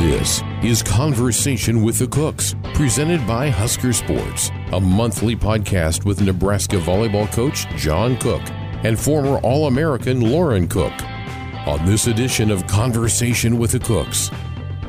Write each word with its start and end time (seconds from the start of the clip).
This 0.00 0.42
is 0.62 0.82
Conversation 0.82 1.82
with 1.82 1.98
the 1.98 2.06
Cooks, 2.06 2.54
presented 2.72 3.24
by 3.26 3.50
Husker 3.50 3.92
Sports, 3.92 4.50
a 4.72 4.80
monthly 4.80 5.36
podcast 5.36 6.06
with 6.06 6.22
Nebraska 6.22 6.76
volleyball 6.76 7.30
coach 7.30 7.68
John 7.76 8.16
Cook 8.16 8.40
and 8.82 8.98
former 8.98 9.36
All 9.40 9.66
American 9.66 10.22
Lauren 10.22 10.68
Cook. 10.68 10.94
On 11.66 11.84
this 11.84 12.06
edition 12.06 12.50
of 12.50 12.66
Conversation 12.66 13.58
with 13.58 13.72
the 13.72 13.78
Cooks, 13.78 14.30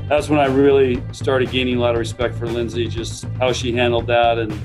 that's 0.08 0.30
when 0.30 0.40
I 0.40 0.46
really 0.46 1.04
started 1.12 1.52
gaining 1.52 1.76
a 1.76 1.82
lot 1.82 1.94
of 1.94 2.00
respect 2.00 2.36
for 2.36 2.48
Lindsay, 2.48 2.88
just 2.88 3.26
how 3.38 3.52
she 3.52 3.74
handled 3.74 4.08
that. 4.08 4.40
And 4.40 4.58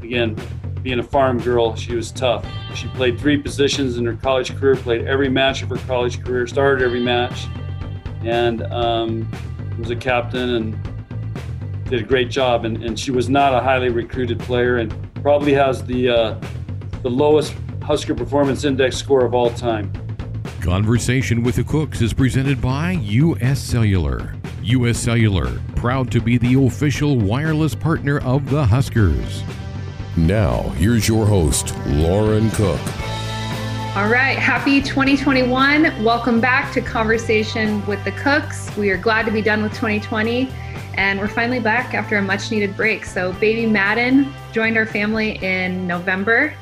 again, 0.00 0.36
being 0.80 1.00
a 1.00 1.02
farm 1.02 1.40
girl, 1.40 1.74
she 1.74 1.96
was 1.96 2.12
tough. 2.12 2.46
She 2.72 2.86
played 2.90 3.18
three 3.18 3.36
positions 3.36 3.96
in 3.96 4.06
her 4.06 4.14
college 4.14 4.56
career, 4.56 4.76
played 4.76 5.08
every 5.08 5.28
match 5.28 5.64
of 5.64 5.70
her 5.70 5.78
college 5.88 6.22
career, 6.22 6.46
started 6.46 6.84
every 6.84 7.00
match, 7.00 7.48
and 8.22 8.62
um, 8.72 9.28
was 9.78 9.90
a 9.90 9.96
captain 9.96 10.54
and 10.56 11.84
did 11.88 12.00
a 12.00 12.04
great 12.04 12.30
job. 12.30 12.64
And, 12.64 12.82
and 12.82 12.98
she 12.98 13.10
was 13.10 13.28
not 13.28 13.54
a 13.54 13.60
highly 13.60 13.88
recruited 13.88 14.38
player 14.40 14.78
and 14.78 14.94
probably 15.22 15.52
has 15.54 15.84
the, 15.84 16.08
uh, 16.08 16.40
the 17.02 17.10
lowest 17.10 17.54
Husker 17.82 18.14
Performance 18.14 18.64
Index 18.64 18.96
score 18.96 19.24
of 19.24 19.34
all 19.34 19.50
time. 19.50 19.92
Conversation 20.60 21.42
with 21.42 21.56
the 21.56 21.64
Cooks 21.64 22.02
is 22.02 22.12
presented 22.12 22.60
by 22.60 22.92
U.S. 22.92 23.60
Cellular. 23.60 24.34
U.S. 24.62 24.98
Cellular, 24.98 25.60
proud 25.76 26.10
to 26.10 26.20
be 26.20 26.36
the 26.36 26.62
official 26.66 27.16
wireless 27.16 27.74
partner 27.74 28.18
of 28.20 28.50
the 28.50 28.66
Huskers. 28.66 29.42
Now, 30.16 30.62
here's 30.70 31.08
your 31.08 31.24
host, 31.24 31.74
Lauren 31.86 32.50
Cook. 32.50 32.80
All 33.98 34.06
right, 34.06 34.38
happy 34.38 34.80
2021. 34.80 36.04
Welcome 36.04 36.40
back 36.40 36.72
to 36.74 36.80
Conversation 36.80 37.84
with 37.84 38.04
the 38.04 38.12
Cooks. 38.12 38.70
We 38.76 38.90
are 38.90 38.96
glad 38.96 39.26
to 39.26 39.32
be 39.32 39.42
done 39.42 39.60
with 39.60 39.72
2020 39.72 40.48
and 40.94 41.18
we're 41.18 41.26
finally 41.26 41.58
back 41.58 41.94
after 41.94 42.16
a 42.18 42.22
much 42.22 42.52
needed 42.52 42.76
break. 42.76 43.04
So, 43.04 43.32
baby 43.32 43.66
Madden 43.66 44.32
joined 44.52 44.76
our 44.76 44.86
family 44.86 45.42
in 45.42 45.88
November 45.88 46.54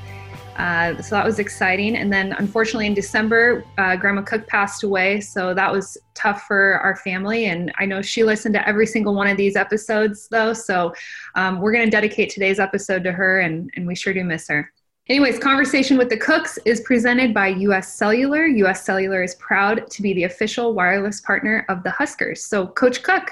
uh, 0.56 1.00
so 1.02 1.14
that 1.14 1.24
was 1.24 1.38
exciting. 1.38 1.96
And 1.96 2.10
then, 2.10 2.32
unfortunately, 2.38 2.86
in 2.86 2.94
December, 2.94 3.64
uh, 3.76 3.96
Grandma 3.96 4.22
Cook 4.22 4.46
passed 4.46 4.82
away. 4.82 5.20
So 5.20 5.52
that 5.52 5.70
was 5.70 5.98
tough 6.14 6.44
for 6.44 6.78
our 6.78 6.96
family. 6.96 7.46
And 7.46 7.70
I 7.78 7.84
know 7.84 8.00
she 8.00 8.24
listened 8.24 8.54
to 8.54 8.66
every 8.66 8.86
single 8.86 9.14
one 9.14 9.28
of 9.28 9.36
these 9.36 9.54
episodes, 9.54 10.28
though. 10.28 10.54
So 10.54 10.94
um, 11.34 11.60
we're 11.60 11.72
going 11.72 11.84
to 11.84 11.90
dedicate 11.90 12.30
today's 12.30 12.58
episode 12.58 13.04
to 13.04 13.12
her, 13.12 13.40
and, 13.40 13.70
and 13.76 13.86
we 13.86 13.94
sure 13.94 14.14
do 14.14 14.24
miss 14.24 14.48
her. 14.48 14.72
Anyways, 15.08 15.38
Conversation 15.38 15.96
with 15.96 16.08
the 16.08 16.16
Cooks 16.16 16.58
is 16.64 16.80
presented 16.80 17.32
by 17.32 17.46
US 17.48 17.94
Cellular. 17.94 18.46
US 18.46 18.84
Cellular 18.84 19.22
is 19.22 19.36
proud 19.36 19.88
to 19.88 20.02
be 20.02 20.12
the 20.12 20.24
official 20.24 20.74
wireless 20.74 21.20
partner 21.20 21.64
of 21.68 21.84
the 21.84 21.92
Huskers. 21.92 22.44
So, 22.44 22.66
Coach 22.66 23.04
Cook, 23.04 23.30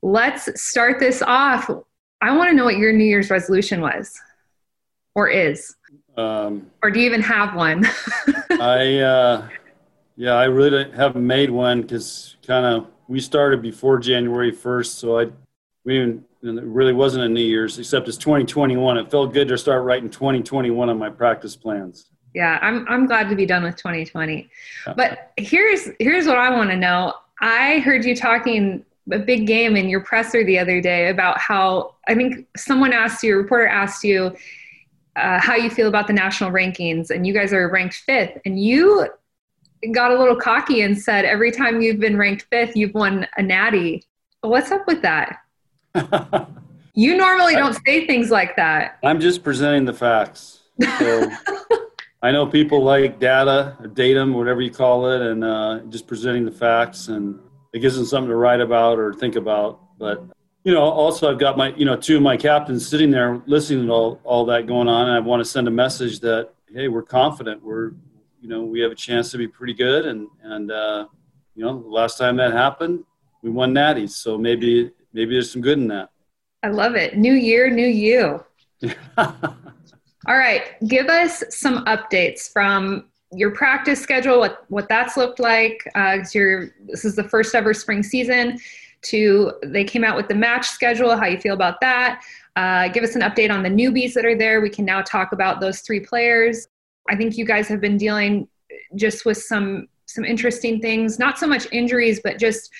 let's 0.00 0.48
start 0.58 0.98
this 0.98 1.20
off. 1.20 1.68
I 2.22 2.34
want 2.34 2.48
to 2.48 2.56
know 2.56 2.64
what 2.64 2.78
your 2.78 2.90
New 2.94 3.04
Year's 3.04 3.28
resolution 3.28 3.82
was 3.82 4.18
or 5.14 5.28
is. 5.28 5.76
Um, 6.16 6.70
or 6.82 6.90
do 6.90 7.00
you 7.00 7.06
even 7.06 7.20
have 7.20 7.54
one? 7.54 7.84
I, 8.52 9.00
uh, 9.00 9.48
yeah, 10.16 10.32
I 10.32 10.44
really 10.44 10.90
haven't 10.90 11.26
made 11.26 11.50
one 11.50 11.82
because 11.82 12.36
kind 12.46 12.64
of 12.64 12.86
we 13.08 13.20
started 13.20 13.60
before 13.60 13.98
January 13.98 14.52
1st, 14.52 14.86
so 14.86 15.20
I 15.20 15.26
we 15.84 16.22
even 16.44 16.58
it 16.58 16.64
really 16.64 16.92
wasn't 16.92 17.24
a 17.24 17.28
New 17.28 17.40
Year's 17.40 17.78
except 17.78 18.06
it's 18.08 18.18
2021. 18.18 18.98
It 18.98 19.10
felt 19.10 19.32
good 19.32 19.48
to 19.48 19.58
start 19.58 19.82
writing 19.84 20.10
2021 20.10 20.90
on 20.90 20.98
my 20.98 21.08
practice 21.08 21.56
plans. 21.56 22.10
Yeah, 22.34 22.58
I'm 22.62 22.86
I'm 22.88 23.06
glad 23.06 23.28
to 23.30 23.36
be 23.36 23.46
done 23.46 23.62
with 23.62 23.76
2020. 23.76 24.50
But 24.96 25.32
here's 25.36 25.88
here's 25.98 26.26
what 26.26 26.36
I 26.36 26.50
want 26.50 26.70
to 26.70 26.76
know. 26.76 27.14
I 27.40 27.78
heard 27.80 28.04
you 28.04 28.14
talking 28.14 28.84
a 29.12 29.18
big 29.18 29.46
game 29.46 29.76
in 29.76 29.88
your 29.88 30.00
presser 30.00 30.44
the 30.44 30.58
other 30.58 30.80
day 30.80 31.08
about 31.08 31.38
how 31.38 31.94
I 32.08 32.14
think 32.14 32.46
someone 32.56 32.92
asked 32.92 33.22
you, 33.22 33.34
a 33.34 33.36
reporter 33.36 33.66
asked 33.66 34.02
you 34.02 34.34
uh, 35.16 35.40
how 35.40 35.54
you 35.54 35.70
feel 35.70 35.88
about 35.88 36.06
the 36.06 36.12
national 36.12 36.50
rankings, 36.50 37.10
and 37.10 37.26
you 37.26 37.32
guys 37.32 37.52
are 37.52 37.70
ranked 37.70 37.96
fifth, 37.96 38.38
and 38.44 38.60
you 38.62 39.08
got 39.92 40.10
a 40.10 40.18
little 40.18 40.36
cocky 40.36 40.80
and 40.80 40.98
said 40.98 41.24
every 41.24 41.52
time 41.52 41.80
you've 41.80 42.00
been 42.00 42.16
ranked 42.16 42.46
fifth, 42.50 42.74
you've 42.74 42.94
won 42.94 43.28
a 43.36 43.42
natty. 43.42 44.04
What's 44.40 44.72
up 44.72 44.86
with 44.86 45.02
that? 45.02 45.43
You 46.94 47.16
normally 47.16 47.54
don't 47.54 47.78
say 47.86 48.06
things 48.06 48.30
like 48.30 48.56
that. 48.56 48.98
I'm 49.02 49.20
just 49.20 49.42
presenting 49.42 49.84
the 49.84 49.92
facts. 49.92 50.62
So 50.98 51.30
I 52.22 52.32
know 52.32 52.46
people 52.46 52.82
like 52.82 53.18
data, 53.18 53.76
datum, 53.92 54.34
whatever 54.34 54.60
you 54.60 54.70
call 54.70 55.10
it, 55.10 55.20
and 55.20 55.44
uh, 55.44 55.80
just 55.88 56.06
presenting 56.06 56.44
the 56.44 56.52
facts, 56.52 57.08
and 57.08 57.38
it 57.72 57.80
gives 57.80 57.96
them 57.96 58.06
something 58.06 58.30
to 58.30 58.36
write 58.36 58.60
about 58.60 58.98
or 58.98 59.12
think 59.14 59.36
about. 59.36 59.80
But 59.98 60.24
you 60.64 60.72
know, 60.72 60.82
also 60.82 61.30
I've 61.30 61.38
got 61.38 61.58
my, 61.58 61.74
you 61.74 61.84
know, 61.84 61.94
two 61.94 62.16
of 62.16 62.22
my 62.22 62.38
captains 62.38 62.88
sitting 62.88 63.10
there 63.10 63.42
listening 63.46 63.86
to 63.86 63.92
all, 63.92 64.20
all 64.24 64.46
that 64.46 64.66
going 64.66 64.88
on. 64.88 65.08
And 65.08 65.16
I 65.16 65.20
want 65.20 65.40
to 65.40 65.44
send 65.44 65.68
a 65.68 65.70
message 65.70 66.20
that, 66.20 66.50
hey, 66.72 66.88
we're 66.88 67.02
confident. 67.02 67.62
We're, 67.62 67.92
you 68.40 68.48
know, 68.48 68.62
we 68.62 68.80
have 68.80 68.90
a 68.90 68.94
chance 68.94 69.30
to 69.32 69.38
be 69.38 69.46
pretty 69.46 69.74
good. 69.74 70.06
And, 70.06 70.26
and, 70.42 70.72
uh, 70.72 71.06
you 71.54 71.64
know, 71.64 71.84
last 71.86 72.16
time 72.16 72.36
that 72.36 72.52
happened, 72.52 73.04
we 73.42 73.50
won 73.50 73.74
natties. 73.74 74.10
So 74.10 74.38
maybe, 74.38 74.90
maybe 75.14 75.34
there's 75.34 75.50
some 75.50 75.62
good 75.62 75.78
in 75.78 75.88
that. 75.88 76.10
I 76.62 76.68
love 76.68 76.96
it. 76.96 77.16
New 77.16 77.32
year, 77.32 77.70
new 77.70 77.86
you. 77.86 78.44
all 79.16 79.26
right. 80.26 80.62
Give 80.86 81.06
us 81.06 81.42
some 81.50 81.84
updates 81.86 82.52
from 82.52 83.06
your 83.32 83.50
practice 83.52 84.00
schedule, 84.00 84.38
what, 84.38 84.64
what 84.68 84.88
that's 84.88 85.16
looked 85.16 85.40
like. 85.40 85.88
Uh, 85.94 86.18
you're, 86.32 86.70
this 86.86 87.04
is 87.04 87.16
the 87.16 87.24
first 87.24 87.54
ever 87.54 87.72
spring 87.72 88.02
season 88.02 88.58
to 89.02 89.52
they 89.62 89.84
came 89.84 90.02
out 90.02 90.16
with 90.16 90.28
the 90.28 90.34
match 90.34 90.66
schedule, 90.66 91.16
how 91.16 91.26
you 91.26 91.38
feel 91.38 91.54
about 91.54 91.80
that. 91.80 92.22
Uh, 92.56 92.88
give 92.88 93.04
us 93.04 93.14
an 93.14 93.22
update 93.22 93.50
on 93.50 93.62
the 93.62 93.68
newbies 93.68 94.14
that 94.14 94.24
are 94.24 94.36
there. 94.36 94.60
We 94.60 94.70
can 94.70 94.84
now 94.84 95.02
talk 95.02 95.32
about 95.32 95.60
those 95.60 95.80
three 95.80 96.00
players. 96.00 96.68
I 97.08 97.16
think 97.16 97.36
you 97.36 97.44
guys 97.44 97.68
have 97.68 97.80
been 97.80 97.98
dealing 97.98 98.48
just 98.94 99.24
with 99.24 99.38
some 99.38 99.88
some 100.06 100.24
interesting 100.24 100.80
things, 100.80 101.18
not 101.18 101.38
so 101.38 101.46
much 101.46 101.66
injuries, 101.72 102.20
but 102.22 102.38
just 102.38 102.70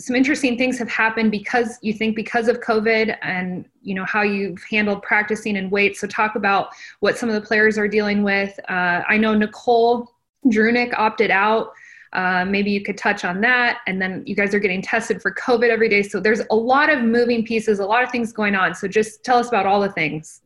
some 0.00 0.16
interesting 0.16 0.56
things 0.56 0.78
have 0.78 0.88
happened 0.88 1.30
because 1.30 1.78
you 1.82 1.92
think 1.92 2.16
because 2.16 2.48
of 2.48 2.60
COVID 2.60 3.16
and 3.22 3.66
you 3.82 3.94
know 3.94 4.04
how 4.04 4.22
you've 4.22 4.62
handled 4.64 5.02
practicing 5.02 5.56
and 5.58 5.70
weight. 5.70 5.96
So 5.96 6.06
talk 6.06 6.36
about 6.36 6.70
what 7.00 7.18
some 7.18 7.28
of 7.28 7.34
the 7.34 7.40
players 7.40 7.76
are 7.78 7.86
dealing 7.86 8.22
with. 8.22 8.58
Uh, 8.68 9.02
I 9.08 9.18
know 9.18 9.34
Nicole 9.34 10.10
Drewnick 10.46 10.94
opted 10.96 11.30
out. 11.30 11.72
Uh, 12.12 12.44
maybe 12.44 12.70
you 12.70 12.82
could 12.82 12.98
touch 12.98 13.24
on 13.24 13.40
that. 13.42 13.80
And 13.86 14.00
then 14.02 14.24
you 14.26 14.34
guys 14.34 14.54
are 14.54 14.58
getting 14.58 14.82
tested 14.82 15.22
for 15.22 15.32
COVID 15.32 15.68
every 15.68 15.88
day. 15.88 16.02
So 16.02 16.18
there's 16.18 16.42
a 16.50 16.56
lot 16.56 16.90
of 16.90 17.02
moving 17.02 17.44
pieces, 17.44 17.78
a 17.78 17.86
lot 17.86 18.02
of 18.02 18.10
things 18.10 18.32
going 18.32 18.56
on. 18.56 18.74
So 18.74 18.88
just 18.88 19.22
tell 19.22 19.38
us 19.38 19.48
about 19.48 19.66
all 19.66 19.80
the 19.80 19.92
things. 19.92 20.40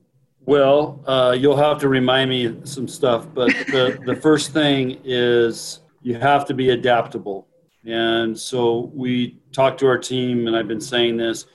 Well, 0.47 1.03
uh, 1.07 1.35
you'll 1.39 1.57
have 1.57 1.79
to 1.79 1.89
remind 1.89 2.29
me 2.29 2.55
some 2.65 2.87
stuff, 2.87 3.27
but 3.33 3.49
the, 3.69 3.99
the 4.05 4.15
first 4.23 4.53
thing 4.53 5.01
is 5.05 5.81
you 6.03 6.17
have 6.17 6.45
to 6.47 6.55
be 6.55 6.71
adaptable. 6.71 7.47
And 7.87 8.39
so 8.39 8.91
we 8.95 9.39
talk 9.53 9.77
to 9.79 9.87
our 9.87 9.99
team, 9.99 10.47
and 10.47 10.57
I've 10.57 10.69
been 10.69 10.81
saying 10.81 11.17
this 11.17 11.47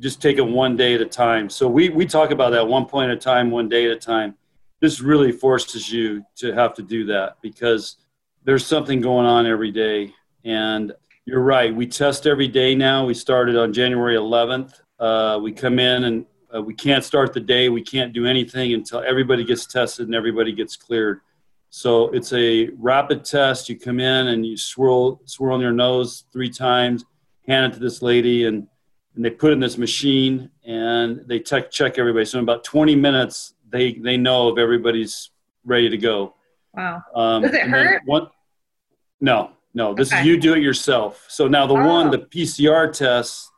just 0.00 0.20
take 0.20 0.38
it 0.38 0.46
one 0.46 0.76
day 0.76 0.94
at 0.94 1.00
a 1.00 1.06
time. 1.06 1.48
So 1.48 1.68
we, 1.68 1.88
we 1.88 2.06
talk 2.06 2.30
about 2.30 2.50
that 2.50 2.66
one 2.66 2.86
point 2.86 3.10
at 3.10 3.16
a 3.16 3.20
time, 3.20 3.50
one 3.50 3.68
day 3.68 3.86
at 3.86 3.92
a 3.92 3.98
time. 3.98 4.34
This 4.80 5.00
really 5.00 5.32
forces 5.32 5.90
you 5.90 6.24
to 6.36 6.52
have 6.52 6.74
to 6.74 6.82
do 6.82 7.06
that 7.06 7.36
because 7.40 7.96
there's 8.44 8.66
something 8.66 9.00
going 9.00 9.26
on 9.26 9.46
every 9.46 9.70
day. 9.70 10.12
And 10.44 10.92
you're 11.24 11.40
right. 11.40 11.74
We 11.74 11.86
test 11.86 12.26
every 12.26 12.48
day 12.48 12.74
now. 12.74 13.06
We 13.06 13.14
started 13.14 13.56
on 13.56 13.72
January 13.72 14.16
11th. 14.16 14.80
Uh, 14.98 15.38
we 15.42 15.52
come 15.52 15.78
in 15.78 16.04
and 16.04 16.26
uh, 16.54 16.60
we 16.60 16.74
can't 16.74 17.04
start 17.04 17.32
the 17.32 17.40
day. 17.40 17.68
We 17.68 17.82
can't 17.82 18.12
do 18.12 18.26
anything 18.26 18.74
until 18.74 19.00
everybody 19.00 19.44
gets 19.44 19.64
tested 19.66 20.06
and 20.06 20.14
everybody 20.14 20.52
gets 20.52 20.76
cleared. 20.76 21.20
So 21.76 22.06
it's 22.10 22.32
a 22.32 22.68
rapid 22.78 23.24
test. 23.24 23.68
You 23.68 23.76
come 23.76 23.98
in 23.98 24.28
and 24.28 24.46
you 24.46 24.56
swirl 24.56 25.20
swirl 25.24 25.56
on 25.56 25.60
your 25.60 25.72
nose 25.72 26.24
three 26.32 26.48
times, 26.48 27.04
hand 27.48 27.66
it 27.66 27.74
to 27.74 27.80
this 27.80 28.00
lady, 28.00 28.46
and 28.46 28.68
and 29.16 29.24
they 29.24 29.30
put 29.30 29.52
in 29.52 29.58
this 29.58 29.76
machine 29.76 30.52
and 30.64 31.24
they 31.26 31.40
check 31.40 31.72
check 31.72 31.98
everybody. 31.98 32.26
So 32.26 32.38
in 32.38 32.44
about 32.44 32.62
20 32.62 32.94
minutes, 32.94 33.54
they 33.68 33.94
they 33.94 34.16
know 34.16 34.50
if 34.50 34.58
everybody's 34.58 35.32
ready 35.64 35.88
to 35.88 35.98
go. 35.98 36.36
Wow. 36.74 37.02
Um, 37.12 37.42
Does 37.42 37.54
it 37.54 37.62
hurt? 37.62 38.02
One, 38.04 38.28
no, 39.20 39.50
no. 39.74 39.94
This 39.94 40.12
okay. 40.12 40.20
is 40.20 40.26
you 40.28 40.38
do 40.38 40.54
it 40.54 40.62
yourself. 40.62 41.26
So 41.28 41.48
now 41.48 41.66
the 41.66 41.74
oh. 41.74 41.88
one, 41.88 42.12
the 42.12 42.18
PCR 42.18 42.92
test, 42.92 43.50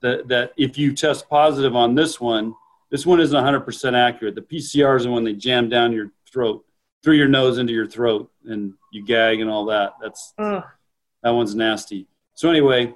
that 0.00 0.26
that 0.26 0.52
if 0.56 0.76
you 0.76 0.96
test 0.96 1.28
positive 1.28 1.76
on 1.76 1.94
this 1.94 2.20
one, 2.20 2.56
this 2.90 3.06
one 3.06 3.20
isn't 3.20 3.40
100% 3.40 3.94
accurate. 3.94 4.34
The 4.34 4.42
PCR 4.42 4.96
is 4.96 5.04
the 5.04 5.12
one 5.12 5.22
they 5.22 5.34
jam 5.34 5.68
down 5.68 5.92
your 5.92 6.10
throat, 6.28 6.64
through 7.02 7.16
your 7.16 7.28
nose 7.28 7.58
into 7.58 7.72
your 7.72 7.86
throat, 7.86 8.30
and 8.44 8.74
you 8.92 9.04
gag 9.04 9.40
and 9.40 9.50
all 9.50 9.66
that. 9.66 9.94
That's 10.00 10.34
oh. 10.38 10.62
that 11.22 11.30
one's 11.30 11.54
nasty. 11.54 12.06
So 12.34 12.50
anyway, 12.50 12.94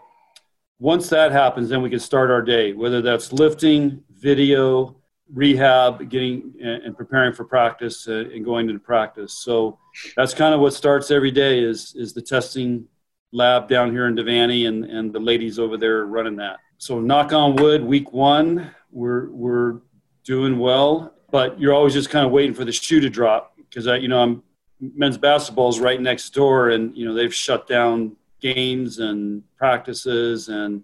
once 0.79 1.08
that 1.11 1.32
happens, 1.32 1.69
then 1.69 1.82
we 1.82 1.91
can 1.91 2.00
start 2.00 2.31
our 2.31 2.43
day. 2.43 2.73
Whether 2.73 3.03
that's 3.03 3.32
lifting, 3.32 4.03
video, 4.11 4.97
rehab, 5.32 6.08
getting 6.08 6.55
and 6.61 6.97
preparing 6.97 7.32
for 7.32 7.44
practice 7.44 8.06
uh, 8.08 8.25
and 8.32 8.44
going 8.44 8.69
into 8.69 8.81
practice. 8.81 9.32
So 9.35 9.79
that's 10.17 10.35
kind 10.35 10.55
of 10.55 10.61
what 10.61 10.75
starts 10.75 11.11
every 11.11 11.31
day 11.31 11.61
is 11.61 11.94
is 11.97 12.12
the 12.12 12.23
testing 12.23 12.87
lab 13.32 13.69
down 13.69 13.91
here 13.91 14.06
in 14.06 14.14
Devaney, 14.14 14.69
and 14.69 14.85
and 14.85 15.12
the 15.12 15.20
ladies 15.20 15.58
over 15.58 15.76
there 15.76 16.06
running 16.06 16.37
that. 16.37 16.58
So 16.79 17.00
knock 17.00 17.32
on 17.32 17.56
wood, 17.56 17.82
week 17.82 18.12
one, 18.12 18.70
we're 18.91 19.31
we're 19.31 19.81
doing 20.25 20.58
well, 20.58 21.14
but 21.31 21.58
you're 21.58 21.75
always 21.75 21.94
just 21.94 22.11
kind 22.11 22.26
of 22.26 22.32
waiting 22.32 22.55
for 22.55 22.64
the 22.64 22.73
shoe 22.73 23.00
to 23.00 23.08
drop 23.08 23.56
because 23.69 23.87
I, 23.87 23.97
you 23.97 24.09
know, 24.09 24.23
I'm 24.23 24.43
men's 24.81 25.19
basketball 25.19 25.69
is 25.69 25.81
right 25.81 26.01
next 26.01 26.31
door, 26.31 26.71
and 26.71 26.97
you 26.97 27.05
know 27.05 27.15
they've 27.15 27.35
shut 27.35 27.67
down 27.67 28.17
games 28.41 28.99
and 28.99 29.43
practices, 29.57 30.49
and 30.49 30.83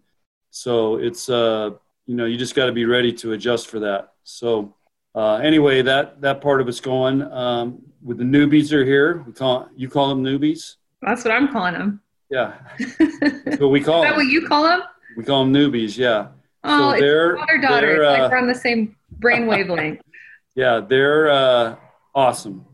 so 0.51 0.97
it's 0.97 1.29
uh 1.29 1.71
you 2.07 2.17
know 2.17 2.25
you 2.25 2.37
just 2.37 2.55
got 2.55 2.67
to 2.67 2.73
be 2.73 2.85
ready 2.85 3.13
to 3.13 3.33
adjust 3.33 3.69
for 3.69 3.81
that. 3.81 4.15
So 4.25 4.75
uh, 5.15 5.37
anyway, 5.37 5.83
that 5.83 6.21
that 6.21 6.41
part 6.41 6.61
of 6.61 6.69
it's 6.69 6.81
going. 6.81 7.23
Um, 7.23 7.83
with 8.03 8.19
the 8.19 8.25
newbies 8.25 8.73
are 8.73 8.85
here. 8.85 9.23
We 9.27 9.33
call 9.33 9.69
you 9.77 9.89
call 9.89 10.09
them 10.09 10.25
newbies. 10.25 10.77
That's 11.03 11.25
what 11.25 11.33
I'm 11.33 11.49
calling 11.53 11.75
them. 11.75 12.01
Yeah, 12.31 12.55
but 13.59 13.69
we 13.69 13.81
call. 13.81 14.03
Is 14.03 14.09
that 14.09 14.11
them. 14.11 14.17
what 14.17 14.27
you 14.27 14.47
call 14.47 14.65
them? 14.65 14.83
We 15.17 15.25
call 15.25 15.45
them 15.45 15.53
newbies. 15.53 15.97
Yeah. 15.97 16.29
Oh, 16.65 16.93
so 16.93 16.97
it's 16.97 17.41
father 17.41 17.61
daughter. 17.61 18.05
Uh, 18.05 18.19
like 18.19 18.31
we're 18.31 18.39
on 18.39 18.47
the 18.47 18.55
same 18.55 18.97
brain 19.19 19.47
wavelength. 19.47 20.01
yeah, 20.55 20.81
they're 20.81 21.31
uh, 21.31 21.77
awesome, 22.15 22.65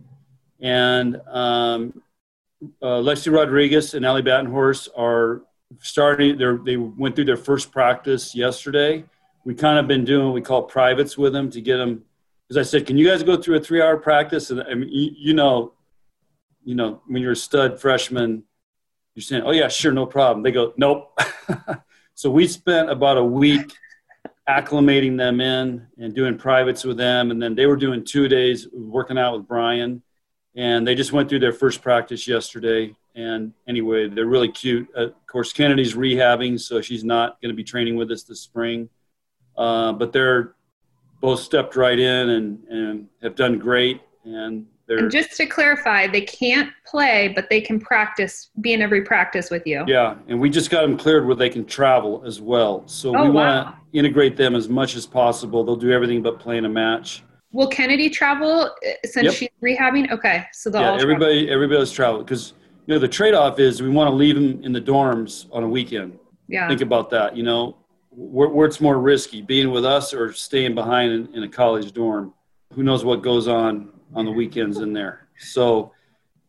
and 0.61 1.17
um, 1.29 2.03
uh, 2.83 2.99
Lexi 3.01 3.33
Rodriguez 3.33 3.95
and 3.95 4.05
Ally 4.05 4.21
Batenhorst 4.21 4.89
are 4.97 5.43
starting. 5.81 6.39
They 6.65 6.77
went 6.77 7.15
through 7.15 7.27
their 7.27 7.37
first 7.37 7.71
practice 7.71 8.35
yesterday. 8.35 9.05
We 9.45 9.55
kind 9.55 9.79
of 9.79 9.87
been 9.87 10.05
doing 10.05 10.27
what 10.27 10.35
we 10.35 10.43
call 10.43 10.63
privates 10.63 11.17
with 11.17 11.33
them 11.33 11.51
to 11.51 11.61
get 11.61 11.77
them 11.77 12.05
because 12.49 12.67
I 12.67 12.69
said, 12.69 12.87
"Can 12.87 12.97
you 12.97 13.07
guys 13.07 13.23
go 13.23 13.37
through 13.37 13.57
a 13.57 13.61
three-hour 13.61 13.99
practice?" 13.99 14.51
And 14.51 14.63
I 14.63 14.75
mean, 14.75 14.89
you, 14.91 15.11
you, 15.17 15.35
know, 15.35 15.73
you 16.65 16.75
know, 16.75 17.03
when 17.07 17.23
you're 17.23 17.33
a 17.33 17.37
stud 17.37 17.81
freshman, 17.81 18.45
you're 19.15 19.23
saying, 19.23 19.43
"Oh 19.45 19.53
yeah, 19.53 19.69
sure, 19.69 19.93
no 19.93 20.07
problem." 20.07 20.43
They 20.43 20.53
go, 20.53 20.73
"Nope." 20.77 21.19
so 22.15 22.31
we 22.31 22.47
spent 22.49 22.91
about 22.91 23.17
a 23.17 23.25
week 23.25 23.73
acclimating 24.49 25.19
them 25.19 25.41
in 25.41 25.87
and 25.99 26.15
doing 26.15 26.39
privates 26.39 26.85
with 26.85 26.97
them, 26.97 27.31
and 27.31 27.41
then 27.41 27.55
they 27.55 27.67
were 27.67 27.77
doing 27.77 28.05
two 28.05 28.29
days 28.29 28.67
working 28.73 29.19
out 29.19 29.37
with 29.37 29.47
Brian, 29.47 30.03
and 30.59 30.85
they 30.85 30.97
just 30.97 31.13
went 31.13 31.29
through 31.29 31.39
their 31.39 31.53
first 31.53 31.81
practice 31.83 32.27
yesterday. 32.27 32.95
And 33.15 33.53
anyway, 33.69 34.09
they're 34.09 34.27
really 34.27 34.51
cute. 34.51 34.89
Uh, 34.97 35.07
of 35.07 35.27
course, 35.29 35.53
Kennedi's 35.53 35.95
rehabbing, 35.95 36.59
so 36.59 36.81
she's 36.81 37.05
not 37.05 37.41
going 37.41 37.51
to 37.51 37.57
be 37.57 37.63
training 37.63 37.95
with 37.95 38.11
us 38.11 38.25
this 38.25 38.41
spring. 38.41 38.89
Uh, 39.57 39.93
but 39.93 40.13
they're 40.13 40.57
both 41.21 41.39
stepped 41.39 41.77
right 41.77 41.99
in 41.99 42.31
and, 42.31 42.65
and 42.69 43.09
have 43.23 43.37
done 43.37 43.57
great. 43.61 44.01
And 44.25 44.67
they're 44.89 44.99
and 44.99 45.11
just 45.13 45.37
to 45.37 45.47
clarify, 45.47 46.09
they 46.09 46.23
can't 46.23 46.73
play, 46.85 47.33
but 47.37 47.49
they 47.49 47.61
can 47.61 47.79
practice, 47.79 48.51
be 48.61 48.73
in 48.73 48.83
every 48.83 49.03
practice 49.03 49.51
with 49.51 49.65
you. 49.65 49.85
Yeah, 49.87 50.17
and 50.27 50.41
we 50.41 50.51
just 50.51 50.71
got 50.71 50.83
them 50.83 50.99
cleared 50.99 51.25
where 51.25 51.37
they 51.37 51.51
can 51.51 51.67
travel 51.67 52.25
as 52.27 52.41
well. 52.41 52.83
So 52.89 53.17
oh, 53.17 53.23
we 53.23 53.31
want 53.31 53.69
to 53.69 53.97
integrate 53.97 54.37
them 54.37 54.57
as 54.57 54.69
much 54.69 54.97
as 54.97 55.07
possible. 55.07 55.63
They'll 55.63 55.77
do 55.77 55.93
everything 55.93 56.21
but 56.21 56.41
playing 56.41 56.65
a 56.65 56.69
match. 56.69 57.23
Will 57.53 57.69
Kennedi 57.69 58.11
travel 58.11 58.63
uh, 58.63 58.91
since 59.05 59.25
yep. 59.25 59.35
she's 59.35 59.49
rehabbing? 59.63 60.11
Okay, 60.13 60.45
so 60.53 60.71
they'll 60.71 60.83
yeah, 60.83 61.01
everybody 61.01 61.47
travel. 61.47 61.55
everybody's 61.55 61.93
travel 61.93 62.23
because 62.23 62.53
you 62.87 62.95
know 62.95 62.99
the 62.99 63.09
trade-off 63.09 63.59
is 63.59 63.81
we 63.83 63.89
want 63.89 64.09
to 64.09 64.15
leave 64.15 64.35
them 64.35 64.63
in 64.65 64.73
the 64.73 64.81
dorms 64.81 65.47
on 65.53 65.63
a 65.63 65.69
weekend. 65.69 66.19
Yeah, 66.49 66.69
think 66.69 66.83
about 66.83 67.11
that. 67.11 67.37
You 67.37 67.45
know, 67.45 67.77
where, 68.11 68.49
where 68.49 68.67
it's 68.67 68.81
more 68.81 68.99
risky, 68.99 69.41
being 69.41 69.71
with 69.71 69.85
us 69.85 70.13
or 70.13 70.33
staying 70.33 70.75
behind 70.75 71.13
in, 71.13 71.35
in 71.35 71.43
a 71.45 71.49
college 71.49 71.93
dorm. 71.93 72.35
Who 72.75 72.83
knows 72.83 73.05
what 73.05 73.23
goes 73.23 73.49
on 73.49 73.91
on 74.15 74.27
the 74.27 74.33
weekends 74.33 74.79
in 74.79 74.93
there? 74.93 75.29
So, 75.39 75.93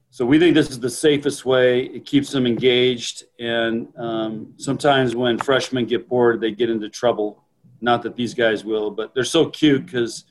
so 0.10 0.26
we 0.26 0.38
think 0.38 0.54
this 0.54 0.70
is 0.70 0.80
the 0.80 0.90
safest 0.90 1.46
way. 1.46 1.84
It 1.84 2.06
keeps 2.06 2.32
them 2.32 2.46
engaged, 2.46 3.24
and 3.40 3.88
um, 3.98 4.54
sometimes 4.58 5.16
when 5.16 5.38
freshmen 5.38 5.86
get 5.86 6.10
bored, 6.10 6.42
they 6.42 6.52
get 6.52 6.70
into 6.70 6.90
trouble. 6.90 7.44
Not 7.80 8.02
that 8.04 8.18
these 8.18 8.34
guys 8.34 8.66
will, 8.66 8.92
but 8.92 9.14
they're 9.14 9.24
so 9.24 9.50
cute 9.50 9.86
because 9.86 10.26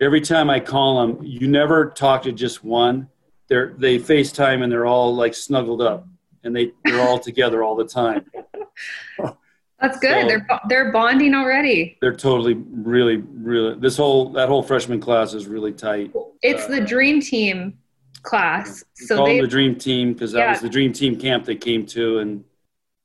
every 0.00 0.20
time 0.20 0.50
I 0.50 0.60
call 0.60 1.06
them, 1.06 1.24
you 1.24 1.48
never 1.48 1.90
talk 1.90 2.22
to 2.22 2.32
just 2.32 2.64
one. 2.64 3.08
They're 3.48 3.74
they 3.76 3.98
FaceTime 3.98 4.62
and 4.62 4.70
they're 4.70 4.86
all 4.86 5.14
like 5.14 5.34
snuggled 5.34 5.82
up, 5.82 6.06
and 6.44 6.54
they 6.54 6.72
they're 6.84 7.00
all 7.00 7.18
together 7.18 7.62
all 7.62 7.76
the 7.76 7.86
time. 7.86 8.30
That's 9.80 9.98
good. 9.98 10.22
So 10.22 10.28
they're 10.28 10.46
they're 10.68 10.92
bonding 10.92 11.34
already. 11.34 11.96
They're 12.00 12.14
totally, 12.14 12.54
really, 12.54 13.16
really. 13.16 13.78
This 13.78 13.96
whole 13.96 14.30
that 14.32 14.48
whole 14.48 14.62
freshman 14.62 15.00
class 15.00 15.34
is 15.34 15.46
really 15.46 15.72
tight. 15.72 16.12
It's 16.42 16.64
uh, 16.64 16.68
the 16.68 16.80
dream 16.80 17.20
team 17.20 17.78
class. 18.22 18.84
So 18.94 19.16
call 19.16 19.26
they, 19.26 19.36
them 19.36 19.44
the 19.44 19.50
dream 19.50 19.76
team 19.76 20.12
because 20.12 20.32
that 20.32 20.38
yeah. 20.40 20.50
was 20.52 20.60
the 20.60 20.68
dream 20.68 20.92
team 20.92 21.18
camp 21.18 21.44
they 21.44 21.56
came 21.56 21.86
to, 21.86 22.18
and 22.18 22.44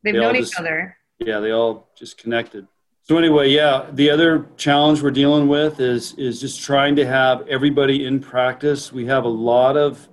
they've 0.03 0.13
they 0.13 0.19
known 0.19 0.35
each 0.35 0.43
just, 0.43 0.59
other. 0.59 0.97
Yeah, 1.19 1.39
they 1.39 1.51
all 1.51 1.89
just 1.97 2.17
connected. 2.17 2.67
So 3.07 3.19
anyway, 3.19 3.49
yeah, 3.49 3.85
the 3.93 4.09
other 4.09 4.47
challenge 4.57 5.03
we're 5.03 5.11
dealing 5.11 5.47
with 5.47 5.79
is 5.79 6.15
is 6.15 6.41
just 6.41 6.63
trying 6.63 6.95
to 6.95 7.05
have 7.05 7.47
everybody 7.47 8.07
in 8.07 8.19
practice. 8.19 8.91
We 8.91 9.05
have 9.05 9.25
a 9.25 9.29
lot 9.29 9.77
of 9.77 10.09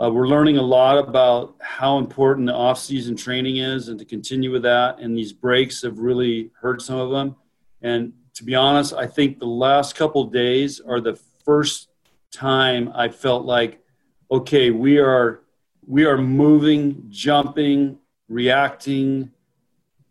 uh, 0.00 0.12
we're 0.12 0.28
learning 0.28 0.56
a 0.56 0.62
lot 0.62 0.96
about 0.96 1.56
how 1.58 1.98
important 1.98 2.46
the 2.46 2.54
off-season 2.54 3.16
training 3.16 3.56
is, 3.56 3.88
and 3.88 3.98
to 3.98 4.04
continue 4.04 4.52
with 4.52 4.62
that. 4.62 5.00
And 5.00 5.18
these 5.18 5.32
breaks 5.32 5.82
have 5.82 5.98
really 5.98 6.52
hurt 6.60 6.82
some 6.82 7.00
of 7.00 7.10
them. 7.10 7.34
And 7.82 8.12
to 8.34 8.44
be 8.44 8.54
honest, 8.54 8.94
I 8.94 9.08
think 9.08 9.40
the 9.40 9.46
last 9.46 9.96
couple 9.96 10.22
days 10.26 10.80
are 10.80 11.00
the 11.00 11.18
first 11.44 11.88
time 12.30 12.92
I 12.94 13.08
felt 13.08 13.44
like, 13.44 13.82
okay, 14.30 14.70
we 14.70 15.00
are 15.00 15.40
we 15.84 16.04
are 16.04 16.16
moving, 16.16 17.06
jumping, 17.08 17.98
reacting 18.28 19.32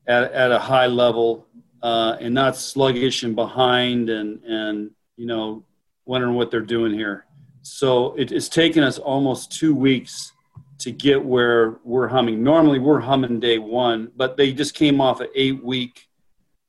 at, 0.05 0.33
at 0.33 0.51
a 0.51 0.59
high 0.59 0.87
level, 0.87 1.45
uh, 1.81 2.17
and 2.19 2.33
not 2.33 2.55
sluggish 2.55 3.23
and 3.23 3.35
behind, 3.35 4.09
and 4.09 4.43
and 4.43 4.91
you 5.15 5.25
know 5.25 5.63
wondering 6.05 6.35
what 6.35 6.51
they're 6.51 6.61
doing 6.61 6.93
here. 6.93 7.25
So 7.61 8.15
it, 8.15 8.31
it's 8.31 8.49
taken 8.49 8.83
us 8.83 8.97
almost 8.97 9.51
two 9.51 9.75
weeks 9.75 10.31
to 10.79 10.91
get 10.91 11.23
where 11.23 11.79
we're 11.83 12.07
humming. 12.07 12.41
Normally 12.43 12.79
we're 12.79 13.01
humming 13.01 13.39
day 13.39 13.59
one, 13.59 14.11
but 14.15 14.37
they 14.37 14.53
just 14.53 14.73
came 14.73 15.01
off 15.01 15.19
an 15.19 15.27
eight 15.35 15.63
week 15.63 16.07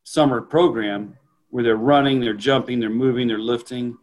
summer 0.02 0.40
program 0.40 1.16
where 1.50 1.64
they're 1.64 1.76
running, 1.76 2.20
they're 2.20 2.34
jumping, 2.34 2.80
they're 2.80 2.90
moving, 2.90 3.28
they're 3.28 3.38
lifting. 3.38 3.96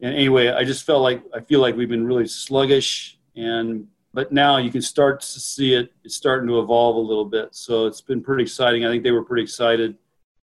And 0.00 0.14
anyway, 0.14 0.48
I 0.48 0.64
just 0.64 0.84
felt 0.84 1.02
like 1.02 1.22
I 1.34 1.40
feel 1.40 1.60
like 1.60 1.76
we've 1.76 1.88
been 1.88 2.06
really 2.06 2.26
sluggish 2.26 3.18
and 3.36 3.88
but 4.12 4.30
now 4.30 4.58
you 4.58 4.70
can 4.70 4.80
start 4.80 5.20
to 5.20 5.40
see 5.40 5.74
it 5.74 5.92
it's 6.04 6.14
starting 6.14 6.48
to 6.48 6.60
evolve 6.60 6.96
a 6.96 7.00
little 7.00 7.24
bit 7.24 7.54
so 7.54 7.86
it's 7.86 8.00
been 8.00 8.22
pretty 8.22 8.42
exciting 8.42 8.84
i 8.84 8.88
think 8.88 9.02
they 9.02 9.10
were 9.10 9.24
pretty 9.24 9.42
excited 9.42 9.96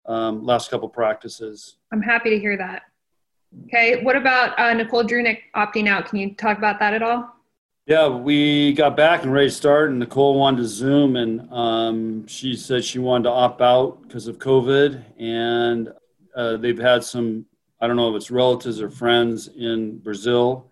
um, 0.07 0.45
last 0.45 0.71
couple 0.71 0.89
practices 0.89 1.77
i'm 1.93 2.03
happy 2.03 2.31
to 2.31 2.39
hear 2.39 2.57
that 2.57 2.83
Okay, 3.67 4.03
what 4.03 4.17
about 4.17 4.59
uh, 4.59 4.73
Nicole 4.73 5.05
Drewnick 5.05 5.41
opting 5.55 5.89
out? 5.89 6.07
Can 6.07 6.19
you 6.19 6.35
talk 6.35 6.59
about 6.59 6.79
that 6.81 6.95
at 6.95 7.03
all? 7.03 7.35
Yeah, 7.87 8.09
we 8.09 8.73
got 8.73 8.97
back 8.97 9.25
and 9.25 9.33
ready 9.33 9.49
to 9.49 9.55
start, 9.55 9.91
and 9.91 9.99
Nicole 9.99 10.39
wanted 10.39 10.59
to 10.59 10.69
Zoom, 10.69 11.17
and 11.17 11.53
um, 11.53 12.27
she 12.27 12.55
said 12.55 12.85
she 12.85 12.99
wanted 12.99 13.25
to 13.25 13.31
opt 13.31 13.61
out 13.61 14.03
because 14.03 14.29
of 14.29 14.39
COVID. 14.39 15.03
And 15.19 15.93
uh, 16.35 16.57
they've 16.59 16.79
had 16.79 17.03
some, 17.03 17.45
I 17.81 17.87
don't 17.87 17.97
know 17.97 18.11
if 18.11 18.17
it's 18.17 18.31
relatives 18.31 18.81
or 18.81 18.89
friends 18.89 19.49
in 19.49 19.99
Brazil 19.99 20.71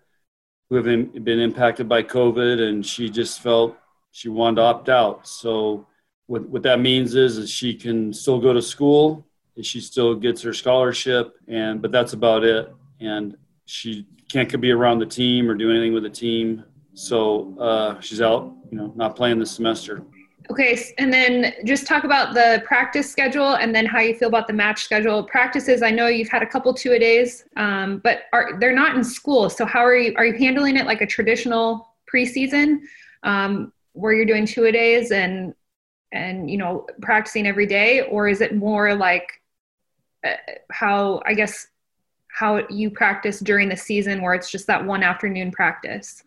who 0.69 0.75
have 0.75 0.85
been, 0.85 1.23
been 1.23 1.39
impacted 1.39 1.89
by 1.89 2.01
COVID, 2.01 2.61
and 2.61 2.85
she 2.85 3.09
just 3.09 3.41
felt 3.41 3.77
she 4.11 4.29
wanted 4.29 4.55
to 4.55 4.61
opt 4.61 4.89
out. 4.89 5.27
So, 5.27 5.85
what, 6.31 6.41
what 6.49 6.63
that 6.63 6.79
means 6.79 7.15
is, 7.15 7.37
is 7.37 7.49
she 7.49 7.73
can 7.73 8.13
still 8.13 8.39
go 8.39 8.53
to 8.53 8.61
school 8.61 9.25
she 9.61 9.81
still 9.81 10.15
gets 10.15 10.41
her 10.41 10.53
scholarship, 10.53 11.35
and 11.47 11.81
but 11.81 11.91
that's 11.91 12.13
about 12.13 12.43
it. 12.43 12.73
And 12.99 13.35
she 13.65 14.05
can't 14.31 14.61
be 14.61 14.71
around 14.71 14.99
the 14.99 15.05
team 15.05 15.49
or 15.49 15.55
do 15.55 15.69
anything 15.69 15.93
with 15.93 16.03
the 16.03 16.09
team, 16.09 16.63
so 16.93 17.57
uh, 17.59 17.99
she's 17.99 18.21
out. 18.21 18.53
You 18.71 18.77
know, 18.77 18.93
not 18.95 19.15
playing 19.15 19.39
this 19.39 19.51
semester. 19.51 20.03
Okay, 20.49 20.77
and 20.97 21.13
then 21.13 21.53
just 21.65 21.87
talk 21.87 22.03
about 22.03 22.33
the 22.33 22.63
practice 22.65 23.09
schedule 23.09 23.55
and 23.55 23.73
then 23.73 23.85
how 23.85 23.99
you 23.99 24.15
feel 24.15 24.27
about 24.27 24.47
the 24.47 24.53
match 24.53 24.83
schedule. 24.83 25.23
Practices, 25.23 25.81
I 25.81 25.91
know 25.91 26.07
you've 26.07 26.29
had 26.29 26.41
a 26.41 26.47
couple 26.47 26.73
two 26.73 26.93
a 26.93 26.99
days, 26.99 27.45
um, 27.57 27.99
but 28.03 28.23
are 28.33 28.59
they're 28.59 28.75
not 28.75 28.95
in 28.95 29.03
school. 29.03 29.49
So 29.49 29.65
how 29.65 29.85
are 29.85 29.95
you 29.95 30.13
are 30.17 30.25
you 30.25 30.37
handling 30.37 30.77
it 30.77 30.85
like 30.85 31.01
a 31.01 31.07
traditional 31.07 31.95
preseason, 32.13 32.79
um, 33.23 33.71
where 33.93 34.13
you're 34.13 34.25
doing 34.25 34.45
two 34.45 34.65
a 34.65 34.71
days 34.71 35.11
and 35.11 35.53
and 36.11 36.49
you 36.49 36.57
know 36.57 36.85
practicing 37.01 37.47
every 37.47 37.65
day, 37.65 38.01
or 38.01 38.27
is 38.27 38.41
it 38.41 38.55
more 38.55 38.95
like 38.95 39.27
how 40.71 41.21
I 41.25 41.33
guess 41.33 41.67
how 42.27 42.67
you 42.69 42.89
practice 42.89 43.39
during 43.39 43.69
the 43.69 43.77
season 43.77 44.21
where 44.21 44.33
it's 44.33 44.49
just 44.49 44.67
that 44.67 44.85
one 44.85 45.03
afternoon 45.03 45.51
practice? 45.51 46.23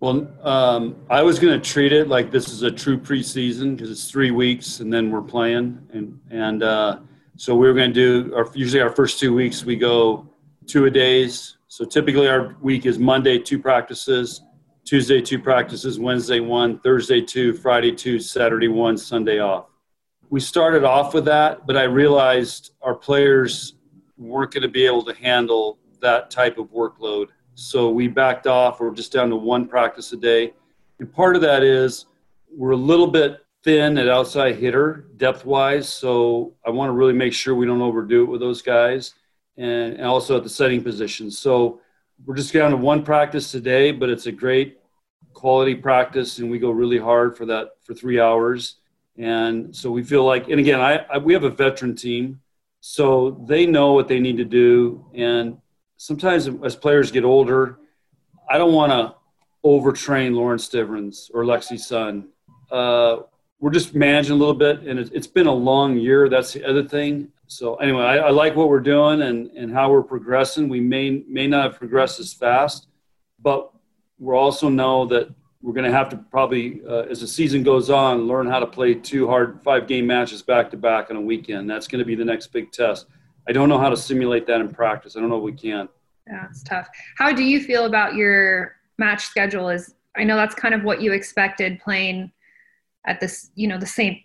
Well, 0.00 0.26
um, 0.42 0.96
I 1.08 1.22
was 1.22 1.38
going 1.38 1.60
to 1.60 1.70
treat 1.70 1.92
it 1.92 2.08
like 2.08 2.32
this 2.32 2.48
is 2.48 2.62
a 2.62 2.70
true 2.70 2.98
preseason 2.98 3.76
because 3.76 3.88
it's 3.88 4.10
three 4.10 4.32
weeks 4.32 4.80
and 4.80 4.92
then 4.92 5.10
we're 5.10 5.22
playing, 5.22 5.78
and 5.92 6.20
and 6.30 6.62
uh, 6.62 6.98
so 7.36 7.54
we 7.54 7.66
were 7.68 7.74
going 7.74 7.92
to 7.92 7.94
do 7.94 8.34
our 8.34 8.48
usually 8.54 8.82
our 8.82 8.90
first 8.90 9.20
two 9.20 9.32
weeks 9.34 9.64
we 9.64 9.76
go 9.76 10.26
two 10.66 10.86
a 10.86 10.90
days. 10.90 11.56
So 11.68 11.84
typically 11.84 12.28
our 12.28 12.56
week 12.60 12.84
is 12.84 12.98
Monday 12.98 13.38
two 13.38 13.58
practices, 13.58 14.42
Tuesday, 14.84 15.20
two 15.20 15.38
practices, 15.38 15.98
Wednesday, 15.98 16.40
one, 16.40 16.78
Thursday, 16.80 17.20
two, 17.20 17.52
Friday, 17.52 17.92
two, 17.92 18.18
Saturday, 18.18 18.68
one, 18.68 18.96
Sunday 18.96 19.38
off. 19.38 19.66
We 20.30 20.40
started 20.40 20.84
off 20.84 21.14
with 21.14 21.24
that, 21.26 21.66
but 21.66 21.76
I 21.76 21.84
realized 21.84 22.72
our 22.82 22.94
players 22.94 23.74
weren't 24.16 24.50
going 24.52 24.62
to 24.62 24.68
be 24.68 24.84
able 24.84 25.04
to 25.04 25.14
handle 25.14 25.78
that 26.00 26.30
type 26.30 26.58
of 26.58 26.66
workload. 26.72 27.28
So 27.54 27.90
we 27.90 28.08
backed 28.08 28.46
off. 28.46 28.80
We're 28.80 28.92
just 28.92 29.12
down 29.12 29.30
to 29.30 29.36
one 29.36 29.68
practice 29.68 30.12
a 30.12 30.16
day. 30.16 30.54
And 30.98 31.12
part 31.12 31.36
of 31.36 31.42
that 31.42 31.62
is 31.62 32.06
we're 32.50 32.72
a 32.72 32.76
little 32.76 33.06
bit 33.06 33.44
thin 33.62 33.98
at 33.98 34.08
outside 34.08 34.56
hitter 34.56 35.06
depth 35.16 35.44
wise. 35.44 35.88
So 35.88 36.54
I 36.66 36.70
want 36.70 36.88
to 36.88 36.92
really 36.92 37.12
make 37.12 37.32
sure 37.32 37.54
we 37.54 37.66
don't 37.66 37.82
overdo 37.82 38.24
it 38.24 38.30
with 38.30 38.40
those 38.40 38.62
guys 38.62 39.14
and, 39.56 39.94
and 39.94 40.06
also 40.06 40.36
at 40.36 40.42
the 40.42 40.48
setting 40.48 40.82
position. 40.82 41.30
So 41.30 41.80
we're 42.24 42.36
just 42.36 42.52
down 42.52 42.70
to 42.70 42.76
one 42.76 43.02
practice 43.02 43.50
today, 43.50 43.90
but 43.90 44.08
it's 44.08 44.26
a 44.26 44.32
great 44.32 44.78
quality 45.32 45.74
practice, 45.74 46.38
and 46.38 46.50
we 46.50 46.58
go 46.58 46.70
really 46.70 46.98
hard 46.98 47.36
for 47.36 47.46
that 47.46 47.70
for 47.82 47.94
three 47.94 48.20
hours. 48.20 48.76
And 49.18 49.74
so 49.74 49.90
we 49.90 50.02
feel 50.02 50.24
like, 50.24 50.48
and 50.48 50.60
again, 50.60 50.80
I, 50.80 51.04
I 51.12 51.18
we 51.18 51.32
have 51.32 51.44
a 51.44 51.50
veteran 51.50 51.94
team, 51.96 52.40
so 52.80 53.42
they 53.48 53.66
know 53.66 53.92
what 53.92 54.08
they 54.08 54.20
need 54.20 54.36
to 54.38 54.44
do. 54.44 55.04
And 55.14 55.58
sometimes 55.96 56.48
as 56.64 56.76
players 56.76 57.10
get 57.10 57.24
older, 57.24 57.78
I 58.48 58.58
don't 58.58 58.72
want 58.72 58.92
to 58.92 59.14
overtrain 59.64 60.34
Lauren 60.34 60.58
Stivrins 60.58 61.30
or 61.34 61.44
Lexi 61.44 61.78
Sun. 61.78 62.28
Uh, 62.70 63.18
we're 63.60 63.70
just 63.70 63.94
managing 63.94 64.32
a 64.32 64.36
little 64.36 64.54
bit, 64.54 64.80
and 64.80 64.98
it, 64.98 65.10
it's 65.12 65.26
been 65.26 65.46
a 65.46 65.52
long 65.54 65.96
year. 65.96 66.28
That's 66.28 66.52
the 66.52 66.64
other 66.64 66.82
thing 66.82 67.28
so 67.52 67.76
anyway, 67.76 68.02
I, 68.02 68.16
I, 68.16 68.30
like 68.30 68.56
what 68.56 68.68
we're 68.68 68.80
doing 68.80 69.22
and, 69.22 69.50
and 69.50 69.72
how 69.72 69.90
we're 69.90 70.02
progressing. 70.02 70.68
We 70.68 70.80
may 70.80 71.22
may 71.28 71.46
not 71.46 71.64
have 71.64 71.78
progressed 71.78 72.18
as 72.18 72.32
fast, 72.32 72.88
but 73.40 73.70
we 74.18 74.34
also 74.34 74.68
know 74.68 75.04
that 75.06 75.28
we're 75.60 75.74
going 75.74 75.90
to 75.90 75.96
have 75.96 76.08
to 76.08 76.16
probably, 76.16 76.80
uh, 76.88 77.02
as 77.02 77.20
the 77.20 77.26
season 77.26 77.62
goes 77.62 77.90
on, 77.90 78.26
learn 78.26 78.46
how 78.48 78.58
to 78.58 78.66
play 78.66 78.94
two 78.94 79.28
hard 79.28 79.60
five 79.62 79.86
game 79.86 80.06
matches 80.06 80.42
back 80.42 80.70
to 80.70 80.76
back 80.76 81.10
on 81.10 81.16
a 81.16 81.20
weekend. 81.20 81.68
That's 81.68 81.86
going 81.86 81.98
to 81.98 82.04
be 82.04 82.14
the 82.14 82.24
next 82.24 82.48
big 82.48 82.72
test. 82.72 83.06
I 83.46 83.52
don't 83.52 83.68
know 83.68 83.78
how 83.78 83.90
to 83.90 83.96
simulate 83.96 84.46
that 84.46 84.60
in 84.60 84.72
practice. 84.72 85.16
I 85.16 85.20
don't 85.20 85.28
know 85.28 85.36
if 85.36 85.42
we 85.42 85.52
can. 85.52 85.88
Yeah, 86.26 86.46
it's 86.48 86.62
tough. 86.62 86.88
How 87.18 87.32
do 87.32 87.44
you 87.44 87.60
feel 87.60 87.84
about 87.84 88.14
your 88.14 88.76
match 88.98 89.24
schedule? 89.26 89.68
Is 89.68 89.94
I 90.16 90.24
know 90.24 90.36
that's 90.36 90.54
kind 90.54 90.74
of 90.74 90.84
what 90.84 91.02
you 91.02 91.12
expected 91.12 91.80
playing 91.80 92.32
at 93.06 93.20
this, 93.20 93.50
you 93.54 93.68
know, 93.68 93.78
the 93.78 93.86
same 93.86 94.20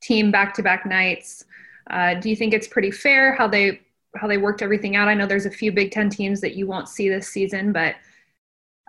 team 0.00 0.30
back 0.30 0.54
to 0.54 0.62
back 0.62 0.86
nights. 0.86 1.44
Uh, 1.90 2.14
do 2.14 2.28
you 2.28 2.36
think 2.36 2.52
it's 2.52 2.68
pretty 2.68 2.90
fair 2.90 3.34
how 3.34 3.48
they 3.48 3.80
how 4.16 4.26
they 4.26 4.38
worked 4.38 4.62
everything 4.62 4.96
out? 4.96 5.08
I 5.08 5.14
know 5.14 5.26
there's 5.26 5.46
a 5.46 5.50
few 5.50 5.72
Big 5.72 5.90
Ten 5.90 6.10
teams 6.10 6.40
that 6.40 6.54
you 6.54 6.66
won't 6.66 6.88
see 6.88 7.08
this 7.08 7.28
season, 7.28 7.72
but 7.72 7.96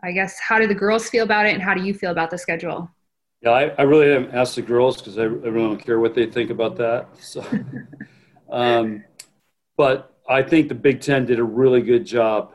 I 0.04 0.12
guess 0.12 0.40
how 0.40 0.60
do 0.60 0.68
the 0.68 0.76
girls 0.76 1.10
feel 1.10 1.24
about 1.24 1.46
it, 1.46 1.54
and 1.54 1.62
how 1.62 1.74
do 1.74 1.84
you 1.84 1.94
feel 1.94 2.12
about 2.12 2.30
the 2.30 2.38
schedule? 2.38 2.90
Yeah, 3.42 3.52
I, 3.52 3.64
I 3.78 3.82
really 3.84 4.10
haven't 4.10 4.34
asked 4.34 4.56
the 4.56 4.62
girls 4.62 4.98
because 4.98 5.18
I, 5.18 5.24
I, 5.24 5.26
really 5.26 5.68
don't 5.68 5.84
care 5.84 6.00
what 6.00 6.14
they 6.14 6.26
think 6.26 6.50
about 6.50 6.76
that. 6.78 7.08
So, 7.20 7.46
um, 8.50 9.04
but 9.78 10.18
I 10.28 10.44
think 10.44 10.68
the 10.68 10.76
Big 10.76 11.00
Ten 11.00 11.26
did 11.26 11.40
a 11.40 11.44
really 11.44 11.82
good 11.82 12.06
job, 12.06 12.54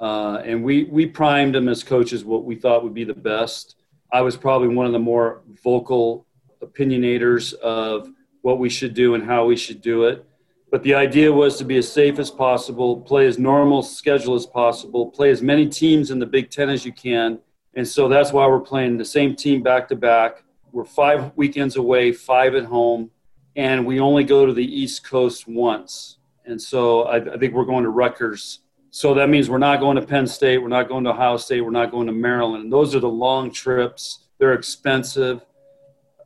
uh, 0.00 0.42
and 0.44 0.64
we 0.64 0.84
we 0.84 1.06
primed 1.06 1.54
them 1.54 1.68
as 1.68 1.84
coaches 1.84 2.24
what 2.24 2.44
we 2.44 2.56
thought 2.56 2.82
would 2.82 2.94
be 2.94 3.04
the 3.04 3.14
best. 3.14 3.76
I 4.12 4.22
was 4.22 4.36
probably 4.36 4.68
one 4.68 4.86
of 4.86 4.92
the 4.92 4.98
more 4.98 5.42
vocal 5.62 6.26
opinionators 6.62 7.52
of 7.54 8.08
what 8.44 8.58
we 8.58 8.68
should 8.68 8.92
do 8.92 9.14
and 9.14 9.24
how 9.24 9.46
we 9.46 9.56
should 9.56 9.80
do 9.80 10.04
it. 10.04 10.22
But 10.70 10.82
the 10.82 10.92
idea 10.92 11.32
was 11.32 11.56
to 11.56 11.64
be 11.64 11.78
as 11.78 11.90
safe 11.90 12.18
as 12.18 12.30
possible, 12.30 13.00
play 13.00 13.26
as 13.26 13.38
normal 13.38 13.82
schedule 13.82 14.34
as 14.34 14.44
possible, 14.44 15.10
play 15.10 15.30
as 15.30 15.40
many 15.40 15.66
teams 15.66 16.10
in 16.10 16.18
the 16.18 16.26
Big 16.26 16.50
Ten 16.50 16.68
as 16.68 16.84
you 16.84 16.92
can. 16.92 17.38
And 17.72 17.88
so 17.88 18.06
that's 18.06 18.34
why 18.34 18.46
we're 18.46 18.60
playing 18.60 18.98
the 18.98 19.04
same 19.04 19.34
team 19.34 19.62
back 19.62 19.88
to 19.88 19.96
back. 19.96 20.44
We're 20.72 20.84
five 20.84 21.32
weekends 21.36 21.76
away, 21.76 22.12
five 22.12 22.54
at 22.54 22.66
home, 22.66 23.10
and 23.56 23.86
we 23.86 23.98
only 23.98 24.24
go 24.24 24.44
to 24.44 24.52
the 24.52 24.66
East 24.82 25.08
Coast 25.08 25.48
once. 25.48 26.18
And 26.44 26.60
so 26.60 27.04
I, 27.04 27.16
I 27.16 27.38
think 27.38 27.54
we're 27.54 27.64
going 27.64 27.84
to 27.84 27.90
Rutgers. 27.90 28.60
So 28.90 29.14
that 29.14 29.30
means 29.30 29.48
we're 29.48 29.56
not 29.56 29.80
going 29.80 29.96
to 29.96 30.06
Penn 30.06 30.26
State, 30.26 30.58
we're 30.58 30.68
not 30.68 30.88
going 30.88 31.04
to 31.04 31.10
Ohio 31.10 31.38
State, 31.38 31.62
we're 31.62 31.70
not 31.70 31.90
going 31.90 32.08
to 32.08 32.12
Maryland. 32.12 32.64
And 32.64 32.72
those 32.72 32.94
are 32.94 33.00
the 33.00 33.08
long 33.08 33.50
trips. 33.50 34.26
They're 34.36 34.52
expensive. 34.52 35.40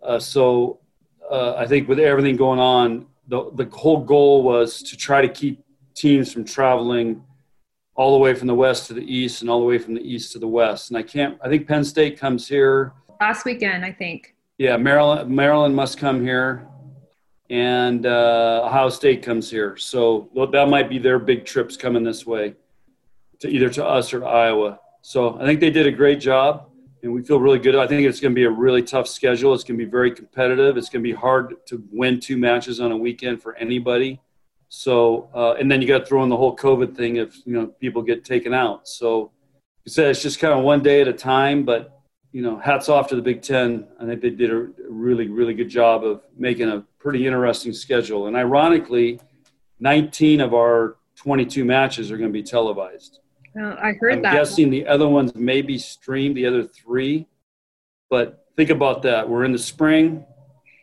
Uh, 0.03 0.19
so 0.19 0.81
uh, 1.31 1.55
I 1.57 1.67
think 1.67 1.89
with 1.89 1.99
everything 1.99 2.37
going 2.37 2.61
on, 2.61 3.07
the, 3.29 3.51
the 3.55 3.65
whole 3.77 4.05
goal 4.05 4.43
was 4.43 4.83
to 4.83 4.97
try 4.97 5.21
to 5.21 5.29
keep 5.29 5.63
teams 5.95 6.33
from 6.33 6.45
traveling 6.45 7.23
all 7.95 8.13
the 8.13 8.19
way 8.19 8.33
from 8.33 8.47
the 8.47 8.55
west 8.55 8.87
to 8.87 8.95
the 8.95 9.03
east 9.03 9.43
and 9.43 9.51
all 9.51 9.59
the 9.61 9.67
way 9.67 9.79
from 9.79 9.95
the 9.95 10.01
east 10.01 10.33
to 10.33 10.39
the 10.39 10.47
west. 10.49 10.91
And 10.91 10.97
I 10.97 11.03
can't, 11.03 11.39
I 11.43 11.49
think 11.49 11.67
Penn 11.67 11.85
State 11.85 12.19
comes 12.19 12.47
here. 12.47 12.93
Last 13.21 13.45
weekend, 13.45 13.85
I 13.85 13.93
think. 13.93 14.37
Yeah, 14.57 14.77
Maryland, 14.77 15.29
Maryland 15.31 15.75
must 15.75 15.99
come 15.99 16.23
here. 16.23 16.67
And 17.51 18.07
uh, 18.07 18.63
Ohio 18.67 18.91
State 18.91 19.23
comes 19.23 19.51
here. 19.51 19.77
So 19.77 20.29
that 20.53 20.69
might 20.69 20.89
be 20.89 20.99
their 20.99 21.19
big 21.19 21.45
trips 21.45 21.77
coming 21.77 22.05
this 22.05 22.27
way 22.27 22.55
to 23.41 23.49
either 23.49 23.71
to 23.71 23.85
us 23.85 24.13
or 24.13 24.21
to 24.21 24.27
Iowa. 24.27 24.79
So 25.03 25.39
I 25.41 25.45
think 25.45 25.61
they 25.61 25.71
did 25.71 25.87
a 25.87 25.93
great 25.93 26.21
job 26.21 26.68
and 27.03 27.13
we 27.13 27.23
feel 27.23 27.41
really 27.41 27.59
good. 27.59 27.77
I 27.77 27.87
think 27.87 28.07
it's 28.07 28.21
going 28.21 28.33
to 28.33 28.35
be 28.35 28.45
a 28.45 28.51
really 28.51 28.83
tough 28.83 29.09
schedule. 29.09 29.55
It's 29.55 29.65
going 29.65 29.79
to 29.79 29.85
be 29.85 29.91
very 29.91 30.11
competitive. 30.11 30.77
It's 30.77 30.89
going 30.89 31.03
to 31.03 31.09
be 31.09 31.15
hard 31.15 31.55
to 31.67 31.83
win 31.91 32.21
two 32.21 32.37
matches 32.37 32.81
on 32.81 32.93
a 32.93 32.97
weekend 32.97 33.43
for 33.43 33.55
anybody. 33.57 34.21
So, 34.69 35.31
uh, 35.35 35.55
and 35.55 35.71
then 35.71 35.81
you 35.81 35.89
got 35.89 36.01
to 36.01 36.07
throw 36.07 36.23
in 36.25 36.29
the 36.29 36.37
whole 36.37 36.57
COVID 36.57 36.97
thing 36.97 37.17
if 37.17 37.47
you 37.47 37.55
know 37.55 37.67
people 37.67 38.03
get 38.03 38.25
taken 38.25 38.53
out. 38.53 38.89
So, 38.89 39.31
you 39.85 39.91
said 39.91 40.09
it's 40.09 40.23
just 40.23 40.39
kind 40.39 40.53
of 40.53 40.65
one 40.65 40.83
day 40.83 41.01
at 41.01 41.09
a 41.09 41.13
time. 41.13 41.65
But 41.65 41.99
you 42.33 42.43
know, 42.43 42.59
hats 42.59 42.89
off 42.89 43.09
to 43.09 43.17
the 43.17 43.23
Big 43.23 43.43
Ten. 43.43 43.87
I 43.99 44.05
think 44.05 44.21
they 44.21 44.31
did 44.31 44.51
a 44.51 44.69
really, 44.89 45.29
really 45.29 45.55
good 45.55 45.71
job 45.71 46.05
of 46.05 46.23
making 46.37 46.69
a 46.69 46.85
pretty 46.99 47.27
interesting 47.27 47.73
schedule. 47.73 48.27
And 48.27 48.37
ironically, 48.37 49.21
19 49.81 50.41
of 50.41 50.53
our 50.53 50.97
22 51.17 51.65
matches 51.65 52.11
are 52.11 52.19
going 52.19 52.31
to 52.31 52.33
be 52.33 52.43
televised. 52.43 53.21
I 53.61 53.93
heard 53.93 54.15
I'm 54.15 54.23
that. 54.23 54.33
guessing 54.33 54.71
the 54.71 54.87
other 54.87 55.09
ones 55.09 55.35
may 55.35 55.63
be 55.63 55.79
streamed, 55.79 56.37
the 56.37 56.47
other 56.47 56.65
three. 56.65 57.27
But 58.11 58.47
think 58.57 58.71
about 58.71 59.03
that. 59.03 59.29
We're 59.29 59.45
in 59.45 59.53
the 59.53 59.59
spring. 59.59 60.25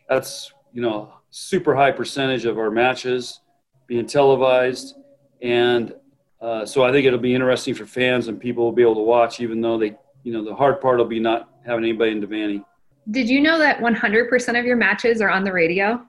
That's, 0.08 0.52
you 0.72 0.82
know, 0.82 1.12
super 1.30 1.74
high 1.74 1.92
percentage 1.92 2.44
of 2.44 2.58
our 2.58 2.70
matches 2.70 3.40
being 3.86 4.06
televised. 4.06 4.94
And 5.42 5.94
uh, 6.40 6.66
so 6.66 6.84
I 6.84 6.92
think 6.92 7.06
it'll 7.06 7.18
be 7.18 7.34
interesting 7.34 7.74
for 7.74 7.86
fans 7.86 8.28
and 8.28 8.40
people 8.40 8.64
will 8.64 8.72
be 8.72 8.82
able 8.82 8.94
to 8.96 9.02
watch, 9.02 9.40
even 9.40 9.60
though 9.60 9.78
they, 9.78 9.96
you 10.22 10.32
know, 10.32 10.44
the 10.44 10.54
hard 10.54 10.80
part 10.80 10.98
will 10.98 11.04
be 11.04 11.20
not 11.20 11.50
having 11.64 11.84
anybody 11.84 12.12
in 12.12 12.20
Devaney. 12.20 12.64
Did 13.10 13.28
you 13.28 13.40
know 13.40 13.58
that 13.58 13.78
100% 13.78 14.58
of 14.58 14.64
your 14.64 14.76
matches 14.76 15.20
are 15.20 15.30
on 15.30 15.44
the 15.44 15.52
radio? 15.52 16.04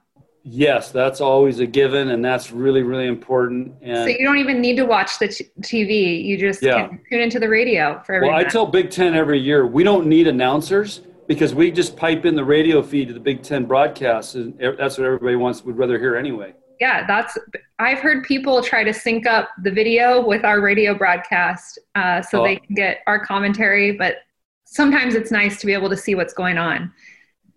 Yes, 0.50 0.92
that's 0.92 1.20
always 1.20 1.60
a 1.60 1.66
given, 1.66 2.12
and 2.12 2.24
that's 2.24 2.54
really, 2.54 2.82
really 2.82 3.08
important. 3.08 3.75
And 3.82 3.98
so 3.98 4.06
you 4.06 4.25
don't 4.25 4.38
even 4.38 4.62
need 4.62 4.77
to 4.77 4.86
watch 4.86 5.20
the 5.20 5.27
t- 5.27 5.50
TV; 5.60 6.24
you 6.24 6.38
just 6.38 6.63
yeah. 6.63 6.88
tune 6.88 7.20
into 7.20 7.38
the 7.38 7.50
radio 7.50 8.01
for 8.06 8.13
every. 8.13 8.30
Well. 8.30 8.38
I 8.38 8.46
tell 8.46 8.66
Big 8.66 8.89
Ten 8.89 9.13
every 9.13 9.39
year 9.39 9.68
we 9.68 9.84
don't 9.84 10.08
need 10.08 10.25
announcers 10.25 11.01
because 11.27 11.54
we 11.54 11.70
just 11.70 11.98
pipe 11.98 12.24
in 12.24 12.34
the 12.34 12.46
radio 12.46 12.82
feed 12.82 13.10
to 13.10 13.13
the 13.13 13.20
Big 13.20 13.44
Ten 13.44 13.66
broadcast, 13.66 14.36
and 14.36 14.58
that's 14.58 14.98
what 14.98 15.06
everybody 15.06 15.36
wants 15.36 15.66
would 15.66 15.77
rather 15.77 16.00
hear 16.00 16.16
anyway. 16.16 16.54
Yeah, 16.80 17.06
that's. 17.06 17.38
I've 17.80 18.00
heard 18.00 18.24
people 18.24 18.63
try 18.63 18.86
to 18.86 18.94
sync 18.94 19.27
up 19.27 19.50
the 19.63 19.72
video 19.72 20.25
with 20.25 20.46
our 20.46 20.62
radio 20.62 20.94
broadcast 20.94 21.77
uh, 21.96 22.22
so 22.22 22.39
oh. 22.39 22.46
they 22.46 22.56
can 22.56 22.74
get 22.74 23.00
our 23.06 23.20
commentary, 23.20 23.92
but 23.92 24.20
sometimes 24.63 25.13
it's 25.13 25.30
nice 25.30 25.60
to 25.60 25.66
be 25.66 25.74
able 25.74 25.89
to 25.89 25.98
see 25.98 26.16
what's 26.16 26.34
going 26.34 26.58
on. 26.58 26.94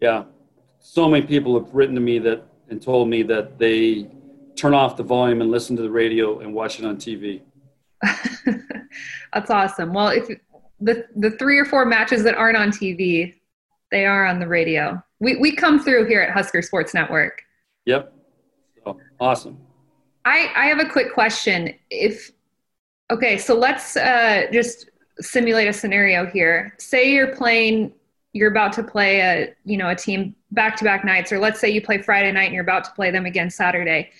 Yeah, 0.01 0.25
so 0.81 1.09
many 1.09 1.25
people 1.25 1.57
have 1.57 1.73
written 1.73 1.95
to 1.95 2.01
me 2.01 2.19
that 2.19 2.50
and 2.71 2.81
told 2.81 3.09
me 3.09 3.23
that 3.25 3.59
they 3.59 4.07
turn 4.57 4.75
off 4.75 4.97
the 4.97 5.03
volume 5.03 5.41
and 5.41 5.51
listen 5.51 5.77
to 5.77 5.83
the 5.83 5.91
radio 5.91 6.41
and 6.41 6.55
watch 6.55 6.79
it 6.79 6.85
on 6.85 6.97
TV. 6.97 7.43
That's 9.33 9.51
awesome. 9.51 9.93
Well, 9.93 10.09
if 10.09 10.29
the 10.81 11.07
the 11.17 11.33
three 11.33 11.59
or 11.59 11.65
four 11.65 11.85
matches 11.85 12.23
that 12.25 12.35
aren't 12.35 12.57
on 12.57 12.71
TV, 12.71 13.35
they 13.91 14.07
are 14.07 14.27
on 14.27 14.39
the 14.39 14.47
radio. 14.47 15.03
We 15.19 15.37
we 15.37 15.55
come 15.55 15.83
through 15.83 16.07
here 16.07 16.23
at 16.23 16.31
Husker 16.31 16.63
Sports 16.63 16.95
Network. 16.95 17.43
Yep. 17.87 18.13
So, 18.85 18.99
awesome. 19.19 19.59
I 20.25 20.51
I 20.55 20.67
have 20.67 20.81
a 20.81 20.89
quick 20.89 21.13
question. 21.13 21.75
If 21.91 22.31
okay, 23.11 23.37
so 23.37 23.55
let's 23.55 23.97
uh, 23.97 24.47
just 24.53 24.89
simulate 25.19 25.69
a 25.69 25.73
scenario 25.73 26.27
here. 26.27 26.75
Say 26.79 27.13
you're 27.13 27.35
playing 27.35 27.93
you're 28.33 28.51
about 28.51 28.73
to 28.73 28.83
play 28.83 29.21
a 29.21 29.55
you 29.65 29.77
know 29.77 29.89
a 29.91 29.95
team 29.95 30.35
back 30.53 30.77
to 30.77 30.85
back 30.85 31.05
nights 31.05 31.33
or 31.33 31.39
let's 31.39 31.61
say 31.61 31.69
you 31.69 31.83
play 31.83 32.01
friday 32.01 32.31
night 32.31 32.45
and 32.45 32.55
you're 32.55 32.63
about 32.63 32.85
to 32.85 32.91
play 32.93 33.11
them 33.11 33.27
again 33.27 33.51
saturday 33.51 34.11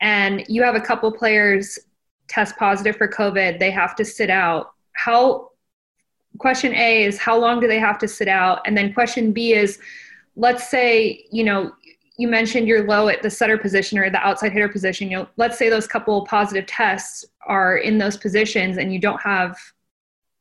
and 0.00 0.44
you 0.48 0.62
have 0.62 0.74
a 0.74 0.80
couple 0.80 1.10
players 1.10 1.78
test 2.28 2.56
positive 2.56 2.96
for 2.96 3.08
covid 3.08 3.58
they 3.58 3.70
have 3.70 3.94
to 3.96 4.04
sit 4.04 4.30
out. 4.30 4.72
How 4.92 5.50
question 6.38 6.74
a 6.74 7.04
is 7.04 7.18
how 7.18 7.38
long 7.38 7.60
do 7.60 7.68
they 7.68 7.78
have 7.78 7.98
to 7.98 8.08
sit 8.08 8.28
out? 8.28 8.60
And 8.66 8.76
then 8.76 8.92
question 8.92 9.32
b 9.32 9.54
is 9.54 9.78
let's 10.36 10.68
say 10.68 11.24
you 11.30 11.44
know 11.44 11.72
you 12.16 12.28
mentioned 12.28 12.68
you're 12.68 12.86
low 12.86 13.08
at 13.08 13.22
the 13.22 13.30
setter 13.30 13.58
position 13.58 13.98
or 13.98 14.08
the 14.10 14.18
outside 14.18 14.52
hitter 14.52 14.68
position. 14.68 15.10
You 15.10 15.18
know 15.18 15.28
let's 15.36 15.58
say 15.58 15.68
those 15.68 15.86
couple 15.86 16.24
positive 16.26 16.66
tests 16.66 17.24
are 17.46 17.78
in 17.78 17.98
those 17.98 18.16
positions 18.16 18.78
and 18.78 18.92
you 18.92 18.98
don't 18.98 19.20
have 19.20 19.58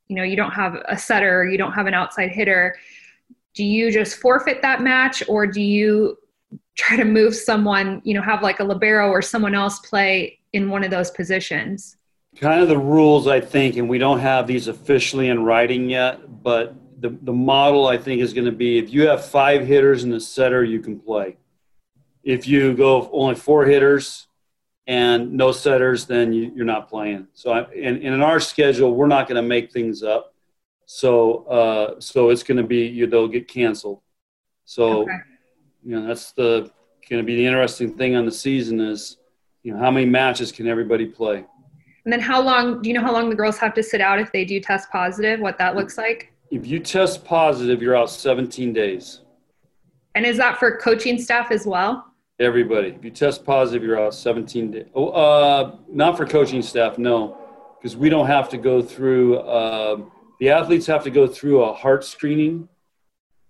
you 0.07 0.15
know 0.15 0.23
you 0.23 0.35
don't 0.35 0.51
have 0.51 0.75
a 0.87 0.97
setter, 0.97 1.45
you 1.45 1.57
don't 1.57 1.73
have 1.73 1.87
an 1.87 1.93
outside 1.93 2.31
hitter, 2.31 2.75
do 3.53 3.63
you 3.63 3.91
just 3.91 4.15
forfeit 4.15 4.61
that 4.61 4.81
match, 4.81 5.23
or 5.27 5.45
do 5.45 5.61
you 5.61 6.17
try 6.75 6.97
to 6.97 7.05
move 7.05 7.35
someone, 7.35 8.01
you 8.03 8.13
know, 8.13 8.21
have 8.21 8.41
like 8.41 8.59
a 8.59 8.63
libero 8.63 9.09
or 9.09 9.21
someone 9.21 9.53
else 9.53 9.79
play 9.79 10.39
in 10.53 10.69
one 10.69 10.83
of 10.83 10.91
those 10.91 11.11
positions? 11.11 11.97
Kind 12.35 12.61
of 12.61 12.67
the 12.67 12.77
rules, 12.77 13.27
I 13.27 13.39
think, 13.39 13.77
and 13.77 13.87
we 13.87 13.99
don't 13.99 14.19
have 14.19 14.47
these 14.47 14.67
officially 14.67 15.29
in 15.29 15.43
writing 15.43 15.89
yet, 15.89 16.43
but 16.43 16.75
the, 16.99 17.09
the 17.21 17.33
model 17.33 17.85
I 17.85 17.97
think 17.97 18.21
is 18.21 18.33
going 18.33 18.45
to 18.45 18.51
be 18.51 18.79
if 18.79 18.91
you 18.91 19.07
have 19.07 19.23
five 19.23 19.67
hitters 19.67 20.03
and 20.03 20.13
a 20.13 20.19
setter, 20.19 20.63
you 20.63 20.79
can 20.79 20.99
play. 20.99 21.37
If 22.23 22.47
you 22.47 22.73
go 22.73 23.09
only 23.11 23.35
four 23.35 23.65
hitters 23.65 24.27
and 24.87 25.33
no 25.33 25.51
setters, 25.51 26.05
then 26.05 26.33
you, 26.33 26.61
are 26.61 26.65
not 26.65 26.89
playing. 26.89 27.27
So, 27.33 27.51
I, 27.51 27.61
and, 27.73 27.97
and 27.97 28.15
in 28.15 28.21
our 28.21 28.39
schedule, 28.39 28.93
we're 28.93 29.07
not 29.07 29.27
going 29.27 29.35
to 29.35 29.47
make 29.47 29.71
things 29.71 30.01
up. 30.01 30.32
So, 30.93 31.45
uh, 31.45 31.99
so 31.99 32.29
it's 32.29 32.43
going 32.43 32.57
to 32.57 32.63
be 32.63 32.85
you, 32.85 33.07
they'll 33.07 33.27
get 33.27 33.47
canceled. 33.47 34.01
So, 34.63 35.01
okay. 35.01 35.17
you 35.83 35.95
know, 35.95 36.05
that's 36.05 36.33
the 36.33 36.71
going 37.09 37.19
to 37.19 37.25
be 37.25 37.35
the 37.35 37.45
interesting 37.47 37.97
thing 37.97 38.15
on 38.15 38.25
the 38.25 38.31
season 38.31 38.79
is, 38.79 39.17
you 39.63 39.73
know, 39.73 39.79
how 39.79 39.89
many 39.89 40.05
matches 40.05 40.51
can 40.51 40.67
everybody 40.67 41.07
play? 41.07 41.45
And 42.05 42.13
then 42.13 42.19
how 42.19 42.39
long, 42.39 42.83
do 42.83 42.89
you 42.89 42.93
know 42.93 43.01
how 43.01 43.11
long 43.11 43.31
the 43.31 43.35
girls 43.35 43.57
have 43.57 43.73
to 43.73 43.81
sit 43.81 44.01
out 44.01 44.19
if 44.19 44.31
they 44.31 44.45
do 44.45 44.59
test 44.59 44.91
positive, 44.91 45.39
what 45.39 45.57
that 45.57 45.75
looks 45.75 45.97
like? 45.97 46.31
If 46.51 46.67
you 46.67 46.77
test 46.77 47.25
positive, 47.25 47.81
you're 47.81 47.97
out 47.97 48.11
17 48.11 48.71
days. 48.71 49.21
And 50.13 50.27
is 50.27 50.37
that 50.37 50.59
for 50.59 50.77
coaching 50.77 51.19
staff 51.19 51.49
as 51.49 51.65
well? 51.65 52.05
Everybody. 52.39 52.89
If 52.89 53.03
you 53.03 53.09
test 53.09 53.43
positive, 53.43 53.81
you're 53.81 53.99
out 53.99 54.13
17 54.13 54.69
days. 54.69 54.85
Oh, 54.93 55.07
uh, 55.07 55.75
not 55.89 56.17
for 56.17 56.27
coaching 56.27 56.61
staff, 56.61 56.99
no, 56.99 57.35
because 57.81 57.97
we 57.97 58.09
don't 58.09 58.27
have 58.27 58.47
to 58.49 58.57
go 58.59 58.79
through, 58.79 59.39
uh, 59.39 59.97
the 60.43 60.49
athletes 60.49 60.85
have 60.85 61.05
to 61.05 61.09
go 61.09 61.25
through 61.25 61.63
a 61.63 61.71
heart 61.71 62.03
screening 62.03 62.67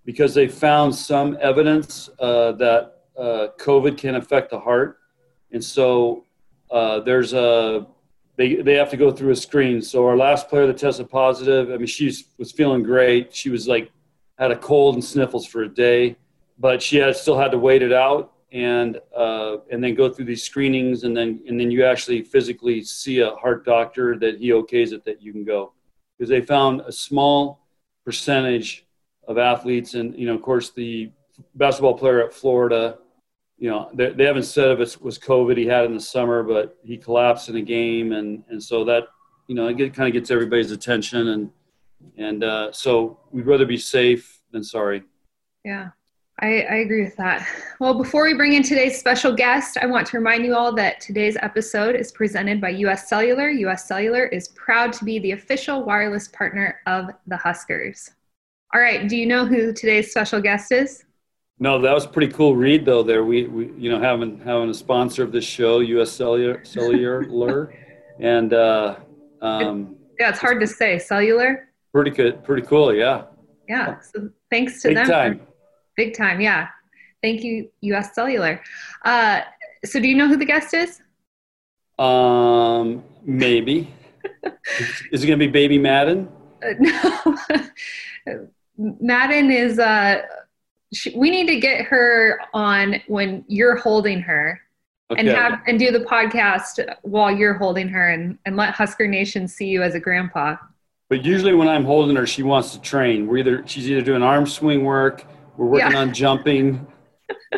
because 0.06 0.36
they 0.36 0.48
found 0.48 0.94
some 0.94 1.36
evidence 1.42 2.08
uh, 2.20 2.52
that 2.52 3.06
uh, 3.18 3.48
COVID 3.60 3.98
can 3.98 4.14
affect 4.14 4.52
the 4.52 4.60
heart. 4.60 5.00
And 5.52 5.64
so 5.64 6.24
uh, 6.70 7.00
there's 7.00 7.34
a 7.34 7.88
they 8.36 8.58
they 8.58 8.76
have 8.76 8.92
to 8.92 8.98
go 8.98 9.10
through 9.12 9.32
a 9.32 9.36
screen. 9.36 9.82
So 9.82 10.06
our 10.06 10.16
last 10.16 10.50
player 10.50 10.68
that 10.68 10.78
tested 10.78 11.10
positive, 11.10 11.72
I 11.72 11.78
mean, 11.78 11.88
she 11.88 12.16
was 12.38 12.52
feeling 12.52 12.84
great. 12.84 13.34
She 13.34 13.50
was 13.50 13.68
like 13.68 13.92
had 14.38 14.52
a 14.52 14.56
cold 14.56 14.94
and 14.94 15.04
sniffles 15.04 15.48
for 15.48 15.64
a 15.64 15.70
day, 15.70 16.16
but 16.60 16.80
she 16.80 16.98
had 16.98 17.16
still 17.16 17.40
had 17.40 17.50
to 17.54 17.58
wait 17.58 17.82
it 17.82 17.92
out 17.92 18.34
and 18.52 19.00
uh, 19.18 19.58
and 19.72 19.84
then 19.84 19.96
go 19.96 20.14
through 20.14 20.26
these 20.26 20.44
screenings, 20.44 21.06
and 21.06 21.18
then 21.18 21.42
and 21.48 21.60
then 21.60 21.72
you 21.72 21.84
actually 21.86 22.22
physically 22.22 22.84
see 22.84 23.22
a 23.22 23.32
heart 23.32 23.66
doctor 23.66 24.16
that 24.20 24.38
he 24.38 24.50
okays 24.50 24.92
it 24.92 25.04
that 25.06 25.24
you 25.24 25.32
can 25.32 25.44
go 25.44 25.74
because 26.17 26.29
they 26.29 26.41
found 26.41 26.82
a 26.82 26.91
small 26.91 27.60
percentage 28.05 28.86
of 29.27 29.38
athletes, 29.38 29.93
and 29.93 30.15
you 30.17 30.27
know, 30.27 30.36
of 30.36 30.41
course, 30.41 30.72
the 30.72 31.12
basketball 31.55 31.98
player 31.98 32.24
at 32.24 32.34
Florida 32.34 32.98
you 33.63 33.70
know, 33.70 33.89
they, 33.93 34.10
they 34.10 34.25
haven't 34.25 34.43
said 34.43 34.72
if 34.72 34.79
it 34.79 35.01
was 35.01 35.17
COVID 35.17 35.55
he 35.55 35.65
had 35.65 35.86
in 35.86 35.93
the 35.93 36.01
summer, 36.01 36.43
but 36.43 36.77
he 36.84 36.98
collapsed 36.98 37.48
in 37.48 37.55
a 37.55 37.62
game, 37.62 38.12
and 38.12 38.43
and 38.50 38.62
so 38.62 38.84
that 38.84 39.08
you 39.48 39.55
know 39.55 39.67
it 39.70 39.93
kind 39.93 40.08
of 40.08 40.13
gets 40.13 40.32
everybody's 40.32 40.72
attention, 40.72 41.29
and 41.29 41.50
and 42.17 42.43
uh, 42.43 42.72
so 42.74 43.20
we'd 43.32 43.46
rather 43.46 43.65
be 43.65 43.77
safe 43.77 44.41
than 44.51 44.65
sorry. 44.65 45.03
Yeah. 45.63 45.91
I, 46.40 46.62
I, 46.62 46.75
agree 46.78 47.04
with 47.04 47.16
that. 47.18 47.48
Well, 47.80 47.94
before 47.94 48.24
we 48.24 48.34
bring 48.34 48.54
in 48.54 48.63
today's 48.63 48.98
special 48.98 49.34
guest, 49.34 49.78
I 49.80 49.86
want 49.86 50.08
to 50.08 50.18
remind 50.18 50.46
you 50.46 50.56
all 50.56 50.74
that 50.75 51.00
today's 51.00 51.38
episode 51.42 51.96
is 51.96 52.12
presented 52.12 52.60
by 52.60 52.70
US 52.70 53.08
Cellular. 53.08 53.50
US 53.50 53.88
Cellular 53.88 54.25
is 54.25 54.48
proud 54.50 54.94
to 54.94 55.06
be 55.06 55.20
the 55.20 55.34
official 55.34 55.84
wireless 55.84 56.28
partner 56.30 56.82
of 56.88 57.12
the 57.28 57.38
Huskers. 57.38 58.10
All 58.74 58.82
right, 58.82 59.08
do 59.08 59.16
you 59.16 59.28
know 59.28 59.46
who 59.46 59.72
today's 59.74 60.10
special 60.10 60.42
guest 60.42 60.72
is? 60.72 61.06
No, 61.60 61.80
that 61.80 61.94
was 61.94 62.06
a 62.06 62.10
pretty 62.10 62.34
cool 62.34 62.56
read 62.56 62.84
though. 62.84 63.04
There, 63.04 63.24
we, 63.24 63.46
we 63.46 63.72
you 63.78 63.92
know 63.92 64.00
having 64.00 64.40
having 64.40 64.70
a 64.70 64.74
sponsor 64.74 65.24
of 65.24 65.32
this 65.32 65.46
show, 65.46 65.82
U.S. 65.82 66.12
Cellular, 66.12 66.66
Cellular, 66.66 67.74
and 68.20 68.54
uh, 68.54 68.96
um, 69.42 69.96
yeah, 70.20 70.29
it's 70.29 70.40
hard 70.40 70.60
to 70.62 70.68
say 70.68 70.98
cellular. 70.98 71.70
Pretty 71.94 72.10
good, 72.10 72.44
pretty 72.44 72.64
cool, 72.64 72.94
yeah. 72.94 73.25
Yeah. 73.70 74.00
So 74.01 74.29
thanks 74.50 74.81
to 74.81 74.90
big 74.90 74.98
them. 74.98 75.07
Time. 75.07 75.42
Big 75.96 76.16
time, 76.16 76.42
yeah. 76.42 76.70
Thank 77.22 77.44
you, 77.44 77.70
U.S. 77.82 78.14
Cellular. 78.14 78.62
Uh, 79.06 79.42
so, 79.86 80.00
do 80.00 80.08
you 80.08 80.16
know 80.16 80.27
who 80.27 80.38
the 80.38 80.46
guest 80.46 80.74
is? 80.74 81.01
Um, 82.00 83.03
maybe. 83.24 83.94
is 85.12 85.24
it 85.24 85.27
going 85.27 85.40
to 85.40 85.46
be 85.46 85.48
Baby 85.48 85.77
Madden? 85.77 86.29
Uh, 86.62 86.74
no. 86.79 87.38
Madden 88.77 89.51
is 89.51 89.77
uh 89.79 90.22
she, 90.94 91.16
we 91.16 91.29
need 91.29 91.48
to 91.48 91.60
get 91.60 91.86
her 91.86 92.40
on 92.53 93.01
when 93.08 93.44
you're 93.48 93.75
holding 93.75 94.22
her 94.22 94.62
okay. 95.12 95.20
and 95.20 95.29
have 95.29 95.62
and 95.68 95.79
do 95.79 95.92
the 95.92 96.00
podcast 96.00 96.84
while 97.01 97.32
you're 97.32 97.56
holding 97.56 97.88
her 97.90 98.10
and, 98.10 98.38
and 98.46 98.56
let 98.56 98.74
Husker 98.74 99.08
Nation 99.08 99.48
see 99.48 99.68
you 99.68 99.82
as 99.84 99.96
a 99.96 100.00
grandpa. 100.00 100.56
But 101.10 101.25
usually 101.25 101.53
when 101.53 101.68
I'm 101.68 101.84
holding 101.84 102.16
her, 102.16 102.25
she 102.25 102.44
wants 102.44 102.72
to 102.72 102.82
train. 102.82 103.27
We're 103.27 103.38
either 103.38 103.68
she's 103.68 103.90
either 103.90 104.01
doing 104.01 104.24
arm 104.24 104.48
swing 104.48 104.84
work, 104.84 105.25
we're 105.57 105.68
working 105.68 105.92
yeah. 105.92 106.00
on 106.00 106.13
jumping. 106.13 106.87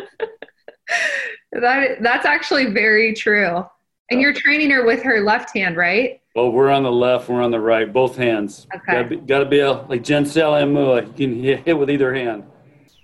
that 1.52 2.02
that's 2.02 2.26
actually 2.26 2.66
very 2.66 3.14
true. 3.14 3.64
And 4.10 4.20
you're 4.20 4.32
training 4.32 4.70
her 4.70 4.84
with 4.84 5.02
her 5.02 5.20
left 5.20 5.56
hand, 5.56 5.76
right? 5.76 6.20
Well, 6.34 6.52
we're 6.52 6.70
on 6.70 6.82
the 6.82 6.92
left, 6.92 7.28
we're 7.28 7.42
on 7.42 7.50
the 7.50 7.60
right, 7.60 7.90
both 7.90 8.16
hands. 8.16 8.66
Okay. 8.74 8.92
Gotta 8.92 9.08
be, 9.08 9.16
gotta 9.16 9.46
be 9.46 9.60
a, 9.60 9.72
like 9.72 10.02
Jensel 10.02 10.62
and 10.62 10.72
Mua. 10.72 11.06
You 11.18 11.26
can 11.26 11.42
hit, 11.42 11.64
hit 11.64 11.78
with 11.78 11.90
either 11.90 12.14
hand. 12.14 12.44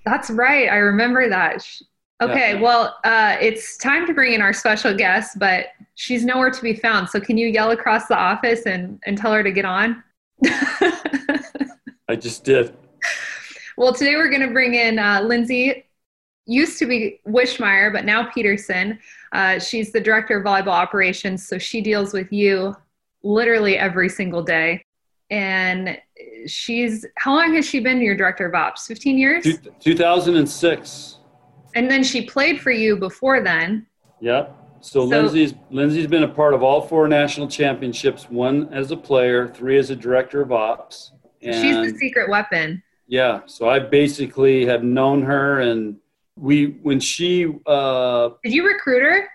That's 0.05 0.31
right. 0.31 0.69
I 0.69 0.77
remember 0.77 1.29
that. 1.29 1.67
Okay, 2.23 2.61
well, 2.61 2.97
uh, 3.03 3.37
it's 3.41 3.77
time 3.79 4.07
to 4.07 4.15
bring 4.15 4.33
in 4.33 4.41
our 4.41 4.53
special 4.53 4.95
guest, 4.95 5.39
but 5.41 5.67
she's 5.97 6.25
nowhere 6.25 6.51
to 6.51 6.63
be 6.63 6.75
found. 6.75 7.09
So 7.09 7.19
can 7.19 7.37
you 7.37 7.49
yell 7.49 7.73
across 7.73 8.07
the 8.07 8.17
office 8.17 8.65
and, 8.65 9.01
and 9.07 9.19
tell 9.19 9.33
her 9.33 9.43
to 9.43 9.51
get 9.51 9.65
on? 9.65 10.05
I 10.47 12.17
just 12.17 12.45
did. 12.45 12.77
Well, 13.77 13.93
today 13.93 14.17
we're 14.17 14.29
going 14.29 14.47
to 14.47 14.53
bring 14.53 14.75
in 14.75 14.99
uh, 14.99 15.23
Lindsay, 15.23 15.87
used 16.47 16.79
to 16.79 16.87
be 16.87 17.21
Wischmeier, 17.27 17.93
but 17.93 18.05
now 18.05 18.31
Peterson. 18.31 18.99
Uh, 19.33 19.59
she's 19.59 19.93
the 19.93 20.01
director 20.01 20.39
of 20.39 20.45
volleyball 20.45 20.69
operations, 20.69 21.47
so 21.47 21.59
she 21.59 21.81
deals 21.81 22.13
with 22.13 22.33
you 22.33 22.75
literally 23.23 23.79
every 23.79 24.09
single 24.09 24.43
day. 24.43 24.85
And 25.31 25.99
she's 26.47 27.07
how 27.17 27.35
long 27.35 27.55
has 27.55 27.67
she 27.67 27.81
been 27.81 28.01
your 28.03 28.17
director 28.17 28.47
of 28.47 28.55
ops? 28.55 28.87
15 28.87 29.17
years? 29.17 29.47
2006 29.81 31.19
and 31.75 31.91
then 31.91 32.03
she 32.03 32.23
played 32.23 32.61
for 32.61 32.71
you 32.71 32.97
before 32.97 33.43
then. 33.43 33.87
Yep. 34.21 34.59
So, 34.81 35.01
so 35.01 35.05
lindsay's 35.05 35.55
lindsay's 35.71 36.09
been 36.09 36.25
a 36.25 36.29
part 36.29 36.55
of 36.55 36.63
all 36.65 36.81
four 36.81 37.07
national 37.07 37.47
championships 37.47 38.29
one 38.29 38.69
as 38.73 38.91
a 38.91 38.97
player 38.97 39.47
three 39.47 39.79
as 39.79 39.91
a 39.91 39.97
director 39.97 40.43
of 40.43 40.51
ops 40.51 41.13
and 41.41 41.55
she's 41.55 41.93
the 41.93 41.97
secret 41.97 42.29
weapon 42.29 42.83
yeah 43.07 43.41
so 43.47 43.69
i 43.69 43.79
basically 43.79 44.65
have 44.67 44.83
known 44.83 45.23
her 45.23 45.61
and 45.61 45.97
we 46.37 46.79
when 46.83 46.99
she 46.99 47.47
uh 47.67 48.31
did 48.43 48.53
you 48.53 48.67
recruit 48.67 49.03
her 49.03 49.29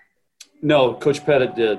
no 0.62 0.94
coach 0.94 1.24
pettit 1.24 1.54
did 1.54 1.78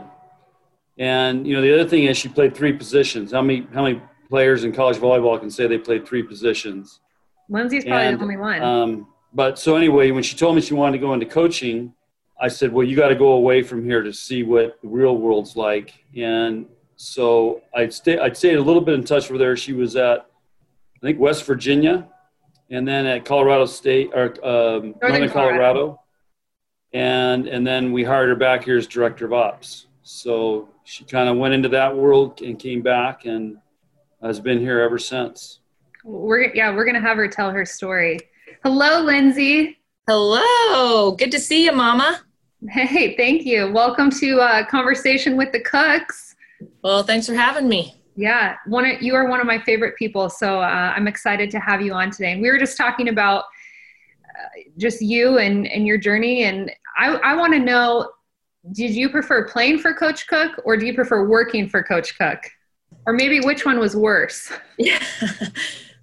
and 0.98 1.46
you 1.46 1.56
know 1.56 1.62
the 1.62 1.74
other 1.74 1.88
thing 1.88 2.06
is 2.06 2.18
she 2.18 2.30
played 2.30 2.56
three 2.56 2.74
positions 2.74 3.32
how 3.32 3.42
many 3.42 3.68
how 3.74 3.84
many 3.84 4.02
players 4.30 4.64
in 4.64 4.72
college 4.72 4.98
volleyball 4.98 5.40
can 5.40 5.50
say 5.50 5.68
they 5.68 5.78
played 5.78 6.08
three 6.08 6.24
positions. 6.24 7.00
Lindsay's 7.50 7.84
probably 7.84 8.06
and, 8.06 8.20
the 8.20 8.24
only 8.24 8.38
one. 8.38 8.62
Um, 8.62 9.08
but 9.34 9.60
so 9.60 9.76
anyway, 9.76 10.12
when 10.12 10.24
she 10.24 10.38
told 10.38 10.56
me 10.56 10.62
she 10.62 10.76
wanted 10.76 10.94
to 10.94 11.00
go 11.00 11.14
into 11.14 11.26
coaching, 11.26 11.94
I 12.40 12.48
said, 12.48 12.72
"Well, 12.72 12.86
you 12.86 12.96
got 12.96 13.10
to 13.10 13.16
go 13.16 13.34
away 13.34 13.64
from 13.64 13.84
here 13.84 14.04
to 14.04 14.14
see 14.14 14.44
what 14.44 14.80
the 14.82 14.88
real 14.88 15.18
world's 15.18 15.56
like." 15.56 15.94
And 16.16 16.68
so 16.96 17.62
I'd 17.76 17.94
stay. 17.94 18.20
I'd 18.20 18.38
stayed 18.38 18.56
a 18.56 18.62
little 18.62 18.82
bit 18.82 18.94
in 18.94 19.04
touch 19.04 19.30
with 19.30 19.42
her. 19.42 19.58
She 19.58 19.74
was 19.74 19.96
at, 19.96 20.29
I 21.02 21.06
think, 21.06 21.20
West 21.20 21.46
Virginia, 21.46 22.08
and 22.70 22.86
then 22.88 23.06
at 23.06 23.24
Colorado 23.24 23.66
State 23.66 24.12
or 24.14 24.34
um, 24.46 24.96
Northern, 25.02 25.30
Colorado. 25.30 25.30
Colorado. 25.30 26.02
And 26.92 27.48
and 27.48 27.66
then 27.66 27.94
we 27.94 28.04
hired 28.04 28.30
her 28.30 28.36
back 28.36 28.64
here 28.64 28.78
as 28.78 28.88
director 28.88 29.26
of 29.26 29.34
ops. 29.34 29.88
So 30.04 30.70
she 30.84 31.06
kind 31.06 31.30
of 31.30 31.38
went 31.38 31.54
into 31.54 31.70
that 31.70 31.96
world 31.96 32.42
and 32.42 32.58
came 32.60 32.82
back 32.82 33.26
and 33.26 33.58
has 34.22 34.40
been 34.40 34.60
here 34.60 34.80
ever 34.80 34.98
since. 34.98 35.60
We're 36.04 36.54
yeah, 36.54 36.74
we're 36.74 36.86
gonna 36.86 37.00
have 37.00 37.18
her 37.18 37.28
tell 37.28 37.52
her 37.52 37.66
story. 37.66 38.20
Hello, 38.64 39.02
Lindsay. 39.02 39.78
Hello. 40.08 41.12
Good 41.12 41.32
to 41.32 41.40
see 41.40 41.66
you, 41.66 41.72
Mama. 41.72 42.22
Hey, 42.68 43.16
thank 43.16 43.46
you. 43.46 43.72
Welcome 43.72 44.10
to 44.12 44.40
uh, 44.42 44.66
Conversation 44.66 45.38
with 45.38 45.52
the 45.52 45.62
Cooks. 45.62 46.36
Well, 46.84 47.04
thanks 47.04 47.28
for 47.28 47.36
having 47.36 47.70
me. 47.70 47.99
Yeah, 48.20 48.58
one 48.66 48.86
of, 48.86 49.02
you 49.02 49.16
are 49.16 49.30
one 49.30 49.40
of 49.40 49.48
my 49.48 49.60
favorite 49.60 49.96
people, 49.96 50.30
so 50.30 50.60
uh, 50.60 50.94
I'm 50.94 51.08
excited 51.08 51.50
to 51.52 51.60
have 51.60 51.82
you 51.82 51.94
on 51.94 52.12
today. 52.12 52.34
And 52.34 52.42
we 52.42 52.52
were 52.52 52.58
just 52.60 52.76
talking 52.76 53.08
about 53.08 53.46
uh, 54.26 54.60
just 54.78 55.02
you 55.02 55.38
and 55.38 55.66
and 55.68 55.88
your 55.88 55.98
journey, 55.98 56.44
and 56.44 56.70
I 56.98 57.14
I 57.16 57.36
want 57.36 57.54
to 57.54 57.60
know, 57.60 58.12
did 58.74 58.92
you 58.92 59.10
prefer 59.10 59.48
playing 59.48 59.80
for 59.80 59.94
Coach 59.94 60.28
Cook 60.28 60.62
or 60.66 60.76
do 60.76 60.86
you 60.86 60.94
prefer 60.94 61.30
working 61.30 61.70
for 61.70 61.82
Coach 61.82 62.18
Cook? 62.18 62.40
Or 63.06 63.14
maybe 63.14 63.40
which 63.40 63.66
one 63.66 63.80
was 63.80 63.96
worse? 63.96 64.52
Yeah. 64.78 65.02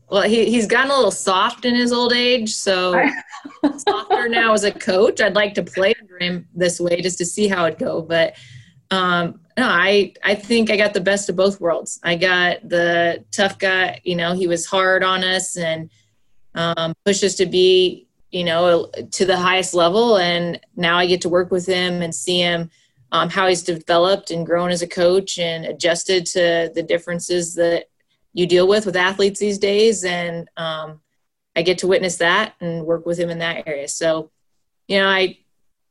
Well, 0.09 0.23
he, 0.23 0.49
he's 0.49 0.69
gotten 0.69 0.93
a 0.93 0.95
little 0.95 1.11
soft 1.11 1.65
in 1.65 1.75
his 1.75 1.93
old 1.93 2.13
age, 2.13 2.55
so 2.55 2.93
softer 3.79 4.29
now 4.29 4.53
as 4.53 4.63
a 4.63 4.71
coach. 4.71 5.21
I'd 5.21 5.35
like 5.35 5.55
to 5.55 5.65
play 5.65 5.97
under 6.01 6.17
him 6.21 6.47
this 6.55 6.79
way 6.79 7.01
just 7.01 7.19
to 7.19 7.25
see 7.25 7.49
how 7.49 7.65
it 7.65 7.77
go. 7.77 8.03
But 8.03 8.37
um, 8.93 9.41
no, 9.57 9.67
I 9.67 10.13
I 10.23 10.35
think 10.35 10.71
I 10.71 10.77
got 10.77 10.95
the 10.95 11.01
best 11.01 11.29
of 11.29 11.37
both 11.37 11.61
worlds. 11.61 11.99
I 12.03 12.17
got 12.17 12.69
the 12.69 13.25
tough 13.31 13.59
guy. 13.59 14.01
You 14.05 14.17
know, 14.17 14.35
he 14.35 14.47
was 14.47 14.67
hard 14.67 15.03
on 15.03 15.25
us 15.25 15.57
and 15.57 15.91
um, 16.55 16.95
pushed 17.05 17.25
us 17.25 17.35
to 17.37 17.47
be 17.47 18.07
you 18.31 18.45
know 18.45 18.91
to 19.13 19.25
the 19.25 19.37
highest 19.37 19.75
level. 19.75 20.19
And 20.19 20.61
now 20.77 20.99
I 20.99 21.07
get 21.07 21.21
to 21.23 21.29
work 21.29 21.51
with 21.51 21.67
him 21.67 22.03
and 22.03 22.15
see 22.15 22.41
him. 22.41 22.71
Um, 23.13 23.31
how 23.31 23.47
he's 23.47 23.63
developed 23.63 24.33
and 24.33 24.45
grown 24.45 24.71
as 24.71 24.83
a 24.83 24.89
coach 24.89 25.39
and 25.39 25.65
adjusted 25.65 26.27
to 26.27 26.73
the 26.75 26.83
differences 26.83 27.55
that 27.55 27.87
you 28.37 28.47
deal 28.47 28.69
with 28.69 28.85
with 28.85 28.97
athletes 28.97 29.41
these 29.41 29.59
days 29.59 30.05
and 30.05 30.49
um, 30.59 31.01
i 31.57 31.63
get 31.63 31.79
to 31.79 31.87
witness 31.87 32.17
that 32.17 32.55
and 32.61 32.85
work 32.85 33.07
with 33.07 33.19
him 33.19 33.31
in 33.31 33.39
that 33.39 33.67
area 33.67 33.89
so 33.89 34.31
you 34.87 34.99
know 34.99 35.09
i 35.09 35.37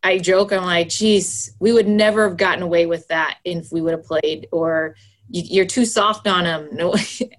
i 0.05 0.17
joke 0.17 0.51
i'm 0.51 0.63
like 0.63 0.89
geez 0.89 1.55
we 1.59 1.71
would 1.71 1.87
never 1.87 2.27
have 2.27 2.37
gotten 2.37 2.63
away 2.63 2.85
with 2.85 3.07
that 3.07 3.37
if 3.43 3.71
we 3.71 3.81
would 3.81 3.91
have 3.91 4.03
played 4.03 4.47
or 4.51 4.95
you're 5.29 5.65
too 5.65 5.85
soft 5.85 6.27
on 6.27 6.45
him 6.45 6.69
no 6.71 6.93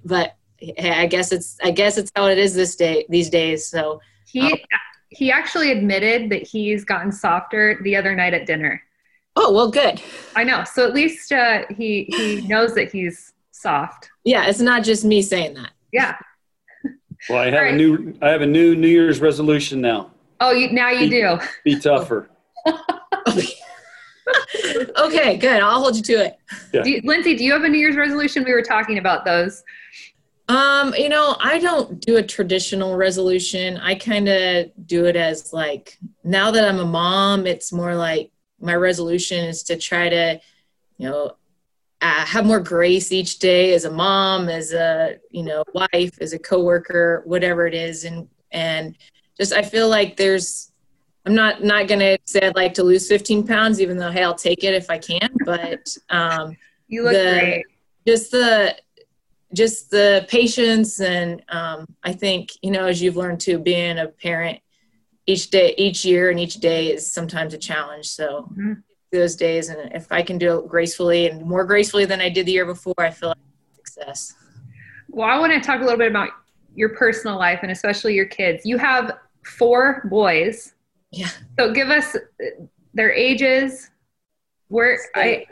but 0.04 0.36
i 0.78 1.06
guess 1.06 1.32
it's 1.32 1.56
i 1.62 1.70
guess 1.70 1.96
it's 1.98 2.10
how 2.14 2.26
it 2.26 2.38
is 2.38 2.54
this 2.54 2.76
day 2.76 3.04
these 3.08 3.30
days 3.30 3.66
so 3.66 4.00
he 4.26 4.40
um, 4.40 4.58
he 5.08 5.30
actually 5.30 5.70
admitted 5.70 6.30
that 6.30 6.46
he's 6.46 6.84
gotten 6.84 7.12
softer 7.12 7.78
the 7.82 7.94
other 7.94 8.14
night 8.14 8.34
at 8.34 8.46
dinner 8.46 8.82
oh 9.36 9.52
well 9.52 9.70
good 9.70 10.02
i 10.34 10.42
know 10.42 10.64
so 10.64 10.86
at 10.86 10.92
least 10.92 11.32
uh, 11.32 11.62
he 11.76 12.04
he 12.08 12.40
knows 12.48 12.74
that 12.74 12.90
he's 12.90 13.32
soft. 13.56 14.10
Yeah, 14.24 14.46
it's 14.46 14.60
not 14.60 14.84
just 14.84 15.04
me 15.04 15.22
saying 15.22 15.54
that. 15.54 15.70
Yeah. 15.92 16.16
Well, 17.28 17.38
I 17.38 17.46
have 17.46 17.54
right. 17.54 17.74
a 17.74 17.76
new 17.76 18.16
I 18.22 18.28
have 18.28 18.42
a 18.42 18.46
new 18.46 18.76
New 18.76 18.88
Year's 18.88 19.20
resolution 19.20 19.80
now. 19.80 20.12
Oh, 20.40 20.52
you, 20.52 20.70
now 20.70 20.90
you 20.90 21.08
be, 21.08 21.20
do. 21.20 21.38
Be 21.64 21.80
tougher. 21.80 22.28
okay, 24.98 25.36
good. 25.36 25.62
I'll 25.62 25.80
hold 25.80 25.96
you 25.96 26.02
to 26.02 26.12
it. 26.24 26.38
Yeah. 26.72 26.82
Do 26.82 26.90
you, 26.90 27.00
Lindsay, 27.04 27.36
do 27.36 27.44
you 27.44 27.52
have 27.52 27.62
a 27.62 27.68
New 27.68 27.78
Year's 27.78 27.96
resolution? 27.96 28.44
We 28.44 28.52
were 28.52 28.62
talking 28.62 28.98
about 28.98 29.24
those. 29.24 29.62
Um, 30.48 30.94
you 30.94 31.08
know, 31.08 31.36
I 31.40 31.58
don't 31.58 32.00
do 32.00 32.16
a 32.16 32.22
traditional 32.22 32.96
resolution. 32.96 33.78
I 33.78 33.96
kind 33.96 34.28
of 34.28 34.70
do 34.86 35.06
it 35.06 35.16
as 35.16 35.52
like 35.52 35.98
now 36.22 36.50
that 36.52 36.68
I'm 36.68 36.78
a 36.78 36.84
mom, 36.84 37.46
it's 37.46 37.72
more 37.72 37.96
like 37.96 38.30
my 38.60 38.74
resolution 38.74 39.44
is 39.44 39.64
to 39.64 39.76
try 39.76 40.08
to, 40.08 40.40
you 40.98 41.08
know, 41.08 41.32
uh, 42.00 42.24
have 42.26 42.46
more 42.46 42.60
grace 42.60 43.10
each 43.10 43.38
day 43.38 43.74
as 43.74 43.84
a 43.84 43.90
mom, 43.90 44.48
as 44.48 44.72
a 44.72 45.16
you 45.30 45.42
know 45.42 45.64
wife, 45.72 46.20
as 46.20 46.32
a 46.32 46.38
coworker, 46.38 47.22
whatever 47.24 47.66
it 47.66 47.74
is, 47.74 48.04
and 48.04 48.28
and 48.52 48.96
just 49.36 49.52
I 49.52 49.62
feel 49.62 49.88
like 49.88 50.16
there's 50.16 50.70
I'm 51.26 51.34
not 51.34 51.62
not 51.62 51.88
gonna 51.88 52.16
say 52.24 52.40
I'd 52.40 52.56
like 52.56 52.74
to 52.74 52.82
lose 52.82 53.08
15 53.08 53.46
pounds, 53.46 53.80
even 53.80 53.98
though 53.98 54.10
hey 54.10 54.22
I'll 54.22 54.34
take 54.34 54.64
it 54.64 54.74
if 54.74 54.88
I 54.88 54.98
can, 54.98 55.28
but 55.44 55.94
um, 56.08 56.56
you 56.88 57.02
look 57.02 57.12
the, 57.12 57.38
great. 57.40 57.64
Just 58.06 58.30
the 58.30 58.76
just 59.52 59.90
the 59.90 60.26
patience 60.28 61.00
and 61.00 61.42
um, 61.48 61.86
I 62.02 62.12
think 62.12 62.50
you 62.62 62.70
know 62.70 62.86
as 62.86 63.02
you've 63.02 63.16
learned 63.16 63.40
to 63.40 63.58
being 63.58 63.98
a 63.98 64.06
parent 64.06 64.60
each 65.26 65.50
day 65.50 65.74
each 65.76 66.04
year 66.04 66.30
and 66.30 66.38
each 66.38 66.54
day 66.54 66.92
is 66.92 67.10
sometimes 67.10 67.54
a 67.54 67.58
challenge 67.58 68.06
so 68.08 68.48
mm-hmm 68.52 68.74
those 69.16 69.36
days. 69.36 69.68
And 69.68 69.92
if 69.92 70.10
I 70.10 70.22
can 70.22 70.38
do 70.38 70.58
it 70.58 70.68
gracefully 70.68 71.28
and 71.28 71.44
more 71.44 71.64
gracefully 71.64 72.04
than 72.04 72.20
I 72.20 72.28
did 72.28 72.46
the 72.46 72.52
year 72.52 72.66
before, 72.66 72.94
I 72.98 73.10
feel 73.10 73.30
like 73.30 73.38
success. 73.74 74.34
Well, 75.08 75.28
I 75.28 75.38
want 75.38 75.52
to 75.52 75.60
talk 75.60 75.80
a 75.80 75.84
little 75.84 75.98
bit 75.98 76.10
about 76.10 76.30
your 76.74 76.90
personal 76.90 77.38
life 77.38 77.60
and 77.62 77.72
especially 77.72 78.14
your 78.14 78.26
kids. 78.26 78.64
You 78.64 78.78
have 78.78 79.18
four 79.44 80.06
boys. 80.10 80.74
Yeah. 81.10 81.30
So 81.58 81.72
give 81.72 81.88
us 81.88 82.16
their 82.94 83.12
ages. 83.12 83.90
Where 84.68 84.98
I 85.14 85.46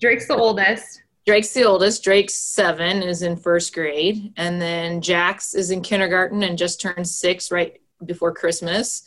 Drake's 0.00 0.26
the 0.26 0.36
oldest. 0.36 1.02
Drake's 1.26 1.52
the 1.52 1.64
oldest. 1.64 2.02
Drake's 2.02 2.34
seven, 2.34 3.02
is 3.02 3.22
in 3.22 3.36
first 3.36 3.74
grade, 3.74 4.32
and 4.36 4.60
then 4.60 5.00
Jax 5.00 5.54
is 5.54 5.70
in 5.70 5.82
kindergarten 5.82 6.42
and 6.42 6.56
just 6.56 6.80
turned 6.80 7.06
six 7.06 7.50
right 7.50 7.80
before 8.04 8.32
Christmas. 8.32 9.04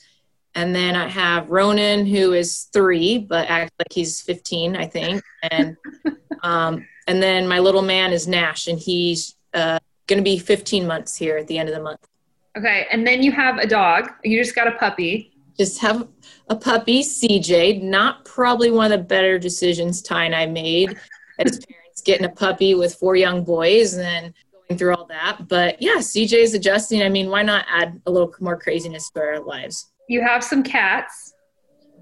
And 0.56 0.76
then 0.76 0.96
I 0.96 1.08
have 1.08 1.50
Ronan, 1.50 2.06
who 2.06 2.34
is 2.34 2.70
three, 2.72 3.18
but 3.18 3.50
acts 3.50 3.74
like 3.80 3.92
he's 3.92 4.22
15, 4.22 4.76
I 4.76 4.86
think. 4.86 5.24
And 5.50 5.76
um, 6.44 6.88
and 7.08 7.22
then 7.22 7.48
my 7.48 7.60
little 7.60 7.82
man 7.82 8.14
is 8.14 8.28
Nash, 8.28 8.68
and 8.68 8.80
he's 8.80 9.36
uh, 9.54 9.80
going 10.08 10.18
to 10.18 10.24
be 10.24 10.38
15 10.38 10.86
months 10.86 11.16
here 11.16 11.38
at 11.38 11.48
the 11.48 11.58
end 11.58 11.70
of 11.70 11.76
the 11.76 11.82
month. 11.82 12.08
Okay, 12.56 12.86
and 12.92 13.06
then 13.06 13.24
you 13.24 13.32
have 13.32 13.58
a 13.58 13.66
dog. 13.66 14.12
You 14.24 14.42
just 14.42 14.56
got 14.56 14.68
a 14.68 14.74
puppy. 14.74 15.33
Just 15.58 15.80
have 15.80 16.08
a 16.50 16.56
puppy, 16.56 17.02
CJ. 17.02 17.82
Not 17.82 18.26
probably 18.26 18.72
one 18.72 18.92
of 18.92 19.00
the 19.00 19.06
better 19.06 19.38
decisions 19.38 20.02
Ty 20.02 20.26
and 20.26 20.36
I 20.36 20.46
made 20.46 20.98
as 21.39 21.66
parents, 21.70 22.02
getting 22.02 22.26
a 22.26 22.30
puppy 22.30 22.76
with 22.76 22.96
four 22.96 23.16
young 23.16 23.44
boys 23.44 23.98
and 23.98 24.34
going 24.68 24.78
through 24.78 24.96
all 24.96 25.06
that. 25.06 25.48
But 25.48 25.82
yeah, 25.82 25.98
CJ 25.98 26.34
is 26.34 26.54
adjusting. 26.54 27.02
I 27.02 27.10
mean, 27.10 27.30
why 27.30 27.44
not 27.44 27.66
add 27.70 28.02
a 28.06 28.12
little 28.12 28.34
more 28.39 28.58
craziness 28.58 29.10
to 29.12 29.22
our 29.22 29.39
lives? 29.39 29.92
You 30.10 30.22
have 30.22 30.44
some 30.44 30.63
cats. 30.63 31.34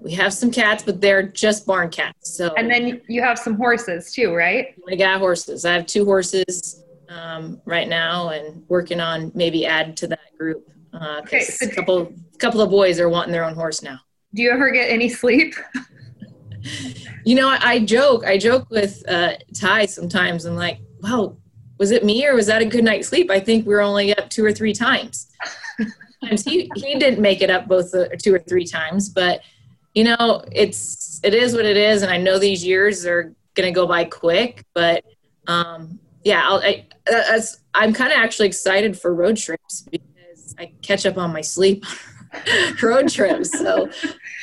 We 0.00 0.12
have 0.14 0.32
some 0.32 0.50
cats, 0.50 0.82
but 0.82 1.00
they're 1.00 1.22
just 1.22 1.64
barn 1.64 1.88
cats. 1.90 2.36
So 2.36 2.52
and 2.54 2.68
then 2.68 3.00
you 3.08 3.22
have 3.22 3.38
some 3.38 3.54
horses 3.54 4.12
too, 4.12 4.34
right? 4.34 4.74
I 4.90 4.96
got 4.96 5.20
horses. 5.20 5.64
I 5.64 5.74
have 5.74 5.86
two 5.86 6.04
horses 6.04 6.82
um, 7.08 7.60
right 7.64 7.88
now, 7.88 8.30
and 8.30 8.64
working 8.68 9.00
on 9.00 9.30
maybe 9.34 9.64
add 9.64 9.96
to 9.98 10.08
that 10.08 10.36
group. 10.36 10.68
Uh, 10.92 11.20
okay, 11.22 11.40
so 11.40 11.66
a 11.66 11.70
couple 11.70 12.12
couple 12.38 12.60
of 12.60 12.70
boys 12.70 13.00
are 13.00 13.08
wanting 13.08 13.32
their 13.32 13.44
own 13.44 13.54
horse 13.54 13.82
now. 13.82 13.98
Do 14.34 14.42
you 14.42 14.50
ever 14.50 14.70
get 14.70 14.90
any 14.90 15.08
sleep? 15.08 15.54
you 17.24 17.34
know, 17.34 17.48
I, 17.48 17.58
I, 17.62 17.78
joke. 17.80 18.26
I 18.26 18.38
joke 18.38 18.68
with 18.70 19.02
uh, 19.08 19.34
Ty 19.58 19.86
sometimes. 19.86 20.44
I'm 20.44 20.56
like, 20.56 20.80
"Wow, 21.00 21.36
was 21.78 21.90
it 21.90 22.04
me 22.04 22.26
or 22.26 22.34
was 22.34 22.46
that 22.46 22.62
a 22.62 22.66
good 22.66 22.84
night's 22.84 23.08
sleep?" 23.08 23.30
I 23.30 23.40
think 23.40 23.66
we 23.66 23.74
are 23.74 23.80
only 23.80 24.16
up 24.16 24.28
two 24.30 24.44
or 24.44 24.52
three 24.52 24.72
times. 24.72 25.28
He 26.44 26.70
he 26.76 26.98
didn't 26.98 27.20
make 27.20 27.42
it 27.42 27.50
up 27.50 27.66
both 27.66 27.90
the, 27.90 28.16
two 28.22 28.34
or 28.34 28.38
three 28.38 28.64
times, 28.64 29.08
but 29.08 29.40
you 29.94 30.04
know, 30.04 30.44
it's 30.52 31.20
it 31.22 31.34
is 31.34 31.54
what 31.54 31.64
it 31.64 31.76
is, 31.76 32.02
and 32.02 32.10
I 32.10 32.16
know 32.16 32.38
these 32.38 32.64
years 32.64 33.04
are 33.06 33.34
going 33.54 33.66
to 33.66 33.74
go 33.74 33.86
by 33.86 34.04
quick, 34.04 34.64
but 34.74 35.04
um, 35.46 35.98
yeah, 36.24 36.42
I'll, 36.44 36.58
I, 36.58 36.86
as, 37.06 37.60
I'm 37.74 37.92
kind 37.92 38.12
of 38.12 38.18
actually 38.18 38.48
excited 38.48 38.98
for 38.98 39.14
road 39.14 39.36
trips 39.36 39.82
because 39.90 40.06
I 40.58 40.72
catch 40.82 41.06
up 41.06 41.18
on 41.18 41.32
my 41.32 41.40
sleep 41.40 41.84
road 42.82 43.08
trips. 43.08 43.58
So 43.58 43.90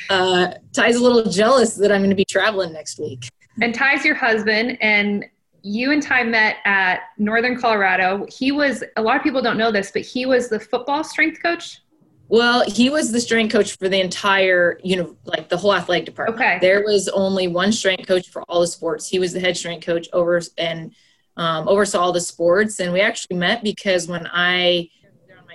uh, 0.08 0.54
Ty's 0.72 0.96
a 0.96 1.02
little 1.02 1.30
jealous 1.30 1.74
that 1.76 1.92
I'm 1.92 2.00
going 2.00 2.10
to 2.10 2.16
be 2.16 2.24
traveling 2.24 2.72
next 2.72 2.98
week. 2.98 3.28
And 3.60 3.74
Ty's 3.74 4.04
your 4.04 4.14
husband, 4.14 4.78
and 4.80 5.24
you 5.62 5.92
and 5.92 6.02
Ty 6.02 6.24
met 6.24 6.56
at 6.64 7.00
Northern 7.18 7.60
Colorado. 7.60 8.26
He 8.30 8.52
was, 8.52 8.82
a 8.96 9.02
lot 9.02 9.16
of 9.16 9.22
people 9.22 9.42
don't 9.42 9.58
know 9.58 9.70
this, 9.70 9.90
but 9.90 10.02
he 10.02 10.24
was 10.26 10.48
the 10.48 10.58
football 10.58 11.04
strength 11.04 11.42
coach. 11.42 11.80
Well, 12.28 12.64
he 12.64 12.90
was 12.90 13.10
the 13.10 13.20
strength 13.20 13.50
coach 13.50 13.76
for 13.76 13.88
the 13.88 14.00
entire, 14.00 14.78
you 14.84 14.96
know, 14.96 15.16
like 15.24 15.48
the 15.48 15.56
whole 15.56 15.74
athletic 15.74 16.06
department. 16.06 16.40
Okay. 16.40 16.58
There 16.60 16.84
was 16.84 17.08
only 17.08 17.48
one 17.48 17.72
strength 17.72 18.06
coach 18.06 18.28
for 18.28 18.42
all 18.42 18.60
the 18.60 18.68
sports. 18.68 19.08
He 19.08 19.18
was 19.18 19.32
the 19.32 19.40
head 19.40 19.56
strength 19.56 19.84
coach 19.84 20.08
over 20.12 20.40
and 20.56 20.94
um, 21.36 21.66
oversaw 21.66 21.98
all 22.00 22.12
the 22.12 22.20
sports. 22.20 22.78
And 22.78 22.92
we 22.92 23.00
actually 23.00 23.36
met 23.36 23.64
because 23.64 24.06
when 24.06 24.28
I 24.32 24.88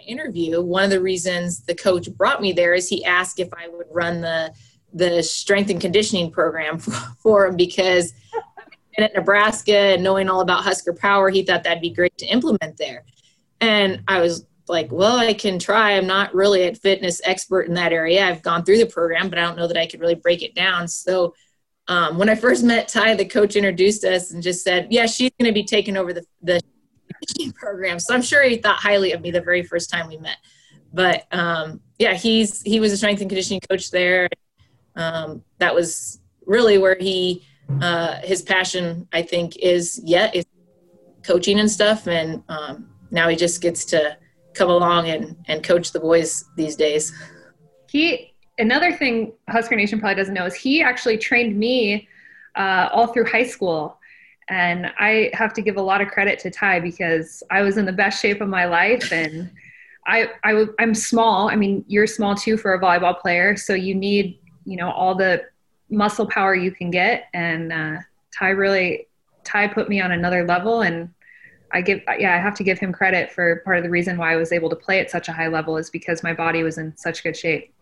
interview, 0.06 0.62
one 0.62 0.84
of 0.84 0.90
the 0.90 1.02
reasons 1.02 1.62
the 1.62 1.76
coach 1.76 2.12
brought 2.12 2.42
me 2.42 2.52
there 2.52 2.74
is 2.74 2.88
he 2.88 3.04
asked 3.06 3.40
if 3.40 3.50
I 3.54 3.68
would 3.68 3.88
run 3.92 4.22
the 4.22 4.54
the 4.94 5.22
strength 5.22 5.70
and 5.70 5.82
conditioning 5.82 6.32
program 6.32 6.78
for, 6.80 6.92
for 7.20 7.48
him 7.48 7.58
because 7.58 8.14
at 8.98 9.14
Nebraska 9.14 9.76
and 9.76 10.04
knowing 10.04 10.30
all 10.30 10.40
about 10.40 10.64
Husker 10.64 10.94
Power, 10.94 11.30
he 11.30 11.44
thought 11.44 11.64
that'd 11.64 11.82
be 11.82 11.90
great 11.90 12.18
to 12.18 12.26
implement 12.28 12.78
there. 12.78 13.04
And 13.60 14.02
I 14.08 14.22
was 14.22 14.46
like, 14.68 14.92
well, 14.92 15.18
I 15.18 15.34
can 15.34 15.60
try. 15.60 15.92
I'm 15.92 16.08
not 16.08 16.34
really 16.34 16.64
a 16.64 16.76
fitness 16.76 17.22
expert 17.24 17.64
in 17.64 17.74
that 17.76 17.94
area. 17.94 18.26
I've 18.26 18.42
gone 18.42 18.64
through 18.64 18.78
the 18.78 18.86
program, 18.86 19.30
but 19.30 19.38
I 19.38 19.42
don't 19.44 19.58
know 19.58 19.68
that 19.68 19.78
I 19.78 19.86
could 19.86 20.00
really 20.00 20.16
break 20.16 20.42
it 20.42 20.56
down. 20.56 20.88
So 20.88 21.36
um, 21.88 22.18
when 22.18 22.30
I 22.30 22.36
first 22.36 22.64
met 22.64 22.88
Ty, 22.88 23.16
the 23.16 23.26
coach 23.26 23.56
introduced 23.56 24.04
us 24.06 24.32
and 24.32 24.42
just 24.42 24.64
said, 24.64 24.88
yeah, 24.90 25.06
she's 25.06 25.32
going 25.40 25.50
to 25.50 25.54
be 25.54 25.64
taking 25.64 25.98
over 25.98 26.14
the, 26.14 26.26
the 26.42 26.62
program. 27.56 28.00
So 28.00 28.14
I'm 28.14 28.22
sure 28.22 28.44
he 28.44 28.58
thought 28.58 28.78
highly 28.78 29.12
of 29.12 29.22
me 29.22 29.32
the 29.32 29.42
very 29.42 29.64
first 29.64 29.90
time 29.90 30.08
we 30.08 30.18
met. 30.18 30.38
But 30.94 31.26
um, 31.32 31.82
yeah, 32.00 32.14
he's 32.14 32.62
he 32.62 32.80
was 32.80 32.92
a 32.92 32.98
strength 32.98 33.22
and 33.22 33.30
conditioning 33.30 33.62
coach 33.70 33.92
there. 33.92 34.30
Um, 34.96 35.44
that 35.60 35.76
was 35.76 36.20
really 36.46 36.78
where 36.78 36.98
he 37.00 37.46
uh, 37.82 38.20
his 38.22 38.42
passion, 38.42 39.08
I 39.12 39.22
think, 39.22 39.58
is 39.58 40.00
yet 40.04 40.34
yeah, 40.34 40.40
is 40.40 40.46
coaching 41.24 41.60
and 41.60 41.70
stuff. 41.70 42.08
And 42.08 42.44
um, 42.50 42.90
now 43.12 43.28
he 43.28 43.36
just 43.36 43.62
gets 43.62 43.86
to 43.86 44.18
come 44.54 44.70
along 44.70 45.10
and, 45.10 45.36
and 45.48 45.64
coach 45.64 45.92
the 45.92 46.00
boys 46.00 46.46
these 46.56 46.76
days. 46.76 47.14
He 47.90 48.34
another 48.58 48.94
thing 48.94 49.34
Husker 49.50 49.76
Nation 49.76 50.00
probably 50.00 50.16
doesn't 50.16 50.34
know 50.34 50.46
is 50.46 50.56
he 50.56 50.82
actually 50.82 51.18
trained 51.18 51.58
me 51.58 52.08
uh, 52.56 52.90
all 52.92 53.08
through 53.08 53.26
high 53.26 53.46
school. 53.46 54.00
And 54.50 54.92
I 55.00 55.32
have 55.34 55.54
to 55.54 55.62
give 55.62 55.78
a 55.78 55.82
lot 55.82 56.02
of 56.02 56.10
credit 56.10 56.40
to 56.40 56.52
Ty 56.52 56.80
because 56.82 57.42
I 57.50 57.62
was 57.62 57.78
in 57.78 57.86
the 57.86 57.92
best 57.92 58.22
shape 58.22 58.42
of 58.42 58.48
my 58.48 58.66
life 58.66 59.12
and 59.12 59.50
I, 60.08 60.30
I 60.44 60.66
I'm 60.80 60.94
small. 60.94 61.50
I 61.50 61.56
mean, 61.56 61.84
you're 61.88 62.08
small 62.08 62.36
too 62.36 62.58
for 62.58 62.74
a 62.74 62.80
volleyball 62.80 63.20
player, 63.20 63.56
so 63.58 63.74
you 63.74 63.96
need, 63.96 64.40
you 64.66 64.78
know, 64.78 64.92
all 64.92 65.16
the 65.16 65.44
muscle 65.90 66.28
power 66.28 66.56
you 66.56 66.72
can 66.72 66.92
get. 66.92 67.26
And 67.34 67.74
uh, 67.74 67.98
Ty 68.38 68.50
really, 68.50 69.08
Ty 69.44 69.70
put 69.70 69.90
me 69.90 70.00
on 70.02 70.12
another 70.12 70.46
level, 70.46 70.82
and 70.82 71.10
I 71.72 71.82
give, 71.82 72.02
yeah, 72.20 72.36
I 72.36 72.38
have 72.38 72.56
to 72.56 72.64
give 72.64 72.78
him 72.78 72.94
credit 72.94 73.32
for 73.32 73.58
part 73.66 73.78
of 73.78 73.84
the 73.84 73.90
reason 73.90 74.18
why 74.18 74.34
I 74.34 74.36
was 74.36 74.52
able 74.52 74.70
to 74.70 74.76
play 74.76 75.00
at 75.00 75.10
such 75.10 75.28
a 75.28 75.34
high 75.34 75.48
level 75.48 75.78
is 75.78 75.90
because 75.90 76.22
my 76.24 76.34
body 76.34 76.64
was 76.64 76.78
in 76.78 76.96
such 76.98 77.24
good 77.24 77.36
shape. 77.36 77.74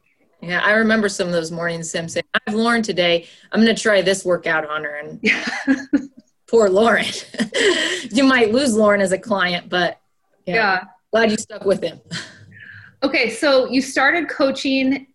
Yeah, 0.42 0.62
I 0.64 0.74
remember 0.74 1.08
some 1.10 1.28
of 1.28 1.34
those 1.34 1.52
mornings, 1.52 1.90
saying, 1.90 2.10
"I've 2.48 2.54
Lauren 2.54 2.82
today. 2.82 3.28
I'm 3.52 3.62
going 3.62 3.74
to 3.74 3.82
try 3.82 4.02
this 4.02 4.26
workout 4.26 4.70
on 4.70 4.84
her." 4.84 4.96
And 4.96 5.22
poor 6.54 6.70
Lauren, 6.70 7.06
you 8.12 8.24
might 8.24 8.52
lose 8.52 8.76
Lauren 8.76 9.02
as 9.02 9.12
a 9.12 9.18
client, 9.18 9.70
but 9.70 10.00
yeah, 10.46 10.54
yeah, 10.54 10.84
glad 11.12 11.32
you 11.32 11.38
stuck 11.38 11.66
with 11.66 11.82
him. 11.82 12.00
Okay, 13.02 13.32
so 13.32 13.68
you 13.68 13.82
started 13.82 14.30
coaching 14.30 15.08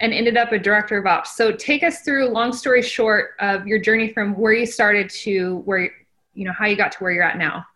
and 0.00 0.14
ended 0.14 0.38
up 0.38 0.52
a 0.52 0.58
director 0.58 0.96
of 0.96 1.04
ops. 1.04 1.36
So 1.36 1.52
take 1.52 1.82
us 1.82 2.00
through, 2.00 2.28
long 2.30 2.50
story 2.50 2.80
short, 2.80 3.32
of 3.40 3.66
your 3.66 3.78
journey 3.78 4.10
from 4.10 4.34
where 4.38 4.54
you 4.54 4.64
started 4.64 5.10
to 5.10 5.58
where 5.66 5.90
you 6.32 6.46
know 6.46 6.52
how 6.52 6.64
you 6.64 6.76
got 6.76 6.92
to 6.92 6.98
where 7.00 7.12
you're 7.12 7.24
at 7.24 7.36
now. 7.36 7.66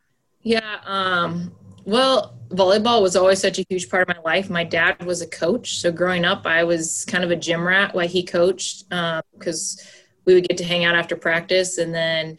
Yeah. 0.43 0.79
Um, 0.87 1.53
well, 1.85 2.39
volleyball 2.49 3.03
was 3.03 3.17
always 3.17 3.39
such 3.39 3.59
a 3.59 3.65
huge 3.69 3.91
part 3.91 4.09
of 4.09 4.17
my 4.17 4.23
life. 4.23 4.49
My 4.49 4.65
dad 4.65 5.05
was 5.05 5.21
a 5.21 5.27
coach, 5.27 5.79
so 5.79 5.93
growing 5.93 6.25
up, 6.25 6.47
I 6.47 6.65
was 6.65 7.05
kind 7.05 7.23
of 7.23 7.31
a 7.31 7.37
gym 7.37 7.67
rat 7.67 7.95
while 7.95 8.09
he 8.09 8.23
coached 8.23 8.89
because 8.89 9.79
um, 9.79 9.87
we 10.25 10.33
would 10.33 10.49
get 10.49 10.57
to 10.57 10.65
hang 10.65 10.87
out 10.87 10.95
after 10.95 11.17
practice. 11.17 11.77
And 11.77 11.95
then 11.95 12.39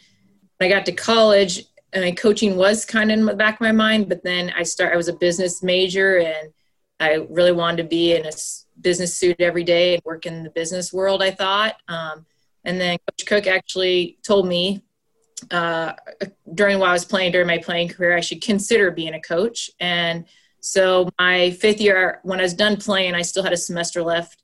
I 0.63 0.69
got 0.69 0.85
to 0.85 0.91
college, 0.91 1.63
mean, 1.99 2.15
coaching 2.15 2.55
was 2.55 2.85
kind 2.85 3.11
of 3.11 3.19
in 3.19 3.25
the 3.25 3.35
back 3.35 3.55
of 3.55 3.61
my 3.61 3.71
mind, 3.71 4.07
but 4.07 4.23
then 4.23 4.51
I 4.55 4.63
start. 4.63 4.93
I 4.93 4.97
was 4.97 5.07
a 5.07 5.13
business 5.13 5.61
major, 5.61 6.19
and 6.19 6.53
I 6.99 7.25
really 7.29 7.51
wanted 7.51 7.77
to 7.77 7.83
be 7.83 8.15
in 8.15 8.25
a 8.25 8.31
business 8.79 9.17
suit 9.17 9.35
every 9.39 9.63
day 9.63 9.95
and 9.95 10.03
work 10.05 10.25
in 10.25 10.43
the 10.43 10.49
business 10.51 10.93
world. 10.93 11.21
I 11.21 11.31
thought, 11.31 11.75
um, 11.87 12.25
and 12.63 12.79
then 12.79 12.97
Coach 13.09 13.25
Cook 13.27 13.47
actually 13.47 14.17
told 14.23 14.47
me 14.47 14.83
uh, 15.49 15.93
during 16.53 16.79
while 16.79 16.91
I 16.91 16.93
was 16.93 17.05
playing 17.05 17.31
during 17.31 17.47
my 17.47 17.57
playing 17.57 17.89
career, 17.89 18.15
I 18.15 18.21
should 18.21 18.41
consider 18.41 18.91
being 18.91 19.13
a 19.13 19.21
coach. 19.21 19.71
And 19.79 20.25
so 20.59 21.09
my 21.19 21.51
fifth 21.51 21.81
year, 21.81 22.19
when 22.23 22.39
I 22.39 22.43
was 22.43 22.53
done 22.53 22.77
playing, 22.77 23.15
I 23.15 23.23
still 23.23 23.43
had 23.43 23.53
a 23.53 23.57
semester 23.57 24.03
left, 24.03 24.43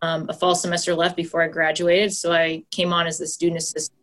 um, 0.00 0.26
a 0.28 0.32
fall 0.32 0.54
semester 0.54 0.94
left 0.94 1.16
before 1.16 1.42
I 1.42 1.48
graduated. 1.48 2.14
So 2.14 2.32
I 2.32 2.64
came 2.70 2.92
on 2.92 3.06
as 3.06 3.18
the 3.18 3.26
student 3.26 3.58
assistant 3.58 3.98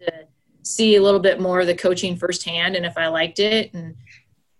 to 0.00 0.26
see 0.70 0.96
a 0.96 1.02
little 1.02 1.20
bit 1.20 1.40
more 1.40 1.60
of 1.60 1.66
the 1.66 1.74
coaching 1.74 2.16
firsthand 2.16 2.76
and 2.76 2.86
if 2.86 2.96
I 2.96 3.08
liked 3.08 3.38
it. 3.38 3.72
And 3.74 3.96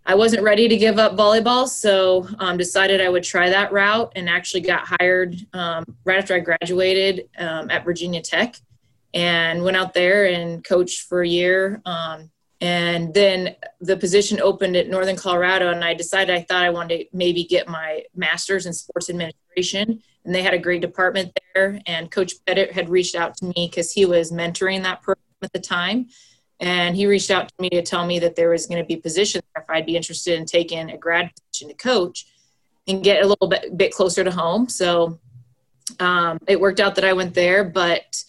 I 0.06 0.14
wasn't 0.14 0.42
ready 0.42 0.66
to 0.68 0.76
give 0.76 0.98
up 0.98 1.16
volleyball, 1.16 1.68
so 1.68 2.26
um, 2.38 2.56
decided 2.56 3.00
I 3.00 3.08
would 3.08 3.22
try 3.22 3.50
that 3.50 3.70
route 3.70 4.12
and 4.16 4.28
actually 4.28 4.62
got 4.62 4.82
hired 4.84 5.36
um, 5.52 5.84
right 6.04 6.18
after 6.18 6.34
I 6.34 6.40
graduated 6.40 7.28
um, 7.38 7.70
at 7.70 7.84
Virginia 7.84 8.20
Tech 8.20 8.56
and 9.12 9.62
went 9.62 9.76
out 9.76 9.94
there 9.94 10.26
and 10.26 10.64
coached 10.64 11.02
for 11.02 11.22
a 11.22 11.28
year. 11.28 11.82
Um, 11.84 12.30
and 12.60 13.14
then 13.14 13.56
the 13.80 13.96
position 13.96 14.40
opened 14.40 14.76
at 14.76 14.88
Northern 14.88 15.16
Colorado, 15.16 15.70
and 15.70 15.84
I 15.84 15.94
decided 15.94 16.34
I 16.34 16.42
thought 16.42 16.62
I 16.62 16.70
wanted 16.70 16.98
to 16.98 17.04
maybe 17.12 17.44
get 17.44 17.68
my 17.68 18.02
master's 18.14 18.66
in 18.66 18.72
sports 18.72 19.08
administration. 19.08 20.02
And 20.24 20.34
they 20.34 20.42
had 20.42 20.52
a 20.52 20.58
great 20.58 20.82
department 20.82 21.38
there. 21.54 21.80
And 21.86 22.10
Coach 22.10 22.34
Pettit 22.44 22.72
had 22.72 22.90
reached 22.90 23.14
out 23.14 23.36
to 23.38 23.46
me 23.46 23.68
because 23.70 23.92
he 23.92 24.04
was 24.04 24.30
mentoring 24.30 24.82
that 24.82 25.00
program 25.00 25.19
at 25.42 25.52
the 25.52 25.60
time. 25.60 26.06
And 26.60 26.94
he 26.94 27.06
reached 27.06 27.30
out 27.30 27.48
to 27.48 27.54
me 27.58 27.70
to 27.70 27.82
tell 27.82 28.06
me 28.06 28.18
that 28.18 28.36
there 28.36 28.50
was 28.50 28.66
going 28.66 28.82
to 28.82 28.86
be 28.86 28.96
positions 28.96 29.42
if 29.56 29.64
I'd 29.68 29.86
be 29.86 29.96
interested 29.96 30.38
in 30.38 30.44
taking 30.44 30.90
a 30.90 30.98
grad 30.98 31.30
position 31.34 31.68
to 31.68 31.74
coach 31.74 32.26
and 32.86 33.02
get 33.02 33.24
a 33.24 33.26
little 33.26 33.48
bit, 33.48 33.76
bit 33.76 33.92
closer 33.92 34.22
to 34.22 34.30
home. 34.30 34.68
So 34.68 35.18
um, 35.98 36.38
it 36.46 36.60
worked 36.60 36.80
out 36.80 36.94
that 36.96 37.04
I 37.04 37.14
went 37.14 37.34
there, 37.34 37.64
but 37.64 38.22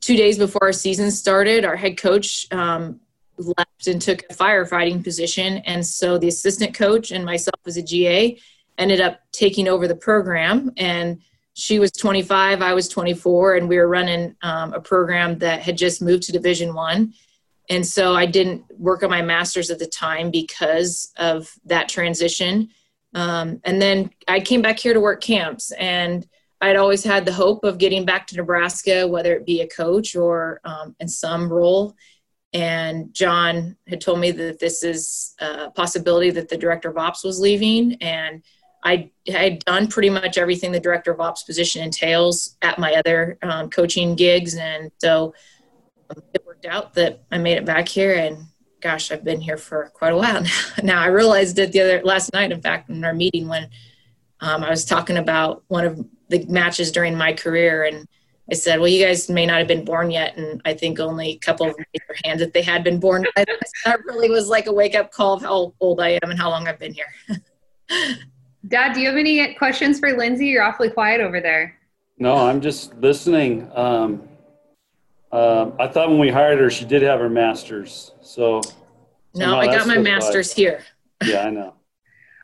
two 0.00 0.16
days 0.16 0.38
before 0.38 0.64
our 0.64 0.72
season 0.72 1.10
started, 1.10 1.64
our 1.64 1.76
head 1.76 1.98
coach 1.98 2.46
um, 2.52 3.00
left 3.38 3.86
and 3.86 4.00
took 4.00 4.22
a 4.30 4.34
firefighting 4.34 5.04
position. 5.04 5.58
And 5.58 5.86
so 5.86 6.18
the 6.18 6.28
assistant 6.28 6.74
coach 6.74 7.10
and 7.10 7.24
myself 7.24 7.60
as 7.66 7.76
a 7.76 7.82
GA 7.82 8.38
ended 8.78 9.00
up 9.00 9.20
taking 9.32 9.68
over 9.68 9.86
the 9.88 9.94
program. 9.94 10.72
And 10.76 11.20
she 11.54 11.78
was 11.78 11.92
25, 11.92 12.62
I 12.62 12.74
was 12.74 12.88
24, 12.88 13.56
and 13.56 13.68
we 13.68 13.78
were 13.78 13.88
running 13.88 14.36
um, 14.42 14.72
a 14.72 14.80
program 14.80 15.38
that 15.38 15.62
had 15.62 15.78
just 15.78 16.02
moved 16.02 16.24
to 16.24 16.32
Division 16.32 16.74
One. 16.74 17.14
And 17.70 17.86
so 17.86 18.14
I 18.14 18.26
didn't 18.26 18.64
work 18.78 19.02
on 19.02 19.10
my 19.10 19.22
master's 19.22 19.70
at 19.70 19.78
the 19.78 19.86
time 19.86 20.30
because 20.30 21.12
of 21.16 21.50
that 21.64 21.88
transition. 21.88 22.70
Um, 23.14 23.60
and 23.64 23.80
then 23.80 24.10
I 24.26 24.40
came 24.40 24.60
back 24.60 24.78
here 24.78 24.92
to 24.92 25.00
work 25.00 25.22
camps 25.22 25.70
and 25.72 26.26
I'd 26.60 26.76
always 26.76 27.04
had 27.04 27.24
the 27.24 27.32
hope 27.32 27.64
of 27.64 27.78
getting 27.78 28.04
back 28.04 28.26
to 28.28 28.36
Nebraska, 28.36 29.06
whether 29.06 29.34
it 29.34 29.46
be 29.46 29.60
a 29.60 29.68
coach 29.68 30.16
or 30.16 30.60
um, 30.64 30.96
in 30.98 31.08
some 31.08 31.52
role. 31.52 31.94
And 32.52 33.12
John 33.12 33.76
had 33.86 34.00
told 34.00 34.20
me 34.20 34.30
that 34.32 34.58
this 34.58 34.82
is 34.82 35.34
a 35.40 35.70
possibility 35.70 36.30
that 36.30 36.48
the 36.48 36.56
director 36.56 36.88
of 36.88 36.98
ops 36.98 37.24
was 37.24 37.40
leaving. 37.40 37.94
And 38.00 38.42
I 38.84 39.10
had 39.26 39.64
done 39.64 39.88
pretty 39.88 40.10
much 40.10 40.36
everything 40.36 40.70
the 40.70 40.80
director 40.80 41.10
of 41.10 41.20
ops 41.20 41.42
position 41.42 41.82
entails 41.82 42.56
at 42.60 42.78
my 42.78 42.94
other 42.94 43.38
um, 43.42 43.70
coaching 43.70 44.14
gigs. 44.14 44.54
And 44.56 44.90
so 44.98 45.34
um, 46.10 46.22
it 46.34 46.44
worked 46.46 46.66
out 46.66 46.92
that 46.94 47.22
I 47.32 47.38
made 47.38 47.56
it 47.56 47.64
back 47.64 47.88
here. 47.88 48.14
And 48.14 48.44
gosh, 48.82 49.10
I've 49.10 49.24
been 49.24 49.40
here 49.40 49.56
for 49.56 49.90
quite 49.94 50.12
a 50.12 50.16
while 50.16 50.42
now. 50.42 50.50
now 50.82 51.02
I 51.02 51.06
realized 51.06 51.58
it 51.58 51.72
the 51.72 51.80
other 51.80 52.02
last 52.04 52.32
night, 52.34 52.52
in 52.52 52.60
fact, 52.60 52.90
in 52.90 53.02
our 53.04 53.14
meeting 53.14 53.48
when 53.48 53.70
um, 54.40 54.62
I 54.62 54.68
was 54.68 54.84
talking 54.84 55.16
about 55.16 55.64
one 55.68 55.86
of 55.86 56.04
the 56.28 56.44
matches 56.46 56.92
during 56.92 57.16
my 57.16 57.32
career 57.32 57.84
and 57.84 58.06
I 58.50 58.54
said, 58.54 58.78
well, 58.78 58.88
you 58.88 59.02
guys 59.02 59.30
may 59.30 59.46
not 59.46 59.58
have 59.58 59.68
been 59.68 59.86
born 59.86 60.10
yet. 60.10 60.36
And 60.36 60.60
I 60.66 60.74
think 60.74 61.00
only 61.00 61.30
a 61.30 61.38
couple 61.38 61.66
of 61.66 61.76
their 61.76 62.16
hands 62.24 62.42
if 62.42 62.52
they 62.52 62.60
had 62.60 62.84
been 62.84 63.00
born. 63.00 63.24
that 63.36 64.04
really 64.04 64.28
was 64.28 64.48
like 64.48 64.66
a 64.66 64.72
wake 64.72 64.94
up 64.94 65.10
call 65.10 65.32
of 65.32 65.42
how 65.42 65.74
old 65.80 66.00
I 66.00 66.18
am 66.22 66.30
and 66.30 66.38
how 66.38 66.50
long 66.50 66.68
I've 66.68 66.78
been 66.78 66.92
here. 66.92 67.40
Dad, 68.66 68.94
do 68.94 69.00
you 69.00 69.08
have 69.08 69.16
any 69.16 69.54
questions 69.54 69.98
for 69.98 70.16
Lindsay? 70.16 70.46
You're 70.46 70.62
awfully 70.62 70.90
quiet 70.90 71.20
over 71.20 71.40
there. 71.40 71.78
No, 72.18 72.34
I'm 72.34 72.60
just 72.60 72.94
listening. 72.96 73.70
Um, 73.74 74.28
uh, 75.30 75.70
I 75.78 75.88
thought 75.88 76.08
when 76.08 76.18
we 76.18 76.30
hired 76.30 76.60
her, 76.60 76.70
she 76.70 76.84
did 76.84 77.02
have 77.02 77.20
her 77.20 77.28
master's. 77.28 78.12
So, 78.22 78.62
no, 79.34 79.58
I 79.58 79.66
got 79.66 79.86
my 79.86 79.98
master's 79.98 80.52
here. 80.52 80.82
Yeah, 81.24 81.46
I 81.46 81.50
know. 81.50 81.74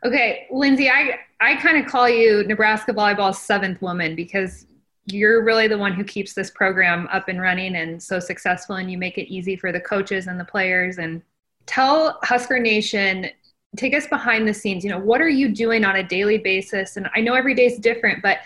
Okay, 0.06 0.46
Lindsay, 0.50 0.88
I 0.88 1.18
I 1.40 1.56
kind 1.56 1.76
of 1.76 1.90
call 1.90 2.08
you 2.08 2.44
Nebraska 2.44 2.94
volleyball's 2.94 3.38
seventh 3.38 3.82
woman 3.82 4.14
because 4.14 4.66
you're 5.06 5.44
really 5.44 5.68
the 5.68 5.76
one 5.76 5.92
who 5.92 6.04
keeps 6.04 6.32
this 6.32 6.50
program 6.50 7.06
up 7.12 7.28
and 7.28 7.42
running 7.42 7.76
and 7.76 8.02
so 8.02 8.18
successful, 8.20 8.76
and 8.76 8.90
you 8.90 8.96
make 8.96 9.18
it 9.18 9.30
easy 9.30 9.56
for 9.56 9.70
the 9.70 9.80
coaches 9.80 10.28
and 10.28 10.40
the 10.40 10.44
players. 10.44 10.96
And 10.98 11.20
tell 11.66 12.18
Husker 12.22 12.58
Nation, 12.58 13.26
take 13.76 13.94
us 13.94 14.06
behind 14.06 14.46
the 14.46 14.54
scenes. 14.54 14.84
You 14.84 14.90
know, 14.90 14.98
what 14.98 15.20
are 15.20 15.28
you 15.28 15.54
doing 15.54 15.84
on 15.84 15.96
a 15.96 16.02
daily 16.02 16.38
basis? 16.38 16.96
And 16.96 17.08
I 17.14 17.20
know 17.20 17.34
every 17.34 17.54
day 17.54 17.66
is 17.66 17.78
different, 17.78 18.22
but 18.22 18.38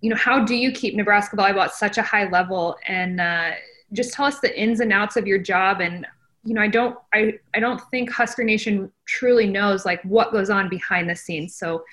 you 0.00 0.10
know, 0.10 0.16
how 0.16 0.44
do 0.44 0.54
you 0.54 0.72
keep 0.72 0.94
Nebraska 0.94 1.36
volleyball 1.36 1.64
at 1.64 1.74
such 1.74 1.98
a 1.98 2.02
high 2.02 2.28
level? 2.28 2.76
And 2.86 3.20
uh, 3.20 3.52
just 3.92 4.12
tell 4.12 4.24
us 4.24 4.40
the 4.40 4.60
ins 4.60 4.80
and 4.80 4.92
outs 4.92 5.16
of 5.16 5.26
your 5.26 5.38
job 5.38 5.80
and 5.80 6.06
you 6.44 6.54
know, 6.54 6.60
I 6.60 6.68
don't, 6.68 6.98
I, 7.14 7.34
I 7.54 7.60
don't 7.60 7.80
think 7.90 8.10
Husker 8.10 8.42
Nation 8.42 8.90
truly 9.06 9.46
knows 9.46 9.84
like 9.84 10.02
what 10.02 10.32
goes 10.32 10.50
on 10.50 10.68
behind 10.68 11.08
the 11.08 11.14
scenes. 11.14 11.54
So 11.54 11.84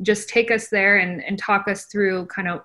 just 0.00 0.28
take 0.28 0.50
us 0.50 0.68
there 0.68 0.98
and, 0.98 1.22
and 1.24 1.38
talk 1.38 1.68
us 1.68 1.84
through 1.86 2.26
kind 2.26 2.48
of 2.48 2.62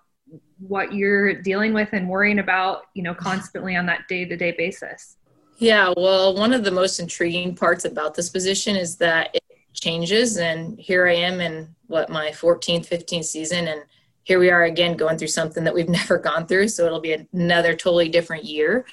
what 0.59 0.93
you're 0.93 1.41
dealing 1.41 1.73
with 1.73 1.89
and 1.91 2.07
worrying 2.07 2.39
about, 2.39 2.83
you 2.93 3.03
know, 3.03 3.13
constantly 3.13 3.75
on 3.75 3.85
that 3.87 4.07
day 4.07 4.23
to 4.23 4.37
day 4.37 4.53
basis. 4.57 5.17
Yeah, 5.57 5.93
well, 5.95 6.35
one 6.35 6.53
of 6.53 6.63
the 6.63 6.71
most 6.71 6.99
intriguing 6.99 7.55
parts 7.55 7.85
about 7.85 8.15
this 8.15 8.29
position 8.29 8.75
is 8.75 8.95
that 8.97 9.35
changes. 9.83 10.37
And 10.37 10.79
here 10.79 11.07
I 11.07 11.15
am 11.15 11.41
in 11.41 11.75
what 11.87 12.09
my 12.09 12.29
14th, 12.29 12.87
15th 12.87 13.25
season. 13.25 13.67
And 13.67 13.83
here 14.23 14.39
we 14.39 14.49
are 14.49 14.63
again 14.63 14.95
going 14.95 15.17
through 15.17 15.27
something 15.27 15.63
that 15.63 15.73
we've 15.73 15.89
never 16.01 16.17
gone 16.17 16.47
through. 16.47 16.69
So 16.69 16.85
it'll 16.85 17.01
be 17.01 17.17
another 17.33 17.75
totally 17.75 18.09
different 18.09 18.45
year. 18.45 18.85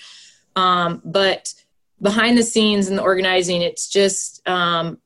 Um, 0.56 1.00
but 1.04 1.54
behind 2.02 2.36
the 2.36 2.42
scenes 2.42 2.88
and 2.88 2.98
the 2.98 3.02
organizing, 3.02 3.62
it's 3.62 3.88
just 3.88 4.46
um, 4.48 4.98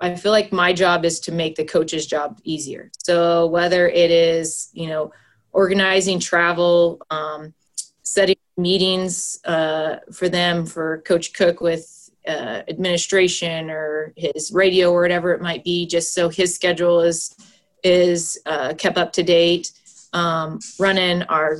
I 0.00 0.14
feel 0.16 0.32
like 0.32 0.52
my 0.52 0.72
job 0.72 1.04
is 1.04 1.20
to 1.20 1.32
make 1.32 1.56
the 1.56 1.64
coach's 1.64 2.06
job 2.06 2.40
easier. 2.42 2.90
So 2.98 3.46
whether 3.46 3.88
it 3.88 4.10
is 4.10 4.70
you 4.72 4.88
know 4.88 5.12
organizing 5.52 6.18
travel, 6.20 7.00
um, 7.10 7.54
setting 8.02 8.36
meetings 8.56 9.38
uh, 9.44 9.96
for 10.12 10.28
them 10.28 10.66
for 10.66 11.02
Coach 11.02 11.32
Cook 11.32 11.60
with 11.60 11.99
uh, 12.26 12.62
administration 12.68 13.70
or 13.70 14.12
his 14.16 14.52
radio 14.52 14.92
or 14.92 15.02
whatever 15.02 15.32
it 15.32 15.40
might 15.40 15.64
be, 15.64 15.86
just 15.86 16.14
so 16.14 16.28
his 16.28 16.54
schedule 16.54 17.00
is 17.00 17.34
is 17.82 18.38
uh, 18.46 18.74
kept 18.74 18.98
up 18.98 19.12
to 19.14 19.22
date. 19.22 19.72
Um, 20.12 20.58
running 20.80 21.22
our 21.24 21.58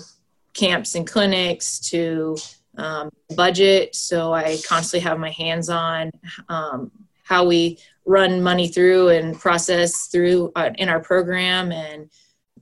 camps 0.55 0.97
and 0.97 1.07
clinics 1.07 1.79
to 1.91 2.37
um, 2.77 3.11
budget. 3.37 3.95
So 3.95 4.33
I 4.33 4.59
constantly 4.67 5.09
have 5.09 5.19
my 5.19 5.31
hands 5.31 5.69
on 5.69 6.11
um, 6.49 6.91
how 7.23 7.47
we 7.47 7.79
run 8.07 8.43
money 8.43 8.69
through 8.69 9.11
and 9.11 9.39
process 9.39 10.07
through 10.07 10.53
uh, 10.57 10.71
in 10.77 10.89
our 10.89 11.01
program 11.01 11.71
and 11.71 12.11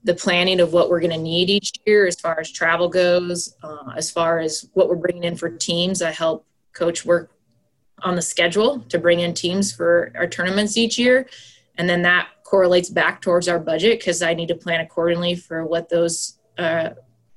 the 0.03 0.13
planning 0.13 0.59
of 0.59 0.73
what 0.73 0.89
we're 0.89 0.99
going 0.99 1.11
to 1.11 1.17
need 1.17 1.49
each 1.49 1.73
year 1.85 2.07
as 2.07 2.19
far 2.19 2.39
as 2.39 2.51
travel 2.51 2.87
goes, 2.87 3.55
uh, 3.63 3.91
as 3.97 4.09
far 4.11 4.39
as 4.39 4.69
what 4.73 4.87
we're 4.87 4.95
bringing 4.95 5.23
in 5.23 5.35
for 5.35 5.49
teams. 5.49 6.01
I 6.01 6.11
help 6.11 6.45
coach 6.73 7.03
work 7.03 7.31
on 8.03 8.15
the 8.15 8.21
schedule 8.21 8.79
to 8.89 8.99
bring 8.99 9.19
in 9.19 9.33
teams 9.33 9.71
for 9.71 10.11
our 10.15 10.27
tournaments 10.27 10.77
each 10.77 10.97
year. 10.97 11.27
And 11.77 11.89
then 11.89 12.01
that 12.03 12.29
correlates 12.43 12.89
back 12.89 13.21
towards 13.21 13.47
our 13.47 13.59
budget 13.59 13.99
because 13.99 14.21
I 14.21 14.33
need 14.33 14.47
to 14.47 14.55
plan 14.55 14.81
accordingly 14.81 15.35
for 15.35 15.65
what 15.65 15.89
those 15.89 16.39
uh, 16.57 16.89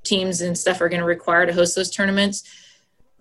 teams 0.05 0.41
and 0.41 0.57
stuff 0.57 0.81
are 0.81 0.89
going 0.89 1.01
to 1.01 1.07
require 1.07 1.47
to 1.47 1.53
host 1.53 1.77
those 1.77 1.91
tournaments. 1.91 2.43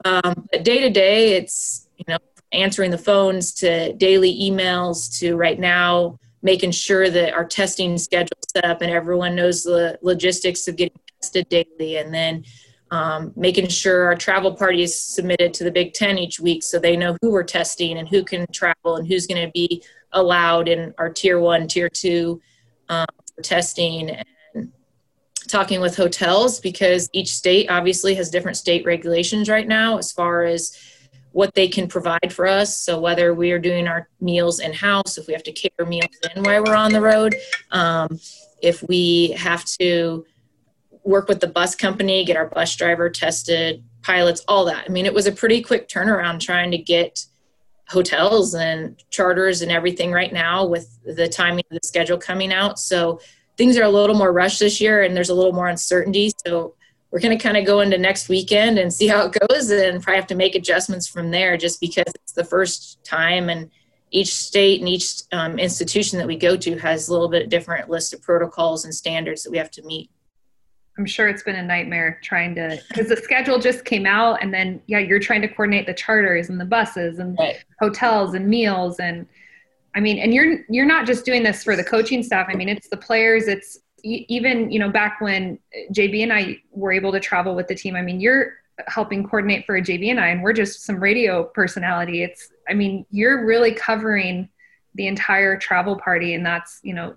Um, 0.06 0.48
but 0.52 0.64
day 0.64 0.80
to 0.80 0.90
day, 0.90 1.34
it's 1.34 1.88
you 1.98 2.06
know 2.08 2.18
answering 2.52 2.92
the 2.92 2.98
phones 2.98 3.54
to 3.56 3.94
daily 3.94 4.34
emails 4.42 5.20
to 5.20 5.36
right 5.36 5.60
now 5.60 6.18
making 6.42 6.72
sure 6.72 7.10
that 7.10 7.34
our 7.34 7.46
testing 7.46 7.98
schedule 7.98 8.38
set 8.52 8.66
up 8.66 8.82
and 8.82 8.92
everyone 8.92 9.36
knows 9.36 9.64
the 9.64 9.98
logistics 10.02 10.68
of 10.68 10.76
getting 10.76 11.00
tested 11.22 11.48
daily, 11.50 11.98
and 11.98 12.14
then 12.14 12.44
um, 12.92 13.32
making 13.36 13.70
sure 13.70 14.04
our 14.06 14.16
travel 14.16 14.54
party 14.54 14.84
is 14.84 14.98
submitted 14.98 15.54
to 15.56 15.64
the 15.64 15.72
Big 15.72 15.94
Ten 15.94 16.18
each 16.18 16.40
week 16.40 16.62
so 16.62 16.78
they 16.78 16.98
know 16.98 17.18
who 17.22 17.32
we're 17.32 17.44
testing 17.44 17.98
and 17.98 18.08
who 18.08 18.24
can 18.24 18.46
travel 18.52 18.98
and 18.98 19.08
who's 19.08 19.26
going 19.26 19.44
to 19.46 19.52
be 19.54 19.82
allowed 20.12 20.68
in 20.68 20.94
our 20.98 21.10
tier 21.10 21.40
one, 21.40 21.68
tier 21.68 21.90
two 21.90 22.42
um, 22.90 23.06
testing 23.42 24.10
and 24.10 24.72
talking 25.48 25.82
with 25.82 25.96
hotels 25.96 26.60
because 26.60 27.10
each 27.14 27.34
state 27.34 27.70
obviously 27.70 28.14
has 28.16 28.30
different 28.30 28.58
state 28.58 28.86
regulations 28.86 29.50
right 29.50 29.68
now 29.68 29.98
as 29.98 30.12
far 30.12 30.44
as 30.44 30.78
what 31.32 31.54
they 31.56 31.68
can 31.68 31.88
provide 31.88 32.32
for 32.32 32.46
us. 32.46 32.78
So 32.78 33.00
whether 33.00 33.34
we 33.34 33.52
are 33.52 33.60
doing 33.60 33.88
our 33.88 34.10
meals 34.20 34.60
in 34.60 34.74
house, 34.74 35.18
if 35.18 35.28
we 35.28 35.34
have 35.34 35.44
to 35.44 35.52
cater 35.52 35.86
meals 35.86 36.10
in 36.36 36.44
while 36.44 36.64
we're 36.64 36.76
on 36.76 36.92
the 36.92 37.02
road, 37.02 37.36
um, 37.72 38.20
if 38.62 38.84
we 38.88 39.32
have 39.32 39.64
to 39.80 40.26
work 41.04 41.28
with 41.28 41.40
the 41.40 41.48
bus 41.48 41.76
company, 41.76 42.26
get 42.26 42.38
our 42.38 42.48
bus 42.48 42.76
driver 42.76 43.10
tested, 43.10 43.84
pilots, 44.04 44.44
all 44.48 44.66
that. 44.66 44.86
I 44.88 44.92
mean, 44.92 45.06
it 45.06 45.14
was 45.14 45.28
a 45.28 45.32
pretty 45.32 45.62
quick 45.62 45.88
turnaround 45.88 46.40
trying 46.40 46.72
to 46.72 46.78
get 46.78 47.26
hotels 47.90 48.56
and 48.56 49.02
charters 49.10 49.62
and 49.62 49.72
everything 49.72 50.12
right 50.12 50.32
now 50.32 50.66
with 50.66 50.98
the 51.04 51.28
timing 51.28 51.66
of 51.70 51.78
the 51.82 51.88
schedule 51.88 52.18
coming 52.18 52.54
out. 52.54 52.80
So 52.80 53.20
things 53.58 53.78
are 53.78 53.84
a 53.84 53.90
little 53.90 54.16
more 54.16 54.32
rushed 54.32 54.60
this 54.60 54.80
year 54.80 55.04
and 55.04 55.16
there's 55.16 55.30
a 55.30 55.34
little 55.34 55.52
more 55.52 55.68
uncertainty. 55.68 56.32
So 56.46 56.76
we're 57.12 57.20
going 57.20 57.38
to 57.38 57.44
kind 57.44 57.58
of 57.58 57.66
go 57.66 57.82
into 57.82 57.98
next 57.98 58.30
weekend 58.30 58.80
and 58.80 58.94
see 58.94 59.08
how 59.08 59.26
it 59.26 59.38
goes 59.48 59.70
and 59.70 60.02
probably 60.02 60.20
have 60.20 60.28
to 60.28 60.36
make 60.36 60.56
adjustments 60.56 61.08
from 61.08 61.32
there 61.32 61.58
just 61.58 61.82
because 61.82 62.12
it's 62.16 62.34
the 62.34 62.46
first 62.46 63.04
time 63.04 63.50
and 63.50 63.70
each 64.12 64.34
state 64.36 64.80
and 64.80 64.90
each 64.90 65.24
um, 65.32 65.58
institution 65.58 66.18
that 66.18 66.28
we 66.28 66.36
go 66.36 66.58
to 66.58 66.78
has 66.78 67.08
a 67.08 67.12
little 67.12 67.30
bit 67.30 67.50
different 67.50 67.90
list 67.90 68.14
of 68.14 68.22
protocols 68.22 68.84
and 68.84 68.94
standards 68.94 69.44
that 69.44 69.52
we 69.52 69.58
have 69.58 69.72
to 69.72 69.82
meet. 69.84 70.10
I'm 70.98 71.06
sure 71.06 71.28
it's 71.28 71.44
been 71.44 71.56
a 71.56 71.64
nightmare 71.64 72.20
trying 72.22 72.54
to 72.56 72.82
because 72.90 73.08
the 73.08 73.18
schedule 73.18 73.60
just 73.60 73.86
came 73.86 74.06
out 74.06 74.42
and 74.42 74.54
then 74.54 74.82
yeah 74.88 75.00
you're 75.00 75.20
trying 75.20 75.42
to 75.42 75.48
coordinate 75.48 75.86
the 75.86 75.94
charters 75.94 76.50
and 76.50 76.60
the 76.60 76.66
buses 76.66 77.20
and 77.20 77.38
right. 77.40 77.64
hotels 77.80 78.34
and 78.34 78.48
meals 78.48 79.00
and 79.00 79.26
I 79.96 80.00
mean 80.00 80.20
and 80.20 80.34
you're 80.34 80.60
you're 80.70 80.86
not 80.86 81.06
just 81.06 81.26
doing 81.26 81.44
this 81.44 81.64
for 81.64 81.76
the 81.76 81.84
coaching 81.84 82.24
staff. 82.24 82.48
I 82.50 82.56
mean 82.56 82.70
it's 82.70 82.90
the 82.90 82.98
players. 82.98 83.48
It's 83.48 83.80
even 84.04 84.70
you 84.72 84.80
know 84.80 84.90
back 84.90 85.22
when 85.22 85.60
JB 85.94 86.24
and 86.24 86.34
I 86.34 86.58
were 86.72 86.92
able 86.92 87.12
to 87.14 87.20
travel 87.20 87.56
with 87.56 87.68
the 87.68 87.76
team 87.76 87.96
I 87.96 88.02
mean 88.02 88.20
you're 88.20 88.54
helping 88.88 89.24
coordinate 89.24 89.66
for 89.66 89.76
a 89.78 89.82
JB 89.82 90.10
and 90.10 90.20
I 90.20 90.28
and 90.28 90.44
we're 90.44 90.54
just 90.54 90.84
some 90.84 91.00
radio 91.00 91.46
personality. 91.46 92.24
It's 92.24 92.52
I 92.68 92.74
mean 92.74 93.06
you're 93.12 93.46
really 93.46 93.74
covering 93.74 94.50
the 94.96 95.08
entire 95.08 95.58
travel 95.58 95.96
party 95.96 96.34
and 96.34 96.46
that's 96.46 96.82
you 96.84 96.94
know 96.94 97.16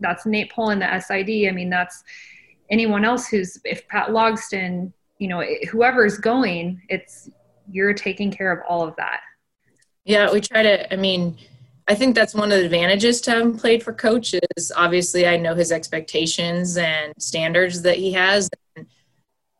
that's 0.00 0.26
Nate 0.26 0.52
Poland 0.52 0.80
the 0.80 1.00
SID 1.00 1.48
I 1.48 1.52
mean 1.52 1.70
that's 1.70 2.04
anyone 2.70 3.04
else 3.04 3.26
who's 3.26 3.58
if 3.64 3.86
Pat 3.88 4.08
Logston, 4.08 4.92
you 5.18 5.28
know, 5.28 5.42
whoever's 5.70 6.18
going, 6.18 6.80
it's 6.88 7.30
you're 7.70 7.94
taking 7.94 8.30
care 8.30 8.52
of 8.52 8.60
all 8.68 8.86
of 8.86 8.94
that. 8.96 9.20
Yeah, 10.04 10.30
we 10.32 10.40
try 10.40 10.62
to. 10.62 10.92
I 10.92 10.96
mean, 10.96 11.36
I 11.88 11.94
think 11.94 12.14
that's 12.14 12.34
one 12.34 12.52
of 12.52 12.58
the 12.58 12.64
advantages 12.64 13.20
to 13.22 13.30
having 13.30 13.58
played 13.58 13.82
for 13.82 13.92
coaches. 13.92 14.72
Obviously, 14.76 15.26
I 15.26 15.36
know 15.36 15.54
his 15.54 15.72
expectations 15.72 16.76
and 16.76 17.12
standards 17.18 17.82
that 17.82 17.96
he 17.96 18.12
has. 18.12 18.48
And 18.76 18.86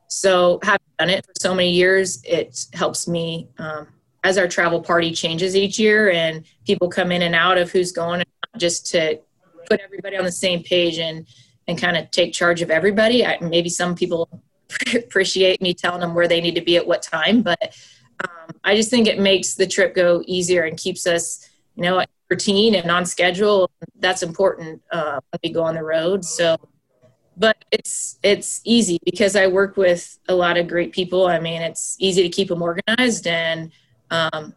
so, 0.09 0.59
having 0.63 0.87
done 0.99 1.11
it 1.11 1.25
for 1.25 1.33
so 1.39 1.55
many 1.55 1.71
years, 1.71 2.23
it 2.25 2.67
helps 2.73 3.09
me 3.09 3.49
um, 3.59 3.89
as 4.23 4.39
our 4.39 4.49
travel 4.49 4.81
party 4.81 5.13
changes 5.13 5.55
each 5.55 5.79
year 5.79 6.11
and 6.11 6.45
people 6.67 6.89
come 6.89 7.13
in 7.13 7.23
and 7.23 7.35
out 7.35 7.59
of 7.59 7.71
who's 7.71 7.93
going, 7.93 8.23
just 8.57 8.87
to 8.87 9.19
put 9.69 9.81
everybody 9.81 10.17
on 10.17 10.25
the 10.25 10.33
same 10.33 10.63
page 10.63 10.99
and 10.99 11.27
and 11.67 11.79
kind 11.79 11.97
of 11.97 12.11
take 12.11 12.33
charge 12.33 12.63
of 12.63 12.71
everybody. 12.71 13.25
I, 13.25 13.39
maybe 13.41 13.69
some 13.69 13.95
people 13.95 14.29
appreciate 14.95 15.61
me 15.61 15.75
telling 15.75 16.01
them 16.01 16.15
where 16.15 16.29
they 16.29 16.41
need 16.41 16.55
to 16.55 16.61
be 16.61 16.77
at 16.77 16.87
what 16.87 17.03
time, 17.03 17.43
but 17.43 17.77
um, 18.23 18.55
I 18.63 18.77
just 18.77 18.91
think 18.91 19.07
it 19.07 19.19
makes 19.19 19.55
the 19.55 19.67
trip 19.67 19.95
go 19.95 20.23
easier 20.27 20.65
and 20.65 20.77
keeps 20.77 21.07
us, 21.07 21.49
you 21.75 21.83
know, 21.83 22.05
routine 22.31 22.75
and 22.75 22.91
on 22.91 23.05
schedule. 23.07 23.71
That's 23.99 24.23
important 24.23 24.83
uh, 24.91 25.21
when 25.31 25.41
we 25.43 25.51
go 25.51 25.63
on 25.63 25.75
the 25.75 25.83
road. 25.83 26.25
So, 26.25 26.57
but 27.37 27.65
it's 27.73 28.19
it's 28.23 28.61
easy 28.65 28.99
because 29.05 29.35
I 29.35 29.47
work 29.49 29.77
with 29.77 30.19
a 30.29 30.35
lot 30.35 30.57
of 30.57 30.69
great 30.69 30.93
people. 30.93 31.27
I 31.27 31.41
mean, 31.41 31.63
it's 31.63 31.97
easy 31.99 32.23
to 32.23 32.29
keep 32.29 32.49
them 32.49 32.63
organized 32.63 33.27
and 33.27 33.73
um, 34.11 34.55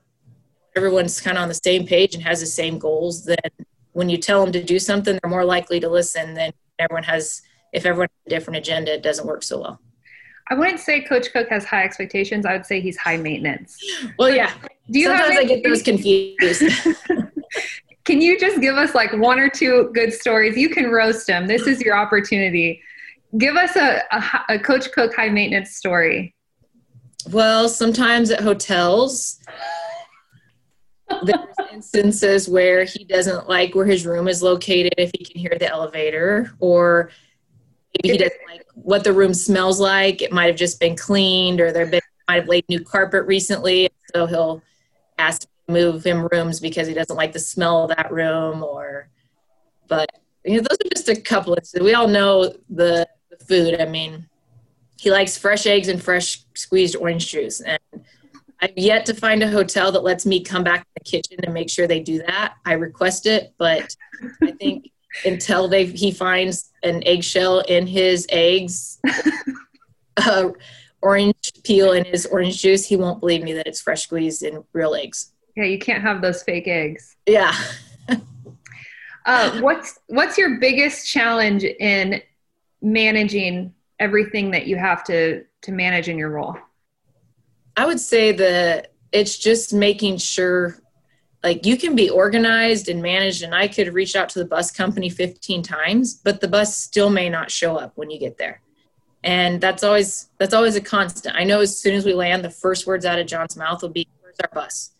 everyone's 0.75 1.19
kind 1.19 1.37
of 1.37 1.41
on 1.43 1.49
the 1.49 1.55
same 1.55 1.85
page 1.87 2.13
and 2.13 2.23
has 2.23 2.39
the 2.39 2.45
same 2.45 2.77
goals. 2.77 3.25
Then 3.25 3.37
when 3.93 4.09
you 4.09 4.17
tell 4.17 4.43
them 4.43 4.53
to 4.53 4.63
do 4.63 4.77
something, 4.77 5.17
they're 5.21 5.29
more 5.29 5.45
likely 5.45 5.79
to 5.79 5.89
listen 5.89 6.35
than 6.35 6.51
everyone 6.79 7.03
has 7.03 7.41
if 7.73 7.85
everyone 7.85 8.07
has 8.07 8.27
a 8.27 8.29
different 8.29 8.57
agenda 8.57 8.93
it 8.93 9.03
doesn't 9.03 9.27
work 9.27 9.43
so 9.43 9.59
well. 9.59 9.81
I 10.49 10.55
wouldn't 10.55 10.79
say 10.79 11.01
coach 11.01 11.31
cook 11.33 11.49
has 11.49 11.65
high 11.65 11.83
expectations. 11.83 12.45
I 12.45 12.53
would 12.53 12.65
say 12.65 12.79
he's 12.79 12.97
high 12.97 13.17
maintenance. 13.17 13.77
Well 14.17 14.29
yeah. 14.29 14.53
Do 14.89 14.99
you 14.99 15.07
sometimes 15.07 15.33
have 15.33 15.43
i 15.43 15.45
get 15.45 15.63
those 15.63 15.83
confused. 15.83 16.63
Can 18.05 18.21
you 18.21 18.39
just 18.39 18.61
give 18.61 18.75
us 18.75 18.95
like 18.95 19.11
one 19.11 19.37
or 19.37 19.49
two 19.49 19.91
good 19.93 20.13
stories? 20.13 20.55
You 20.55 20.69
can 20.69 20.89
roast 20.89 21.29
him 21.29 21.47
this 21.47 21.67
is 21.67 21.81
your 21.81 21.97
opportunity. 21.97 22.81
Give 23.37 23.57
us 23.57 23.75
a, 23.75 24.01
a, 24.11 24.55
a 24.55 24.59
coach 24.59 24.91
cook 24.93 25.13
high 25.13 25.29
maintenance 25.29 25.75
story. 25.75 26.33
Well 27.29 27.67
sometimes 27.67 28.31
at 28.31 28.39
hotels 28.39 29.39
there's 31.23 31.71
instances 31.71 32.47
where 32.49 32.83
he 32.83 33.03
doesn't 33.03 33.47
like 33.47 33.75
where 33.75 33.85
his 33.85 34.05
room 34.05 34.27
is 34.27 34.41
located 34.41 34.93
if 34.97 35.11
he 35.17 35.23
can 35.23 35.39
hear 35.39 35.55
the 35.59 35.67
elevator 35.67 36.51
or 36.59 37.11
maybe 38.03 38.13
he 38.13 38.17
doesn't 38.17 38.41
like 38.47 38.65
what 38.75 39.03
the 39.03 39.13
room 39.13 39.33
smells 39.33 39.79
like. 39.79 40.21
It 40.21 40.31
might 40.31 40.47
have 40.47 40.55
just 40.55 40.79
been 40.79 40.95
cleaned 40.95 41.61
or 41.61 41.71
there 41.71 41.85
been 41.85 42.01
might 42.27 42.41
have 42.41 42.49
laid 42.49 42.65
new 42.67 42.83
carpet 42.83 43.25
recently 43.25 43.89
so 44.13 44.25
he'll 44.25 44.61
ask 45.17 45.41
to 45.41 45.47
move 45.69 46.05
him 46.05 46.27
rooms 46.31 46.59
because 46.59 46.87
he 46.87 46.93
doesn't 46.93 47.15
like 47.15 47.31
the 47.31 47.39
smell 47.39 47.83
of 47.83 47.95
that 47.95 48.11
room 48.11 48.63
or 48.63 49.09
but 49.87 50.09
you 50.43 50.57
know 50.57 50.67
those 50.69 50.77
are 50.85 50.89
just 50.93 51.09
a 51.09 51.15
couple 51.15 51.53
of 51.53 51.65
we 51.81 51.93
all 51.93 52.07
know 52.07 52.53
the, 52.69 53.07
the 53.29 53.45
food. 53.45 53.79
I 53.79 53.85
mean 53.85 54.27
he 54.99 55.11
likes 55.11 55.37
fresh 55.37 55.67
eggs 55.67 55.87
and 55.87 56.01
fresh 56.01 56.43
squeezed 56.55 56.95
orange 56.95 57.27
juice 57.27 57.61
and 57.61 57.79
I've 58.61 58.77
yet 58.77 59.05
to 59.05 59.13
find 59.13 59.43
a 59.43 59.49
hotel 59.49 59.91
that 59.91 60.03
lets 60.03 60.25
me 60.25 60.43
come 60.43 60.63
back 60.63 60.81
to 60.81 60.89
the 60.95 61.03
kitchen 61.03 61.37
and 61.43 61.53
make 61.53 61.69
sure 61.69 61.87
they 61.87 61.99
do 61.99 62.19
that. 62.19 62.55
I 62.65 62.73
request 62.73 63.25
it, 63.25 63.53
but 63.57 63.95
I 64.41 64.51
think 64.51 64.91
until 65.25 65.67
they 65.67 65.85
he 65.85 66.11
finds 66.11 66.71
an 66.83 67.03
eggshell 67.05 67.59
in 67.61 67.85
his 67.85 68.25
eggs, 68.29 68.99
uh, 70.17 70.49
orange 71.01 71.53
peel 71.63 71.91
in 71.91 72.05
his 72.05 72.25
orange 72.25 72.61
juice, 72.61 72.85
he 72.85 72.95
won't 72.95 73.19
believe 73.19 73.43
me 73.43 73.53
that 73.53 73.67
it's 73.67 73.81
fresh 73.81 74.03
squeezed 74.03 74.43
in 74.43 74.63
real 74.73 74.95
eggs. 74.95 75.31
Yeah, 75.55 75.65
you 75.65 75.79
can't 75.79 76.01
have 76.01 76.21
those 76.21 76.43
fake 76.43 76.67
eggs. 76.67 77.15
Yeah. 77.25 77.55
uh, 79.25 79.59
what's 79.59 79.99
what's 80.07 80.37
your 80.37 80.59
biggest 80.59 81.07
challenge 81.07 81.63
in 81.63 82.21
managing 82.81 83.73
everything 83.99 84.51
that 84.51 84.67
you 84.67 84.77
have 84.77 85.03
to 85.05 85.43
to 85.61 85.71
manage 85.71 86.09
in 86.09 86.17
your 86.17 86.29
role? 86.29 86.57
I 87.77 87.85
would 87.85 87.99
say 87.99 88.31
that 88.31 88.91
it's 89.11 89.37
just 89.37 89.71
making 89.71 90.17
sure 90.17 90.81
like 91.43 91.65
you 91.65 91.77
can 91.77 91.95
be 91.95 92.09
organized 92.09 92.89
and 92.89 93.01
managed 93.01 93.43
and 93.43 93.53
I 93.53 93.67
could 93.67 93.93
reach 93.93 94.15
out 94.15 94.29
to 94.29 94.39
the 94.39 94.45
bus 94.45 94.71
company 94.71 95.09
15 95.09 95.61
times, 95.61 96.15
but 96.15 96.41
the 96.41 96.47
bus 96.47 96.75
still 96.75 97.11
may 97.11 97.29
not 97.29 97.51
show 97.51 97.77
up 97.77 97.93
when 97.95 98.09
you 98.09 98.19
get 98.19 98.39
there. 98.39 98.61
And 99.23 99.61
that's 99.61 99.83
always 99.83 100.29
that's 100.39 100.55
always 100.55 100.75
a 100.75 100.81
constant. 100.81 101.35
I 101.35 101.43
know 101.43 101.61
as 101.61 101.79
soon 101.79 101.93
as 101.93 102.03
we 102.03 102.13
land, 102.13 102.43
the 102.43 102.49
first 102.49 102.87
words 102.87 103.05
out 103.05 103.19
of 103.19 103.27
John's 103.27 103.55
mouth 103.55 103.81
will 103.83 103.89
be, 103.89 104.07
Where's 104.21 104.37
our 104.41 104.49
bus? 104.51 104.91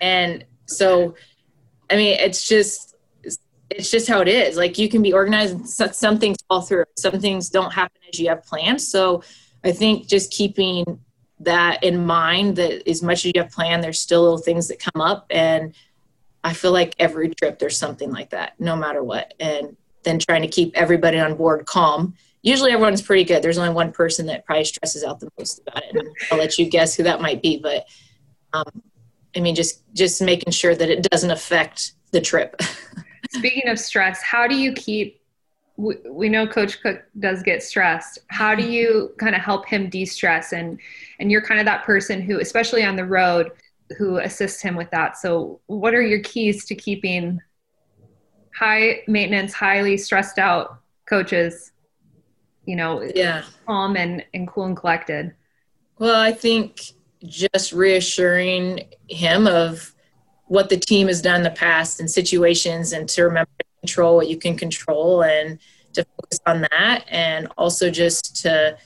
And 0.00 0.44
so 0.66 1.14
I 1.88 1.96
mean 1.96 2.18
it's 2.18 2.46
just 2.46 2.96
it's 3.70 3.90
just 3.90 4.08
how 4.08 4.20
it 4.20 4.28
is. 4.28 4.56
Like 4.56 4.78
you 4.78 4.88
can 4.88 5.00
be 5.00 5.12
organized 5.12 5.54
and 5.54 5.68
some 5.68 6.18
things 6.18 6.38
fall 6.48 6.62
through. 6.62 6.84
Some 6.96 7.20
things 7.20 7.50
don't 7.50 7.72
happen 7.72 8.00
as 8.12 8.18
you 8.18 8.28
have 8.28 8.44
planned. 8.44 8.82
So 8.82 9.22
I 9.62 9.70
think 9.72 10.08
just 10.08 10.32
keeping 10.32 11.00
that 11.40 11.84
in 11.84 12.06
mind 12.06 12.56
that 12.56 12.88
as 12.88 13.02
much 13.02 13.18
as 13.18 13.26
you 13.26 13.42
have 13.42 13.50
planned, 13.50 13.82
there's 13.82 14.00
still 14.00 14.22
little 14.22 14.38
things 14.38 14.68
that 14.68 14.78
come 14.78 15.00
up. 15.00 15.26
And 15.30 15.74
I 16.42 16.52
feel 16.52 16.72
like 16.72 16.94
every 16.98 17.34
trip 17.34 17.58
there's 17.58 17.76
something 17.76 18.10
like 18.10 18.30
that, 18.30 18.58
no 18.58 18.76
matter 18.76 19.02
what. 19.02 19.34
And 19.38 19.76
then 20.04 20.18
trying 20.18 20.42
to 20.42 20.48
keep 20.48 20.76
everybody 20.76 21.18
on 21.18 21.34
board 21.34 21.66
calm. 21.66 22.14
Usually 22.42 22.70
everyone's 22.70 23.02
pretty 23.02 23.24
good. 23.24 23.42
There's 23.42 23.58
only 23.58 23.74
one 23.74 23.92
person 23.92 24.26
that 24.26 24.46
probably 24.46 24.64
stresses 24.64 25.02
out 25.02 25.20
the 25.20 25.28
most 25.38 25.60
about 25.60 25.82
it. 25.82 25.96
And 25.96 26.08
I'll 26.30 26.38
let 26.38 26.58
you 26.58 26.66
guess 26.70 26.94
who 26.94 27.02
that 27.02 27.20
might 27.20 27.42
be. 27.42 27.58
But 27.58 27.86
um, 28.52 28.82
I 29.36 29.40
mean, 29.40 29.54
just 29.54 29.82
just 29.92 30.22
making 30.22 30.52
sure 30.52 30.74
that 30.74 30.88
it 30.88 31.02
doesn't 31.10 31.30
affect 31.30 31.92
the 32.12 32.20
trip. 32.20 32.60
Speaking 33.30 33.68
of 33.68 33.78
stress, 33.78 34.22
how 34.22 34.46
do 34.46 34.56
you 34.56 34.72
keep? 34.72 35.20
We, 35.76 35.96
we 36.08 36.28
know 36.30 36.46
Coach 36.46 36.80
Cook 36.80 37.02
does 37.18 37.42
get 37.42 37.62
stressed. 37.62 38.20
How 38.28 38.54
do 38.54 38.62
you 38.62 39.12
kind 39.18 39.34
of 39.34 39.42
help 39.42 39.66
him 39.66 39.90
de-stress? 39.90 40.52
And 40.52 40.78
and 41.18 41.30
you're 41.30 41.42
kind 41.42 41.60
of 41.60 41.66
that 41.66 41.84
person 41.84 42.20
who, 42.20 42.40
especially 42.40 42.84
on 42.84 42.96
the 42.96 43.04
road, 43.04 43.52
who 43.96 44.18
assists 44.18 44.60
him 44.60 44.76
with 44.76 44.90
that. 44.90 45.16
So, 45.16 45.60
what 45.66 45.94
are 45.94 46.02
your 46.02 46.20
keys 46.20 46.64
to 46.66 46.74
keeping 46.74 47.40
high 48.54 49.02
maintenance, 49.06 49.52
highly 49.52 49.96
stressed 49.96 50.38
out 50.38 50.80
coaches? 51.08 51.72
You 52.64 52.76
know, 52.76 53.02
yeah, 53.14 53.44
calm 53.66 53.96
and 53.96 54.24
and 54.34 54.48
cool 54.48 54.64
and 54.64 54.76
collected. 54.76 55.34
Well, 55.98 56.20
I 56.20 56.32
think 56.32 56.80
just 57.24 57.72
reassuring 57.72 58.88
him 59.08 59.46
of 59.46 59.94
what 60.48 60.68
the 60.68 60.76
team 60.76 61.08
has 61.08 61.22
done 61.22 61.36
in 61.36 61.42
the 61.42 61.50
past 61.50 62.00
and 62.00 62.10
situations 62.10 62.92
and 62.92 63.08
to 63.08 63.22
remember 63.24 63.50
to 63.58 63.64
control 63.80 64.16
what 64.16 64.28
you 64.28 64.36
can 64.36 64.56
control 64.56 65.22
and 65.22 65.58
to 65.92 66.04
focus 66.16 66.38
on 66.46 66.60
that 66.60 67.04
and 67.08 67.48
also 67.56 67.90
just 67.90 68.36
to 68.42 68.76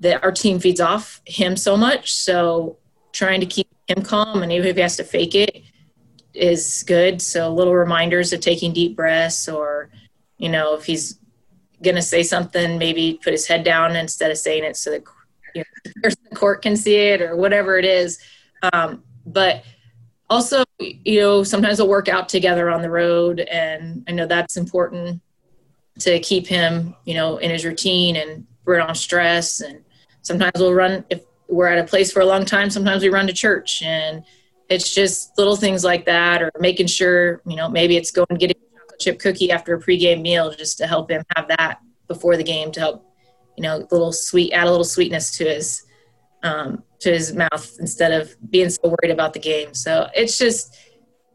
that 0.00 0.22
our 0.22 0.32
team 0.32 0.58
feeds 0.58 0.80
off 0.80 1.20
him 1.26 1.56
so 1.56 1.76
much 1.76 2.12
so 2.12 2.76
trying 3.12 3.40
to 3.40 3.46
keep 3.46 3.68
him 3.86 4.02
calm 4.02 4.42
and 4.42 4.52
even 4.52 4.68
if 4.68 4.76
he 4.76 4.82
has 4.82 4.96
to 4.96 5.04
fake 5.04 5.34
it 5.34 5.62
is 6.34 6.84
good 6.86 7.20
so 7.20 7.52
little 7.52 7.74
reminders 7.74 8.32
of 8.32 8.40
taking 8.40 8.72
deep 8.72 8.96
breaths 8.96 9.48
or 9.48 9.90
you 10.38 10.48
know 10.48 10.74
if 10.74 10.84
he's 10.84 11.18
gonna 11.82 12.02
say 12.02 12.22
something 12.22 12.78
maybe 12.78 13.18
put 13.22 13.32
his 13.32 13.46
head 13.46 13.64
down 13.64 13.96
instead 13.96 14.30
of 14.30 14.38
saying 14.38 14.64
it 14.64 14.76
so 14.76 14.90
that 14.90 15.02
you 15.54 15.62
know, 15.62 16.10
the 16.30 16.36
court 16.36 16.62
can 16.62 16.76
see 16.76 16.94
it 16.94 17.20
or 17.20 17.36
whatever 17.36 17.78
it 17.78 17.84
is 17.84 18.20
um, 18.72 19.02
but 19.26 19.64
also, 20.28 20.64
you 20.78 21.20
know, 21.20 21.42
sometimes 21.42 21.78
we'll 21.78 21.88
work 21.88 22.08
out 22.08 22.28
together 22.28 22.70
on 22.70 22.82
the 22.82 22.90
road, 22.90 23.40
and 23.40 24.04
I 24.08 24.12
know 24.12 24.26
that's 24.26 24.56
important 24.56 25.20
to 25.98 26.20
keep 26.20 26.46
him, 26.46 26.94
you 27.04 27.14
know, 27.14 27.38
in 27.38 27.50
his 27.50 27.64
routine 27.64 28.16
and 28.16 28.46
we're 28.64 28.80
on 28.80 28.94
stress. 28.94 29.60
And 29.60 29.84
sometimes 30.22 30.52
we'll 30.56 30.74
run 30.74 31.04
if 31.10 31.22
we're 31.48 31.66
at 31.66 31.78
a 31.78 31.84
place 31.84 32.12
for 32.12 32.20
a 32.20 32.26
long 32.26 32.44
time. 32.44 32.70
Sometimes 32.70 33.02
we 33.02 33.08
run 33.08 33.26
to 33.26 33.32
church, 33.32 33.82
and 33.82 34.24
it's 34.68 34.94
just 34.94 35.36
little 35.36 35.56
things 35.56 35.84
like 35.84 36.04
that, 36.06 36.42
or 36.42 36.50
making 36.58 36.86
sure, 36.86 37.42
you 37.46 37.56
know, 37.56 37.68
maybe 37.68 37.96
it's 37.96 38.10
going 38.10 38.26
getting 38.38 38.56
a 38.56 38.78
chocolate 38.78 39.00
chip 39.00 39.18
cookie 39.18 39.50
after 39.50 39.74
a 39.74 39.80
pregame 39.80 40.22
meal 40.22 40.52
just 40.52 40.78
to 40.78 40.86
help 40.86 41.10
him 41.10 41.22
have 41.36 41.48
that 41.48 41.80
before 42.08 42.36
the 42.36 42.44
game 42.44 42.70
to 42.72 42.80
help, 42.80 43.04
you 43.56 43.62
know, 43.62 43.86
little 43.90 44.12
sweet 44.12 44.52
add 44.52 44.66
a 44.66 44.70
little 44.70 44.84
sweetness 44.84 45.36
to 45.38 45.44
his 45.44 45.84
um, 46.42 46.82
to 47.00 47.10
his 47.10 47.34
mouth 47.34 47.76
instead 47.80 48.12
of 48.12 48.34
being 48.50 48.70
so 48.70 48.80
worried 48.84 49.12
about 49.12 49.32
the 49.32 49.38
game. 49.38 49.74
So 49.74 50.08
it's 50.14 50.38
just 50.38 50.76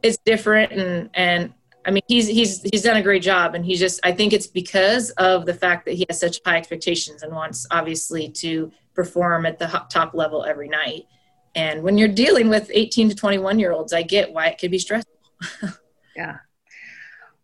it's 0.01 0.17
different 0.25 0.71
and 0.71 1.09
and 1.13 1.53
I 1.85 1.91
mean 1.91 2.03
he's 2.07 2.27
he's 2.27 2.61
he's 2.63 2.81
done 2.81 2.97
a 2.97 3.01
great 3.01 3.21
job 3.21 3.55
and 3.55 3.65
he's 3.65 3.79
just 3.79 3.99
I 4.03 4.11
think 4.11 4.33
it's 4.33 4.47
because 4.47 5.11
of 5.11 5.45
the 5.45 5.53
fact 5.53 5.85
that 5.85 5.93
he 5.93 6.05
has 6.09 6.19
such 6.19 6.39
high 6.45 6.57
expectations 6.57 7.23
and 7.23 7.33
wants 7.33 7.67
obviously 7.71 8.29
to 8.29 8.71
perform 8.93 9.45
at 9.45 9.59
the 9.59 9.67
top 9.89 10.13
level 10.13 10.45
every 10.45 10.69
night. 10.69 11.05
And 11.53 11.83
when 11.83 11.97
you're 11.97 12.07
dealing 12.07 12.49
with 12.49 12.69
18 12.73 13.09
to 13.09 13.15
21 13.15 13.59
year 13.59 13.71
olds, 13.71 13.93
I 13.93 14.01
get 14.01 14.33
why 14.33 14.47
it 14.47 14.57
could 14.57 14.71
be 14.71 14.79
stressful. 14.79 15.13
yeah. 16.15 16.37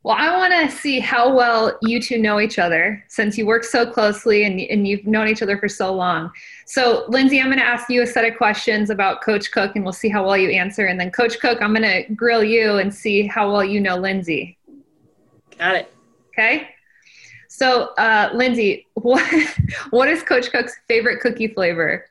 Well, 0.03 0.17
I 0.17 0.35
want 0.35 0.51
to 0.53 0.75
see 0.75 0.99
how 0.99 1.33
well 1.33 1.77
you 1.83 2.01
two 2.01 2.17
know 2.17 2.39
each 2.39 2.57
other 2.57 3.03
since 3.07 3.37
you 3.37 3.45
work 3.45 3.63
so 3.63 3.85
closely 3.85 4.45
and, 4.45 4.59
and 4.59 4.87
you've 4.87 5.05
known 5.05 5.27
each 5.27 5.43
other 5.43 5.59
for 5.59 5.67
so 5.67 5.93
long. 5.93 6.31
So, 6.71 7.03
Lindsay, 7.09 7.41
I'm 7.41 7.47
going 7.47 7.57
to 7.57 7.65
ask 7.65 7.89
you 7.89 8.01
a 8.01 8.07
set 8.07 8.23
of 8.23 8.37
questions 8.37 8.91
about 8.91 9.21
Coach 9.21 9.51
Cook 9.51 9.75
and 9.75 9.83
we'll 9.83 9.91
see 9.91 10.07
how 10.07 10.25
well 10.25 10.37
you 10.37 10.51
answer. 10.51 10.85
And 10.85 10.97
then, 10.97 11.11
Coach 11.11 11.37
Cook, 11.41 11.61
I'm 11.61 11.73
going 11.73 11.81
to 11.81 12.13
grill 12.13 12.45
you 12.45 12.77
and 12.77 12.95
see 12.95 13.27
how 13.27 13.51
well 13.51 13.61
you 13.61 13.81
know 13.81 13.97
Lindsay. 13.97 14.57
Got 15.57 15.75
it. 15.75 15.93
Okay. 16.29 16.69
So, 17.49 17.93
uh, 17.95 18.29
Lindsay, 18.33 18.87
what, 18.93 19.21
what 19.89 20.07
is 20.07 20.23
Coach 20.23 20.49
Cook's 20.49 20.73
favorite 20.87 21.19
cookie 21.19 21.49
flavor? 21.49 22.05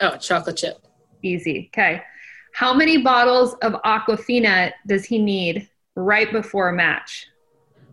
Oh, 0.00 0.18
chocolate 0.18 0.58
chip. 0.58 0.86
Easy. 1.22 1.70
Okay. 1.72 2.02
How 2.52 2.74
many 2.74 2.98
bottles 2.98 3.54
of 3.62 3.80
Aquafina 3.82 4.72
does 4.86 5.06
he 5.06 5.16
need 5.16 5.70
right 5.94 6.30
before 6.30 6.68
a 6.68 6.74
match? 6.74 7.28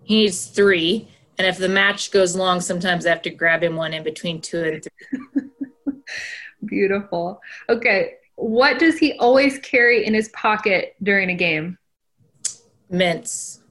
He 0.04 0.24
needs 0.24 0.48
three. 0.48 1.08
And 1.38 1.48
if 1.48 1.58
the 1.58 1.70
match 1.70 2.12
goes 2.12 2.36
long, 2.36 2.60
sometimes 2.60 3.06
I 3.06 3.10
have 3.10 3.22
to 3.22 3.30
grab 3.30 3.64
him 3.64 3.78
one 3.78 3.94
in 3.94 4.04
between 4.04 4.42
two 4.42 4.62
and 4.62 4.84
three. 4.84 5.44
Beautiful. 6.66 7.42
Okay. 7.70 8.16
What 8.36 8.80
does 8.80 8.98
he 8.98 9.14
always 9.14 9.60
carry 9.60 10.06
in 10.06 10.14
his 10.14 10.30
pocket 10.30 10.96
during 11.04 11.30
a 11.30 11.36
game? 11.36 11.78
Mints. 12.90 13.62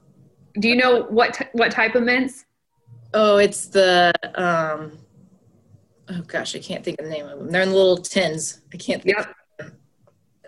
Do 0.59 0.69
you 0.69 0.77
know 0.77 1.05
what 1.05 1.35
t- 1.35 1.47
what 1.53 1.71
type 1.71 1.95
of 1.95 2.03
mints? 2.03 2.45
Oh, 3.15 3.39
it's 3.39 3.67
the 3.67 4.13
um 4.35 4.99
oh 6.11 6.23
gosh, 6.27 6.55
I 6.55 6.59
can't 6.59 6.85
think 6.85 6.99
of 7.01 7.07
the 7.07 7.11
name 7.11 7.27
of 7.27 7.39
them. 7.39 7.51
They're 7.51 7.63
in 7.63 7.73
little 7.73 7.97
tins. 7.97 8.61
I 8.73 8.77
can't 8.77 9.03
think 9.03 9.17
yep. 9.17 9.35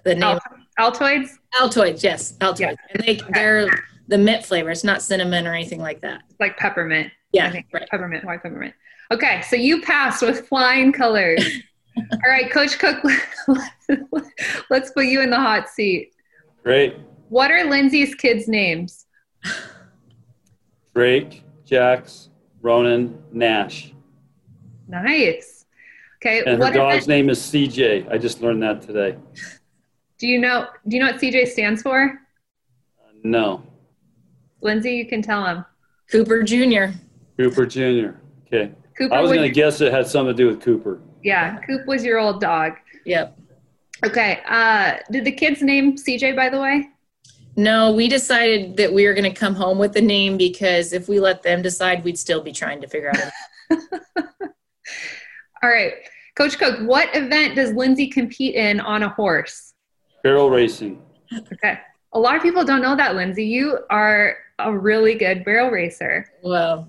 the 0.05 0.15
name. 0.15 0.39
Altoids? 0.79 1.31
Altoids, 1.61 2.03
yes, 2.03 2.33
Altoids. 2.39 2.61
Yeah. 2.61 2.75
And 2.91 3.05
they 3.05 3.21
okay. 3.21 3.31
they're 3.33 3.69
the 4.09 4.19
mint 4.19 4.45
flavor. 4.45 4.71
It's 4.71 4.85
not 4.85 5.03
cinnamon 5.03 5.47
or 5.47 5.55
anything 5.55 5.81
like 5.81 6.01
that. 6.03 6.23
Like 6.39 6.57
peppermint. 6.57 7.13
Yeah, 7.33 7.53
right. 7.73 7.89
Peppermint, 7.91 8.25
white 8.25 8.43
peppermint. 8.43 8.75
Okay, 9.13 9.43
so 9.49 9.57
you 9.57 9.83
passed 9.83 10.23
with 10.23 10.49
flying 10.49 10.93
colors. 10.93 11.45
All 11.97 12.31
right, 12.31 12.51
Coach 12.51 12.79
Cook, 12.79 13.05
let's 14.71 14.91
put 14.93 15.07
you 15.07 15.21
in 15.21 15.31
the 15.31 15.37
hot 15.37 15.69
seat. 15.69 16.13
Great. 16.63 16.97
What 17.29 17.51
are 17.51 17.65
Lindsay's 17.65 18.15
kids' 18.15 18.49
names? 18.49 19.07
Drake, 20.95 21.45
Jax, 21.65 22.31
Ronan, 22.61 23.23
Nash. 23.33 23.93
Nice. 24.89 25.67
Okay. 26.23 26.43
And 26.45 26.63
her 26.63 26.73
dog's 26.73 27.09
name 27.09 27.31
is 27.31 27.39
CJ. 27.39 28.11
I 28.11 28.19
just 28.19 28.43
learned 28.43 28.63
that 28.63 28.83
today. 28.83 29.17
Do 30.19 30.27
you 30.27 30.39
know? 30.39 30.69
Do 30.87 30.97
you 30.97 31.03
know 31.03 31.13
what 31.13 31.21
CJ 31.21 31.49
stands 31.49 31.83
for? 31.83 32.21
Uh, 33.01 33.13
no. 33.23 33.63
Lindsay, 34.61 34.95
you 34.97 35.07
can 35.07 35.23
tell 35.23 35.47
him. 35.47 35.65
Cooper 36.11 36.43
Jr. 36.43 36.97
Cooper 37.39 37.65
Jr. 37.65 38.17
Okay. 38.47 38.73
Cooper 38.99 39.15
I 39.15 39.21
was 39.21 39.31
going 39.31 39.43
to 39.43 39.51
guess 39.51 39.81
it 39.81 39.93
had 39.93 40.07
something 40.07 40.37
to 40.37 40.43
do 40.43 40.49
with 40.49 40.61
Cooper. 40.61 41.01
Yeah, 41.23 41.59
Coop 41.61 41.87
was 41.87 42.05
your 42.05 42.19
old 42.19 42.41
dog. 42.41 42.75
Yep. 43.05 43.39
Okay. 44.05 44.41
Uh, 44.49 44.97
did 45.11 45.25
the 45.25 45.33
kids 45.33 45.63
name 45.63 45.97
CJ, 45.97 46.35
by 46.35 46.49
the 46.49 46.61
way? 46.61 46.89
No, 47.57 47.93
we 47.93 48.09
decided 48.09 48.77
that 48.77 48.93
we 48.93 49.07
were 49.07 49.13
going 49.13 49.31
to 49.31 49.39
come 49.39 49.55
home 49.55 49.79
with 49.79 49.93
the 49.93 50.01
name 50.01 50.37
because 50.37 50.93
if 50.93 51.09
we 51.09 51.21
let 51.21 51.43
them 51.43 51.63
decide, 51.63 52.05
we'd 52.05 52.19
still 52.19 52.41
be 52.41 52.53
trying 52.53 52.81
to 52.81 52.87
figure 52.87 53.13
out. 53.15 53.79
All 55.63 55.69
right. 55.69 55.95
Coach 56.37 56.59
Cook, 56.59 56.81
what 56.89 57.15
event 57.15 57.57
does 57.57 57.73
Lindsay 57.73 58.07
compete 58.07 58.55
in 58.55 58.81
on 58.81 59.03
a 59.03 59.09
horse? 59.11 59.75
Barrel 60.23 60.49
racing. 60.49 61.03
Okay. 61.53 61.79
A 62.13 62.19
lot 62.19 62.37
of 62.37 62.43
people 62.43 62.65
don't 62.65 62.83
know 62.83 62.97
that, 62.97 63.15
Lindsay. 63.15 63.45
You 63.45 63.81
are 63.91 64.37
a 64.59 64.77
really 64.77 65.15
good 65.15 65.45
barrel 65.45 65.71
racer. 65.71 66.27
Well, 66.43 66.89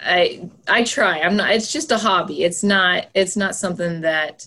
I 0.00 0.48
I 0.68 0.84
try. 0.84 1.20
I'm 1.20 1.36
not. 1.36 1.50
It's 1.50 1.72
just 1.72 1.90
a 1.90 1.98
hobby. 1.98 2.44
It's 2.44 2.62
not. 2.62 3.06
It's 3.14 3.36
not 3.36 3.56
something 3.56 4.02
that 4.02 4.46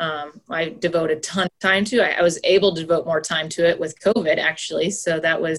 um, 0.00 0.40
I 0.48 0.70
devote 0.70 1.10
a 1.10 1.16
ton 1.16 1.46
of 1.46 1.58
time 1.60 1.84
to. 1.86 2.00
I, 2.00 2.20
I, 2.20 2.22
was 2.22 2.38
able 2.44 2.74
to 2.74 2.82
devote 2.82 3.04
more 3.04 3.20
time 3.20 3.48
to 3.50 3.68
it 3.68 3.80
with 3.80 3.98
COVID, 4.00 4.38
actually. 4.38 4.90
So 4.90 5.18
that 5.20 5.40
was 5.40 5.58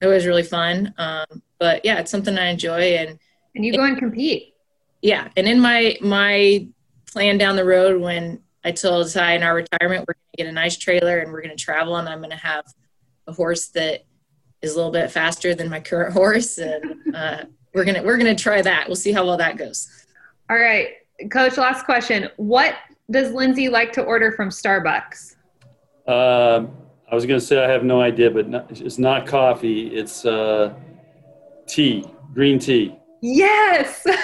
that 0.00 0.08
was 0.08 0.26
really 0.26 0.42
fun. 0.42 0.94
Um, 0.98 1.42
but 1.58 1.84
yeah, 1.84 1.98
it's 1.98 2.10
something 2.10 2.36
I 2.36 2.48
enjoy. 2.48 2.96
And 2.96 3.18
and 3.54 3.64
you 3.64 3.72
go 3.72 3.84
and 3.84 3.96
compete. 3.96 4.54
Yeah, 5.00 5.28
and 5.36 5.46
in 5.46 5.60
my 5.60 5.96
my 6.00 6.66
plan 7.10 7.38
down 7.38 7.56
the 7.56 7.64
road, 7.64 8.00
when 8.00 8.40
I 8.64 8.72
told 8.72 9.10
Ty 9.10 9.34
in 9.34 9.42
our 9.42 9.54
retirement, 9.54 10.06
we're 10.06 10.14
going 10.14 10.32
to 10.36 10.44
get 10.44 10.46
a 10.46 10.52
nice 10.52 10.76
trailer 10.76 11.18
and 11.18 11.32
we're 11.32 11.42
going 11.42 11.56
to 11.56 11.62
travel, 11.62 11.96
and 11.96 12.08
I'm 12.08 12.18
going 12.18 12.30
to 12.30 12.36
have 12.36 12.64
a 13.26 13.32
horse 13.32 13.68
that 13.68 14.04
is 14.60 14.72
a 14.72 14.76
little 14.76 14.92
bit 14.92 15.10
faster 15.10 15.54
than 15.54 15.70
my 15.70 15.80
current 15.80 16.12
horse, 16.14 16.58
and 16.58 17.14
uh, 17.14 17.44
we're 17.74 17.84
gonna 17.84 18.02
we're 18.02 18.16
gonna 18.16 18.34
try 18.34 18.62
that. 18.62 18.86
We'll 18.86 18.96
see 18.96 19.12
how 19.12 19.24
well 19.24 19.36
that 19.36 19.56
goes. 19.56 19.88
All 20.50 20.58
right, 20.58 20.88
Coach. 21.30 21.56
Last 21.56 21.84
question. 21.84 22.28
What 22.36 22.74
does 23.10 23.32
Lindsay 23.32 23.68
like 23.68 23.92
to 23.92 24.02
order 24.02 24.32
from 24.32 24.48
Starbucks? 24.50 25.36
Uh, 26.06 26.66
I 27.10 27.14
was 27.14 27.26
gonna 27.26 27.40
say 27.40 27.62
I 27.62 27.70
have 27.70 27.84
no 27.84 28.00
idea, 28.00 28.30
but 28.30 28.48
not, 28.48 28.70
it's 28.70 28.98
not 28.98 29.26
coffee. 29.26 29.88
It's 29.88 30.24
uh, 30.24 30.74
tea, 31.66 32.06
green 32.34 32.58
tea. 32.58 32.96
Yes. 33.20 34.06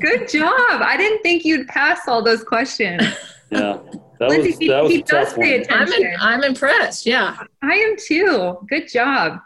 Good 0.00 0.28
job. 0.32 0.82
I 0.82 0.96
didn't 0.96 1.22
think 1.22 1.44
you'd 1.44 1.68
pass 1.68 2.06
all 2.08 2.22
those 2.22 2.44
questions. 2.44 3.02
Yeah. 3.50 3.78
That 4.18 4.30
Lindsay, 4.30 4.48
was 4.48 4.58
he, 4.58 4.68
that 4.68 4.82
was 4.82 4.92
he 4.92 4.98
a 4.98 5.04
does 5.04 5.28
tough 5.28 5.36
pay 5.36 5.58
one. 5.60 5.66
I'm, 5.70 5.92
in, 5.92 6.16
I'm 6.18 6.42
impressed. 6.42 7.06
Yeah. 7.06 7.36
I 7.62 7.74
am 7.74 7.94
too. 7.96 8.58
Good 8.68 8.88
job. 8.88 9.38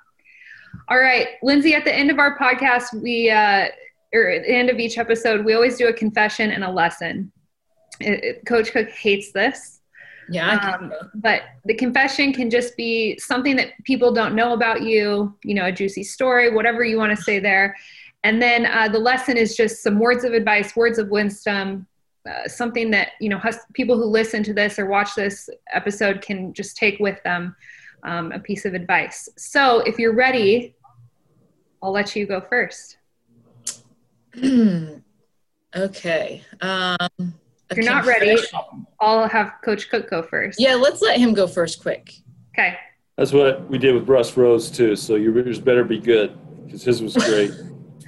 All 0.90 0.98
right, 0.98 1.28
Lindsay, 1.42 1.74
at 1.74 1.84
the 1.84 1.94
end 1.94 2.10
of 2.10 2.18
our 2.18 2.38
podcast, 2.38 3.00
we, 3.02 3.30
uh, 3.30 3.66
or 4.14 4.28
at 4.30 4.42
the 4.44 4.50
end 4.54 4.70
of 4.70 4.78
each 4.78 4.96
episode, 4.96 5.44
we 5.44 5.52
always 5.54 5.76
do 5.76 5.88
a 5.88 5.92
confession 5.92 6.50
and 6.50 6.64
a 6.64 6.70
lesson. 6.70 7.30
It- 8.00 8.24
it- 8.24 8.46
Coach 8.46 8.72
Cook 8.72 8.88
hates 8.90 9.32
this, 9.32 9.74
Yeah. 10.30 10.56
Um, 10.56 10.92
but 11.14 11.42
the 11.64 11.72
confession 11.74 12.34
can 12.34 12.50
just 12.50 12.76
be 12.76 13.16
something 13.18 13.56
that 13.56 13.72
people 13.84 14.12
don't 14.12 14.34
know 14.34 14.52
about 14.52 14.82
you, 14.82 15.34
you 15.42 15.54
know, 15.54 15.64
a 15.66 15.72
juicy 15.72 16.02
story, 16.04 16.50
whatever 16.54 16.84
you 16.84 16.98
want 16.98 17.16
to 17.16 17.22
say 17.22 17.38
there. 17.38 17.74
And 18.24 18.40
then 18.42 18.66
uh, 18.66 18.88
the 18.88 18.98
lesson 18.98 19.38
is 19.38 19.56
just 19.56 19.82
some 19.82 19.98
words 19.98 20.24
of 20.24 20.34
advice, 20.34 20.76
words 20.76 20.98
of 20.98 21.08
wisdom, 21.08 21.86
uh, 22.28 22.46
something 22.46 22.90
that 22.90 23.12
you 23.20 23.30
know 23.30 23.38
hus- 23.38 23.64
people 23.72 23.96
who 23.96 24.04
listen 24.04 24.42
to 24.42 24.52
this 24.52 24.78
or 24.78 24.84
watch 24.84 25.14
this 25.14 25.48
episode 25.72 26.20
can 26.20 26.52
just 26.52 26.76
take 26.76 26.98
with 27.00 27.22
them 27.22 27.56
um, 28.02 28.30
a 28.32 28.38
piece 28.38 28.66
of 28.66 28.74
advice. 28.74 29.30
So 29.38 29.80
if 29.80 29.98
you're 29.98 30.14
ready, 30.14 30.74
I'll 31.82 31.92
let 31.92 32.14
you 32.16 32.26
go 32.26 32.40
first. 32.40 32.98
okay. 35.76 36.42
Um, 36.60 37.34
If 37.70 37.76
you're 37.76 37.84
not 37.84 38.04
ready. 38.06 38.36
I'll 39.00 39.28
have 39.28 39.54
Coach 39.64 39.90
Cook 39.90 40.10
go 40.10 40.22
first. 40.22 40.60
Yeah, 40.60 40.74
let's 40.74 41.02
let 41.02 41.18
him 41.18 41.34
go 41.34 41.46
first 41.46 41.80
quick. 41.80 42.14
Okay. 42.54 42.76
That's 43.16 43.32
what 43.32 43.68
we 43.68 43.78
did 43.78 43.94
with 43.94 44.08
Russ 44.08 44.36
Rose 44.36 44.70
too. 44.70 44.96
So 44.96 45.16
yours 45.16 45.58
better 45.58 45.84
be 45.84 45.98
good 45.98 46.38
because 46.64 46.82
his 46.82 47.02
was 47.02 47.16
great. 47.16 47.50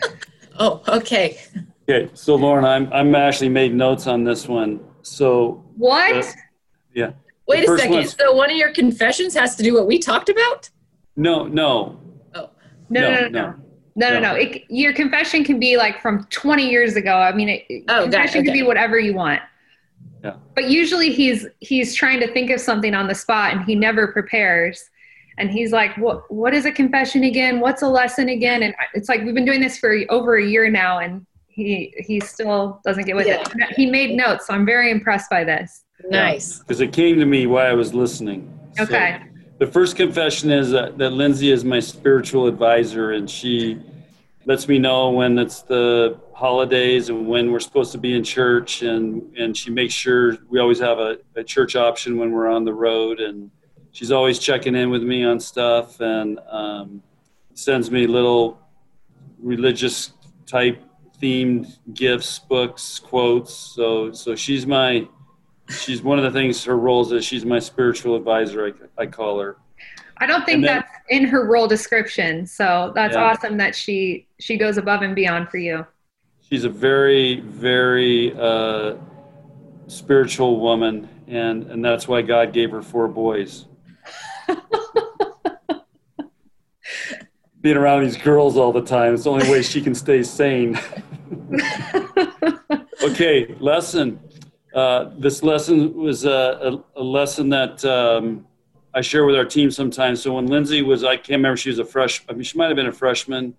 Oh, 0.63 0.83
okay. 0.89 1.41
okay, 1.89 2.11
so 2.13 2.35
Lauren, 2.35 2.67
I'm 2.67 2.93
I'm 2.93 3.15
actually 3.15 3.49
made 3.49 3.75
notes 3.75 4.07
on 4.07 4.25
this 4.25 4.47
one. 4.47 4.81
So 5.01 5.65
What? 5.77 6.17
Uh, 6.17 6.23
yeah, 6.95 7.13
Wait 7.47 7.67
a 7.67 7.79
second. 7.79 8.07
So 8.09 8.35
one 8.35 8.51
of 8.51 8.57
your 8.57 8.71
confessions 8.73 9.33
has 9.35 9.57
to 9.57 9.63
do 9.63 9.73
what 9.73 9.87
we 9.87 9.99
talked 9.99 10.29
about? 10.29 10.69
no, 11.17 11.47
no, 11.47 12.00
no, 12.91 13.01
no, 13.01 13.11
no, 13.11 13.21
no, 13.21 13.29
no. 13.29 13.55
No, 13.97 14.09
no, 14.15 14.21
No. 14.21 14.33
no. 14.33 14.35
It, 14.39 14.63
your 14.69 14.93
confession 14.93 15.45
can 15.45 15.59
be 15.59 15.77
like 15.77 16.01
from 16.01 16.25
20 16.31 16.69
years 16.69 16.97
ago. 16.97 17.17
I 17.17 17.33
mean, 17.33 17.49
it, 17.49 17.65
Oh, 17.89 18.07
got 18.07 18.07
it, 18.07 18.11
confession 18.13 18.43
can 18.45 18.51
okay. 18.51 18.61
be 18.61 18.67
whatever 18.67 18.99
you 18.99 19.15
want. 19.15 19.41
Yeah. 20.23 20.35
But 20.55 20.69
usually 20.71 21.11
he's 21.13 21.47
he's 21.61 21.95
trying 21.95 22.21
to 22.21 22.31
think 22.33 22.51
of 22.51 22.61
something 22.61 22.95
on 22.95 23.09
the 23.09 23.15
spot 23.15 23.53
and 23.53 23.65
he 23.65 23.75
never 23.75 24.09
prepares. 24.09 24.85
And 25.39 25.51
he's 25.51 25.73
like, 25.73 25.97
"What 25.97 26.31
what 26.31 26.53
is 26.53 26.67
a 26.67 26.73
confession 26.73 27.25
again? 27.25 27.61
What's 27.61 27.81
a 27.81 27.89
lesson 27.89 28.29
again?" 28.29 28.63
And 28.63 28.75
it's 28.93 29.09
like 29.09 29.23
we've 29.25 29.35
been 29.35 29.47
doing 29.47 29.61
this 29.63 29.79
for 29.79 29.97
over 30.11 30.37
a 30.37 30.45
year 30.45 30.69
now, 30.69 30.99
and 30.99 31.25
he 31.49 31.95
he 31.97 32.21
still 32.21 32.81
doesn't 32.85 33.05
get 33.07 33.17
with 33.17 33.27
it. 33.27 33.41
He 33.75 33.87
made 33.87 34.15
notes, 34.15 34.47
so 34.49 34.53
I'm 34.55 34.67
very 34.67 34.91
impressed 34.91 35.31
by 35.31 35.43
this. 35.45 35.85
nice. 36.11 36.59
because 36.59 36.81
it 36.83 36.93
came 36.93 37.19
to 37.19 37.25
me 37.27 37.47
while 37.47 37.67
I 37.67 37.73
was 37.73 37.95
listening. 37.95 38.53
So 38.77 38.83
Okay. 38.83 39.21
The 39.61 39.67
first 39.67 39.95
confession 39.95 40.51
is 40.51 40.71
that, 40.71 40.97
that 40.97 41.11
Lindsay 41.11 41.53
is 41.53 41.67
my 41.67 41.81
spiritual 41.81 42.47
advisor, 42.47 43.13
and 43.13 43.29
she 43.29 43.79
lets 44.47 44.67
me 44.67 44.79
know 44.79 45.11
when 45.11 45.39
it's 45.39 45.61
the 45.61 46.19
holidays 46.33 47.11
and 47.11 47.29
when 47.29 47.53
we're 47.53 47.61
supposed 47.61 47.93
to 47.93 47.99
be 47.99 48.17
in 48.17 48.25
church, 48.25 48.81
and 48.81 49.37
and 49.37 49.55
she 49.55 49.71
makes 49.71 49.93
sure 49.93 50.39
we 50.49 50.59
always 50.59 50.81
have 50.81 50.99
a, 50.99 51.19
a 51.37 51.45
church 51.45 51.77
option 51.77 52.17
when 52.17 52.33
we're 52.33 52.49
on 52.49 52.65
the 52.65 52.73
road, 52.73 53.21
and 53.21 53.51
she's 53.93 54.11
always 54.11 54.39
checking 54.39 54.75
in 54.75 54.89
with 54.89 55.03
me 55.03 55.25
on 55.25 55.39
stuff, 55.39 56.01
and 56.01 56.41
um, 56.49 57.03
sends 57.53 57.91
me 57.91 58.07
little 58.07 58.59
religious 59.39 60.15
type 60.47 60.83
themed 61.21 61.77
gifts, 61.93 62.39
books, 62.39 62.99
quotes. 62.99 63.53
So 63.53 64.11
so 64.13 64.35
she's 64.35 64.67
my 64.67 65.07
she's 65.71 66.03
one 66.03 66.19
of 66.19 66.25
the 66.25 66.31
things 66.39 66.65
her 66.65 66.77
roles 66.77 67.13
is 67.13 67.25
she's 67.25 67.45
my 67.45 67.59
spiritual 67.59 68.17
advisor 68.17 68.67
I, 68.99 69.03
I 69.03 69.07
call 69.07 69.39
her 69.41 69.57
I 70.19 70.27
don't 70.27 70.45
think 70.45 70.65
then- 70.65 70.77
that's 70.81 70.91
in 71.09 71.25
her 71.25 71.47
role 71.47 71.67
description, 71.67 72.47
so 72.47 72.93
that's 72.95 73.15
Yeah. 73.15 73.23
awesome 73.25 73.57
that 73.57 73.75
she 73.75 74.27
she 74.39 74.57
goes 74.59 74.77
above 74.77 75.01
and 75.03 75.15
beyond 75.15 75.49
for 75.49 75.57
you. 75.59 75.87
she's 76.49 76.65
a 76.65 76.69
very 76.69 77.41
very 77.41 78.35
uh, 78.39 78.97
spiritual 79.87 80.61
woman 80.61 81.09
and 81.27 81.65
and 81.71 81.85
that's 81.85 82.07
why 82.09 82.21
god 82.23 82.53
gave 82.53 82.71
her 82.71 82.83
four 82.83 83.09
boys 83.09 83.67
being 87.61 87.77
around 87.77 88.03
these 88.05 88.17
girls 88.17 88.57
all 88.57 88.73
the 88.73 88.83
time 88.83 89.15
it's 89.15 89.25
the 89.25 89.31
only 89.31 89.49
way 89.51 89.63
she 89.63 89.81
can 89.81 89.95
stay 89.95 90.23
sane 90.23 90.79
okay 93.03 93.55
lesson 93.61 94.19
uh, 94.75 95.11
this 95.19 95.43
lesson 95.43 95.95
was 95.95 96.25
a, 96.25 96.83
a, 96.97 97.01
a 97.01 97.03
lesson 97.03 97.49
that 97.49 97.85
um, 97.85 98.47
I 98.95 99.01
share 99.01 99.25
with 99.25 99.37
our 99.37 99.45
team 99.45 99.71
sometimes. 99.71 100.23
So 100.23 100.35
when 100.35 100.47
Lindsay 100.47 100.83
was, 100.83 101.05
I 101.05 101.17
can't 101.17 101.39
remember, 101.39 101.57
she 101.57 101.71
was 101.71 101.79
a 101.79 101.85
fresh. 101.85 102.23
I 102.29 102.33
mean, 102.33 102.43
she 102.43 102.57
might 102.57 102.67
have 102.67 102.77
been 102.77 102.87
a 102.87 102.93
freshman, 102.93 103.55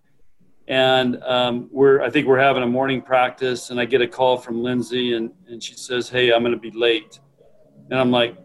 and 0.67 1.21
um, 1.23 1.69
we're, 1.71 2.01
I 2.01 2.09
think 2.09 2.27
we're 2.27 2.39
having 2.39 2.63
a 2.63 2.67
morning 2.67 3.01
practice, 3.01 3.69
and 3.69 3.79
I 3.79 3.85
get 3.85 4.01
a 4.01 4.07
call 4.07 4.37
from 4.37 4.63
Lindsay, 4.63 5.13
and 5.13 5.31
and 5.49 5.61
she 5.61 5.73
says, 5.73 6.09
"Hey, 6.09 6.31
I'm 6.31 6.43
going 6.43 6.53
to 6.53 6.59
be 6.59 6.71
late," 6.71 7.19
and 7.89 7.99
I'm 7.99 8.11
like, 8.11 8.37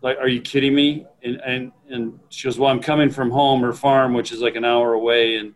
"Like, 0.00 0.18
are 0.18 0.28
you 0.28 0.40
kidding 0.40 0.74
me?" 0.74 1.06
And 1.22 1.40
and 1.42 1.72
and 1.90 2.18
she 2.30 2.48
goes, 2.48 2.58
"Well, 2.58 2.70
I'm 2.70 2.80
coming 2.80 3.10
from 3.10 3.30
home 3.30 3.64
or 3.64 3.72
farm, 3.72 4.14
which 4.14 4.32
is 4.32 4.40
like 4.40 4.56
an 4.56 4.64
hour 4.64 4.94
away," 4.94 5.36
and 5.36 5.54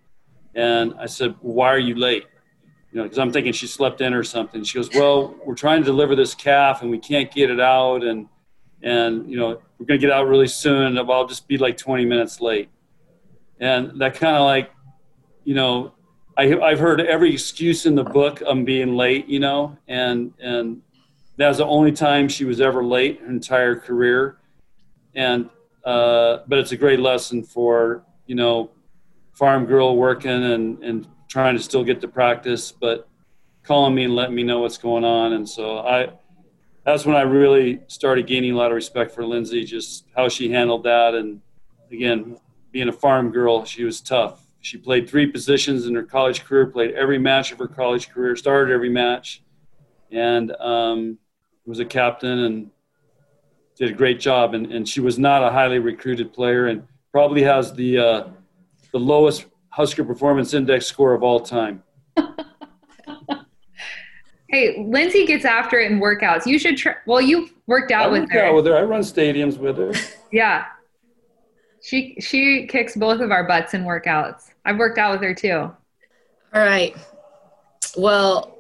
and 0.55 0.95
I 0.99 1.07
said, 1.07 1.35
"Why 1.41 1.69
are 1.69 1.79
you 1.79 1.95
late?" 1.95 2.25
You 2.93 2.99
know, 2.99 3.05
because 3.05 3.19
I'm 3.19 3.33
thinking 3.33 3.53
she 3.53 3.67
slept 3.67 4.01
in 4.01 4.15
or 4.15 4.25
something. 4.25 4.65
She 4.65 4.77
goes, 4.79 4.91
"Well, 4.93 5.37
we're 5.45 5.55
trying 5.55 5.81
to 5.81 5.85
deliver 5.85 6.17
this 6.17 6.35
calf 6.35 6.83
and 6.83 6.91
we 6.91 6.99
can't 6.99 7.31
get 7.31 7.51
it 7.51 7.61
out, 7.61 8.03
and 8.03 8.29
and 8.83 9.31
you 9.31 9.37
know 9.37 9.61
we're 9.79 9.87
gonna 9.87 9.99
get 9.99 10.11
out 10.11 10.27
really 10.27 10.49
soon. 10.49 10.99
And 10.99 11.11
I'll 11.11 11.27
just 11.27 11.47
be 11.47 11.57
like 11.57 11.77
20 11.77 12.05
minutes 12.05 12.41
late." 12.41 12.69
And 13.61 14.01
that 14.01 14.15
kind 14.15 14.37
of 14.37 14.43
like, 14.43 14.71
you 15.45 15.55
know, 15.55 15.93
I 16.37 16.59
I've 16.59 16.81
heard 16.81 17.01
every 17.01 17.33
excuse 17.33 17.87
in 17.87 17.95
the 17.95 18.05
book 18.05 18.43
on 18.47 18.65
being 18.65 18.97
late, 18.97 19.29
you 19.29 19.39
know, 19.39 19.77
and 19.87 20.33
and 20.41 20.83
that 21.37 21.49
was 21.49 21.59
the 21.59 21.67
only 21.67 21.93
time 21.93 22.29
she 22.29 22.45
was 22.45 22.61
ever 22.61 22.85
late 22.85 23.21
her 23.21 23.29
entire 23.29 23.77
career, 23.77 24.39
and 25.15 25.49
uh, 25.85 26.39
but 26.49 26.59
it's 26.59 26.73
a 26.73 26.77
great 26.77 26.99
lesson 26.99 27.43
for 27.43 28.03
you 28.27 28.35
know 28.35 28.71
farm 29.33 29.65
girl 29.65 29.97
working 29.97 30.31
and 30.31 30.83
and 30.83 31.07
trying 31.31 31.57
to 31.57 31.63
still 31.63 31.85
get 31.85 32.01
to 32.01 32.09
practice, 32.09 32.73
but 32.73 33.09
calling 33.63 33.95
me 33.95 34.05
and 34.05 34.15
letting 34.15 34.35
me 34.35 34.43
know 34.43 34.59
what's 34.59 34.77
going 34.77 35.05
on. 35.05 35.33
And 35.33 35.49
so 35.49 35.79
I, 35.79 36.11
that's 36.85 37.07
when 37.07 37.15
I 37.15 37.23
really 37.23 37.81
started 37.87 38.27
gaining 38.27 38.53
a 38.53 38.57
lot 38.57 38.73
of 38.73 38.75
respect 38.75 39.13
for 39.15 39.25
Lindsay, 39.25 39.65
just 39.65 40.07
how 40.15 40.29
she 40.29 40.51
handled 40.51 40.83
that. 40.85 41.15
And 41.15 41.41
again, 41.91 42.37
being 42.73 42.89
a 42.89 42.93
farm 42.93 43.31
girl, 43.31 43.65
she 43.65 43.85
was 43.85 44.01
tough. 44.01 44.45
She 44.61 44.77
played 44.77 45.09
three 45.09 45.27
positions 45.27 45.87
in 45.87 45.95
her 45.95 46.03
college 46.03 46.45
career, 46.45 46.67
played 46.67 46.95
every 46.95 47.19
match 47.19 47.53
of 47.53 47.59
her 47.59 47.69
college 47.69 48.11
career, 48.11 48.35
started 48.35 48.75
every 48.75 48.91
match, 48.91 49.43
and 50.11 50.51
um, 50.57 51.19
was 51.65 51.79
a 51.79 51.85
captain 51.85 52.41
and 52.41 52.71
did 53.77 53.91
a 53.91 53.95
great 53.95 54.19
job. 54.19 54.55
And, 54.55 54.67
and 54.73 54.87
she 54.87 55.01
was 55.01 55.19
not 55.19 55.45
a 55.45 55.51
highly 55.51 55.79
recruited 55.79 56.33
player 56.33 56.67
and 56.67 56.83
probably 57.13 57.43
has 57.45 57.73
the, 57.73 57.99
uh, 57.99 58.29
the 58.93 58.99
lowest 58.99 59.47
Husker 59.71 60.05
Performance 60.05 60.53
Index 60.55 60.87
score 60.87 61.15
of 61.15 61.23
all 61.23 61.41
time. 61.41 61.83
Hey, 64.53 64.85
Lindsay 64.85 65.27
gets 65.27 65.45
after 65.45 65.79
it 65.79 65.93
in 65.93 66.01
workouts. 66.01 66.45
You 66.45 66.59
should 66.59 66.77
try. 66.77 66.97
Well, 67.07 67.21
you 67.21 67.49
worked 67.69 67.93
I 67.93 68.03
out 68.03 68.11
with 68.11 68.23
work 68.23 68.33
her. 68.33 68.45
out 68.47 68.55
with 68.57 68.67
her. 68.67 68.77
I 68.77 68.83
run 68.83 69.03
stadiums 69.03 69.57
with 69.59 69.79
her. 69.79 69.93
Yeah. 70.33 70.65
She 71.83 72.17
she 72.21 72.67
kicks 72.67 72.95
both 72.97 73.21
of 73.21 73.31
our 73.31 73.45
butts 73.49 73.75
in 73.75 73.83
workouts. 73.85 74.51
I've 74.65 74.77
worked 74.77 74.99
out 74.99 75.13
with 75.13 75.23
her 75.23 75.35
too. 75.35 75.53
All 75.53 75.75
right. 76.55 76.97
Well, 77.97 78.59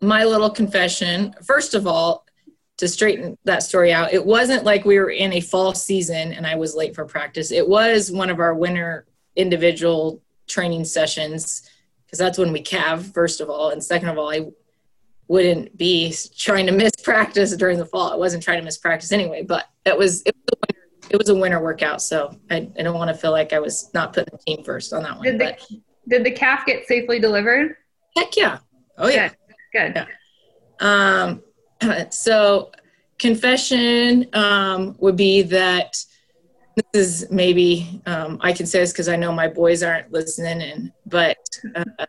my 0.00 0.24
little 0.24 0.50
confession 0.50 1.34
first 1.44 1.74
of 1.74 1.86
all, 1.86 2.24
to 2.76 2.86
straighten 2.86 3.36
that 3.44 3.62
story 3.62 3.92
out, 3.92 4.12
it 4.12 4.24
wasn't 4.26 4.64
like 4.64 4.84
we 4.84 4.98
were 4.98 5.10
in 5.10 5.32
a 5.32 5.40
fall 5.40 5.72
season 5.74 6.32
and 6.32 6.46
I 6.46 6.56
was 6.56 6.74
late 6.76 6.94
for 6.96 7.04
practice. 7.04 7.50
It 7.52 7.68
was 7.68 8.10
one 8.12 8.28
of 8.30 8.38
our 8.38 8.54
winter 8.54 9.06
individual 9.36 10.20
training 10.48 10.84
sessions 10.84 11.68
because 12.04 12.18
that's 12.18 12.38
when 12.38 12.52
we 12.52 12.62
calve, 12.62 13.12
first 13.12 13.40
of 13.40 13.50
all. 13.50 13.70
And 13.70 13.82
second 13.84 14.08
of 14.08 14.18
all, 14.18 14.30
I 14.30 14.46
wouldn't 15.28 15.76
be 15.76 16.14
trying 16.38 16.66
to 16.66 16.72
miss 16.72 16.92
practice 17.02 17.54
during 17.56 17.78
the 17.78 17.84
fall. 17.84 18.10
I 18.12 18.16
wasn't 18.16 18.42
trying 18.42 18.58
to 18.58 18.64
miss 18.64 18.78
practice 18.78 19.12
anyway, 19.12 19.42
but 19.42 19.66
it 19.84 19.96
was 19.96 20.22
it 20.22 20.34
was 20.34 20.54
a 20.54 20.58
winter, 20.66 20.88
it 21.10 21.16
was 21.18 21.28
a 21.28 21.34
winter 21.34 21.60
workout, 21.62 22.00
so 22.00 22.34
I, 22.50 22.68
I 22.78 22.82
don't 22.82 22.94
want 22.96 23.08
to 23.08 23.14
feel 23.16 23.30
like 23.30 23.52
I 23.52 23.58
was 23.60 23.90
not 23.92 24.12
putting 24.14 24.32
the 24.32 24.38
team 24.56 24.64
first 24.64 24.92
on 24.92 25.02
that 25.02 25.16
one. 25.16 25.24
Did 25.24 25.38
But 25.38 25.60
the 25.68 25.82
did 26.08 26.24
the 26.24 26.30
calf 26.30 26.64
get 26.66 26.86
safely 26.86 27.18
delivered? 27.18 27.76
heck 28.16 28.36
yeah. 28.36 28.58
Oh 28.96 29.08
yeah. 29.08 29.30
Good. 29.72 29.94
Yeah. 29.94 30.06
Um, 30.80 31.42
so 32.10 32.72
confession 33.18 34.26
um, 34.32 34.96
would 34.98 35.16
be 35.16 35.42
that 35.42 35.96
this 36.92 37.22
is 37.22 37.30
maybe 37.30 38.00
um, 38.06 38.38
I 38.40 38.52
can 38.52 38.66
say 38.66 38.80
this 38.80 38.92
because 38.92 39.08
I 39.08 39.16
know 39.16 39.32
my 39.32 39.48
boys 39.48 39.82
aren't 39.82 40.12
listening, 40.12 40.62
and 40.62 40.92
but 41.06 41.38
uh, 41.74 42.06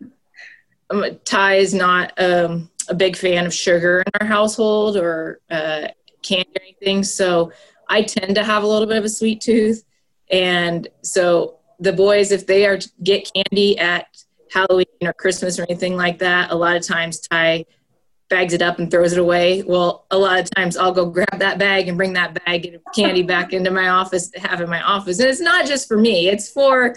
um, 0.90 1.06
Ty 1.26 1.56
is 1.56 1.74
not 1.74 2.14
um, 2.18 2.70
a 2.88 2.94
big 2.94 3.16
fan 3.16 3.46
of 3.46 3.54
sugar 3.54 4.02
in 4.02 4.12
our 4.22 4.28
household 4.28 4.98
or 4.98 5.40
uh, 5.50 5.88
candy 6.22 6.50
or 6.56 6.62
anything. 6.62 7.04
So 7.04 7.52
I 7.88 8.04
tend 8.04 8.36
to 8.36 8.44
have 8.44 8.64
a 8.64 8.68
little 8.68 8.88
bit 8.88 8.98
of 8.98 9.06
a 9.06 9.10
sweet 9.10 9.42
tooth. 9.42 9.84
And 10.32 10.88
so 11.02 11.58
the 11.80 11.94
boys, 11.94 12.32
if 12.32 12.46
they 12.46 12.66
are 12.66 12.80
get 13.04 13.32
candy 13.34 13.78
at 13.80 14.08
Halloween 14.52 14.86
or 15.02 15.14
Christmas 15.14 15.60
or 15.60 15.64
anything 15.64 15.96
like 15.96 16.20
that, 16.20 16.52
a 16.52 16.56
lot 16.56 16.76
of 16.76 16.86
times 16.86 17.20
Ty 17.20 17.66
bags 18.30 18.54
it 18.54 18.62
up 18.62 18.80
and 18.80 18.90
throws 18.90 19.14
it 19.14 19.20
away. 19.20 19.64
Well, 19.64 20.06
a 20.12 20.18
lot 20.18 20.40
of 20.40 20.50
times 20.52 20.78
I'll 20.78 20.92
go 20.92 21.06
grab 21.06 21.40
that 21.40 21.58
bag 21.58 21.88
and 21.88 21.98
bring 21.98 22.14
that 22.14 22.44
bag 22.46 22.74
of 22.74 22.82
candy 22.94 23.24
back 23.24 23.54
into 23.54 23.72
my 23.72 23.90
office 23.90 24.30
to 24.30 24.40
have 24.40 24.62
it 24.62 24.66
in 24.66 24.70
my 24.70 24.82
office. 24.82 25.20
And 25.20 25.28
it's 25.28 25.42
not 25.42 25.66
just 25.66 25.88
for 25.88 25.98
me, 25.98 26.30
it's 26.30 26.50
for 26.50 26.96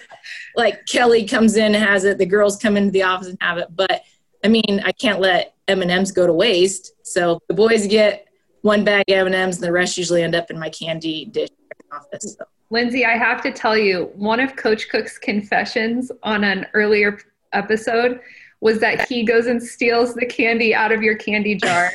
like 0.55 0.87
Kelly 0.87 1.27
comes 1.27 1.57
in 1.57 1.75
and 1.75 1.85
has 1.85 2.05
it, 2.05 2.19
the 2.19 2.27
girls 2.27 2.59
come 2.59 2.77
into 2.77 2.91
the 2.91 3.03
office 3.03 3.29
and 3.29 3.39
have 3.41 3.59
it. 3.59 3.69
But 3.75 4.03
I 4.45 4.49
mean, 4.49 4.83
I 4.85 4.93
can't 4.93 5.21
let 5.21 5.55
M&Ms 5.69 6.13
go 6.13 6.27
to 6.27 6.33
waste. 6.33 6.93
So 7.03 7.41
the 7.49 7.55
boys 7.55 7.87
get 7.87 8.29
one 8.61 8.85
bag 8.85 9.05
of 9.09 9.27
M&Ms 9.27 9.57
and 9.57 9.65
the 9.65 9.73
rest 9.73 9.97
usually 9.97 10.23
end 10.23 10.35
up 10.35 10.51
in 10.51 10.59
my 10.59 10.69
candy 10.69 11.25
dish 11.25 11.49
office. 11.91 12.37
So. 12.39 12.45
Lindsay, 12.71 13.05
I 13.05 13.17
have 13.17 13.43
to 13.43 13.53
tell 13.53 13.77
you, 13.77 14.11
one 14.15 14.41
of 14.41 14.57
Coach 14.57 14.89
Cook's 14.89 15.19
confessions 15.19 16.11
on 16.23 16.43
an 16.45 16.67
earlier 16.73 17.19
episode 17.53 18.21
was 18.63 18.79
that 18.79 19.09
he 19.09 19.25
goes 19.25 19.47
and 19.49 19.61
steals 19.63 20.15
the 20.15 20.25
candy 20.25 20.73
out 20.75 20.93
of 20.93 21.03
your 21.03 21.17
candy 21.17 21.57
jar. 21.57 21.91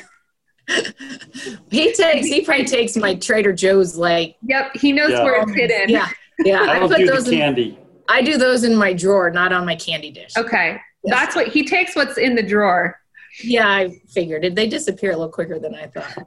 he 1.72 1.94
takes 1.94 2.28
he 2.28 2.42
probably 2.44 2.66
takes 2.66 2.98
my 2.98 3.16
Trader 3.16 3.54
Joe's 3.54 3.96
like 3.96 4.36
Yep, 4.44 4.76
he 4.76 4.92
knows 4.92 5.12
Yeah. 5.12 5.24
where 5.24 5.42
it's 5.42 5.54
hidden. 5.54 5.88
yeah 5.90 6.10
yeah 6.44 6.60
I 6.60 6.76
I, 6.76 6.80
don't 6.80 6.90
put 6.90 6.98
do 6.98 7.06
the 7.06 7.12
those 7.14 7.28
in, 7.30 7.38
candy. 7.38 7.80
I 8.10 8.22
do 8.22 8.38
those 8.38 8.66
in 8.66 8.76
my 8.76 8.92
drawer 8.94 9.32
not 9.32 9.54
on 9.54 9.66
my 9.66 9.78
candy 9.78 10.12
dish. 10.12 10.34
Okay. 10.38 10.78
Yes. 11.06 11.16
That's 11.16 11.36
what 11.38 11.48
he 11.48 11.66
takes 11.66 11.96
what's 11.96 12.18
in 12.18 12.36
the 12.36 12.44
drawer. 12.44 13.00
Yeah, 13.42 13.68
I 13.70 14.02
figured 14.10 14.44
it. 14.44 14.56
They 14.56 14.68
disappear 14.68 15.12
a 15.12 15.16
little 15.16 15.32
quicker 15.32 15.60
than 15.60 15.74
I 15.74 15.88
thought. 15.88 16.18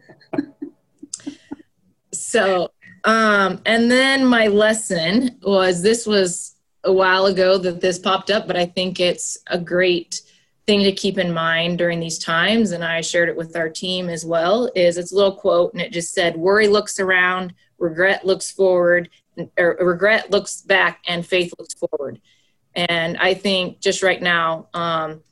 so, 2.13 2.71
um, 3.05 3.61
and 3.67 3.91
then 3.91 4.25
my 4.25 4.47
lesson 4.47 5.39
was 5.43 5.83
this 5.83 6.07
was 6.07 6.55
a 6.85 6.93
while 6.93 7.27
ago 7.27 7.59
that 7.59 7.81
this 7.81 7.99
popped 7.99 8.31
up, 8.31 8.47
but 8.47 8.57
I 8.57 8.65
think 8.65 9.01
it's 9.01 9.37
a 9.49 9.59
great 9.59 10.23
thing 10.67 10.83
to 10.83 10.93
keep 10.93 11.19
in 11.19 11.33
mind 11.33 11.79
during 11.79 12.01
these 12.01 12.19
times. 12.19 12.73
And 12.73 12.85
I 12.85 13.01
shared 13.01 13.29
it 13.29 13.37
with 13.37 13.57
our 13.57 13.69
team 13.69 14.09
as 14.09 14.25
well. 14.25 14.71
Is 14.75 14.99
it's 14.99 15.13
a 15.13 15.17
little 15.17 15.35
quote, 15.35 15.73
and 15.73 15.83
it 15.83 15.93
just 15.93 16.13
said, 16.13 16.37
"Worry 16.37 16.69
looks 16.69 17.01
around, 17.01 17.55
regret 17.79 18.25
looks 18.25 18.51
forward, 18.51 19.11
or 19.59 19.77
regret 19.81 20.31
looks 20.31 20.63
back, 20.63 21.01
and 21.07 21.27
faith 21.27 21.53
looks 21.59 21.75
forward." 21.75 22.21
And 22.75 23.17
I 23.19 23.35
think 23.35 23.81
just 23.81 24.03
right 24.03 24.23
now, 24.23 24.69
um, 24.75 25.23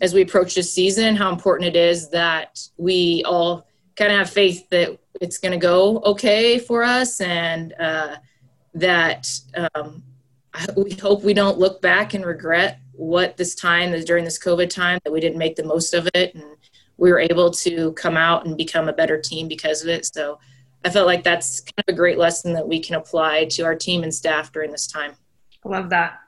as 0.00 0.14
we 0.14 0.22
approach 0.22 0.54
this 0.54 0.72
season, 0.72 1.16
how 1.16 1.30
important 1.30 1.68
it 1.68 1.76
is 1.76 2.10
that 2.10 2.60
we 2.76 3.22
all 3.24 3.66
kind 3.96 4.12
of 4.12 4.18
have 4.18 4.30
faith 4.30 4.68
that 4.70 4.98
it's 5.20 5.38
going 5.38 5.52
to 5.52 5.58
go 5.58 5.98
okay 6.00 6.58
for 6.58 6.82
us 6.82 7.20
and 7.20 7.74
uh, 7.80 8.16
that 8.74 9.28
um, 9.54 10.02
we 10.76 10.92
hope 10.94 11.22
we 11.22 11.34
don't 11.34 11.58
look 11.58 11.82
back 11.82 12.14
and 12.14 12.24
regret 12.24 12.80
what 12.98 13.36
this 13.36 13.54
time 13.54 13.94
is 13.94 14.04
during 14.04 14.24
this 14.24 14.38
COVID 14.38 14.68
time 14.68 14.98
that 15.04 15.12
we 15.12 15.20
didn't 15.20 15.38
make 15.38 15.54
the 15.54 15.62
most 15.64 15.94
of 15.94 16.08
it 16.14 16.34
and 16.34 16.44
we 16.96 17.12
were 17.12 17.20
able 17.20 17.48
to 17.52 17.92
come 17.92 18.16
out 18.16 18.44
and 18.44 18.56
become 18.56 18.88
a 18.88 18.92
better 18.92 19.20
team 19.20 19.46
because 19.46 19.82
of 19.82 19.88
it. 19.88 20.04
So 20.04 20.40
I 20.84 20.90
felt 20.90 21.06
like 21.06 21.22
that's 21.22 21.60
kind 21.60 21.84
of 21.86 21.94
a 21.94 21.96
great 21.96 22.18
lesson 22.18 22.52
that 22.54 22.66
we 22.66 22.80
can 22.80 22.96
apply 22.96 23.44
to 23.50 23.62
our 23.62 23.76
team 23.76 24.02
and 24.02 24.12
staff 24.12 24.50
during 24.52 24.72
this 24.72 24.88
time. 24.88 25.12
I 25.64 25.68
love 25.68 25.90
that. 25.90 26.18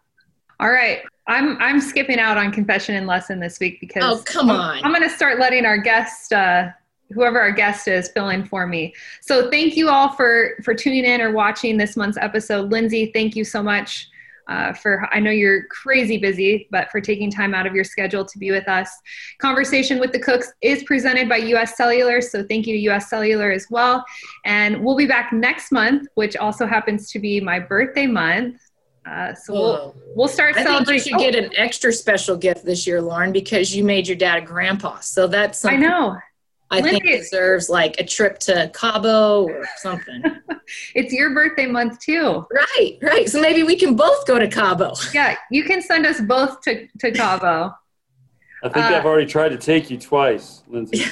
All 0.61 0.71
right. 0.71 1.01
I'm 1.27 1.57
I'm 1.59 1.81
skipping 1.81 2.21
out 2.21 2.37
on 2.37 2.53
confession 2.53 2.95
and 2.95 3.07
lesson 3.09 3.41
this 3.41 3.59
week 3.59 3.81
because 3.81 4.05
Oh, 4.05 4.23
come 4.25 4.49
I'm- 4.49 4.61
on. 4.61 4.85
I'm 4.85 4.93
going 4.93 5.09
to 5.09 5.14
start 5.14 5.41
letting 5.41 5.64
our 5.66 5.79
guest, 5.79 6.33
uh, 6.33 6.68
whoever 7.12 7.41
our 7.41 7.51
guest 7.51 7.89
is, 7.89 8.09
fill 8.11 8.29
in 8.29 8.45
for 8.45 8.66
me. 8.68 8.95
So 9.23 9.51
thank 9.51 9.77
you 9.77 9.89
all 9.89 10.11
for 10.12 10.51
for 10.64 10.73
tuning 10.75 11.05
in 11.05 11.21
or 11.21 11.33
watching 11.33 11.77
this 11.79 11.97
month's 11.97 12.18
episode. 12.18 12.71
Lindsay, 12.71 13.11
thank 13.12 13.35
you 13.35 13.45
so 13.45 13.61
much 13.61 14.09
uh, 14.51 14.73
for. 14.73 15.09
I 15.13 15.21
know 15.21 15.31
you're 15.31 15.65
crazy 15.69 16.19
busy, 16.19 16.69
but 16.71 16.91
for 16.91 17.01
taking 17.01 17.31
time 17.31 17.55
out 17.55 17.67
of 17.67 17.75
your 17.75 17.85
schedule 17.85 18.25
to 18.25 18.39
be 18.39 18.51
with 18.51 18.69
us. 18.69 18.91
Conversation 19.39 20.01
with 20.01 20.13
the 20.13 20.19
Cooks 20.19 20.53
is 20.61 20.83
presented 20.83 21.29
by 21.29 21.37
U.S. 21.37 21.77
Cellular, 21.77 22.21
so 22.21 22.45
thank 22.45 22.67
you 22.67 22.75
to 22.75 22.81
U.S. 22.83 23.09
Cellular 23.09 23.53
as 23.53 23.67
well. 23.71 24.05
And 24.45 24.85
we'll 24.85 24.97
be 24.97 25.07
back 25.07 25.33
next 25.33 25.71
month, 25.71 26.09
which 26.17 26.37
also 26.37 26.67
happens 26.67 27.11
to 27.13 27.19
be 27.19 27.41
my 27.41 27.61
birthday 27.61 28.07
month. 28.07 28.61
Uh, 29.07 29.35
so 29.35 29.55
we'll 29.55 29.97
we'll 30.15 30.29
start 30.29 30.57
I 30.57 30.65
think 30.65 30.69
you 30.69 30.75
celebrating. 30.75 31.19
should 31.19 31.19
get 31.19 31.35
an 31.35 31.51
extra 31.57 31.93
special 31.93 32.37
gift 32.37 32.65
this 32.65 32.87
year, 32.87 33.01
Lauren, 33.01 33.33
because 33.33 33.75
you 33.75 33.83
made 33.83 34.07
your 34.07 34.17
dad 34.17 34.43
a 34.43 34.47
grandpa. 34.47 34.99
So 35.01 35.27
that's 35.27 35.65
I 35.65 35.77
know. 35.77 36.19
I 36.73 36.81
think 36.81 37.03
Lindsay- 37.05 37.18
deserves 37.18 37.68
like 37.68 37.99
a 37.99 38.05
trip 38.05 38.39
to 38.41 38.71
Cabo 38.75 39.45
or 39.45 39.66
something. 39.79 40.23
It's 40.95 41.12
your 41.12 41.35
birthday 41.35 41.66
month 41.66 41.99
too. 41.99 42.47
right, 42.53 42.97
right. 43.03 43.29
So 43.29 43.41
maybe 43.41 43.64
we 43.64 43.75
can 43.75 43.97
both 43.97 44.25
go 44.25 44.39
to 44.39 44.47
Cabo. 44.47 44.93
Yeah, 45.12 45.35
you 45.51 45.64
can 45.64 45.83
send 45.83 46.07
us 46.07 46.21
both 46.21 46.61
to, 46.61 46.87
to 47.01 47.11
Cabo. 47.11 47.75
I 48.62 48.68
think 48.68 48.87
Uh, 48.87 48.95
I've 48.95 49.05
already 49.05 49.27
tried 49.27 49.49
to 49.49 49.57
take 49.57 49.91
you 49.91 49.99
twice, 49.99 50.62
Lindsay. 50.68 51.07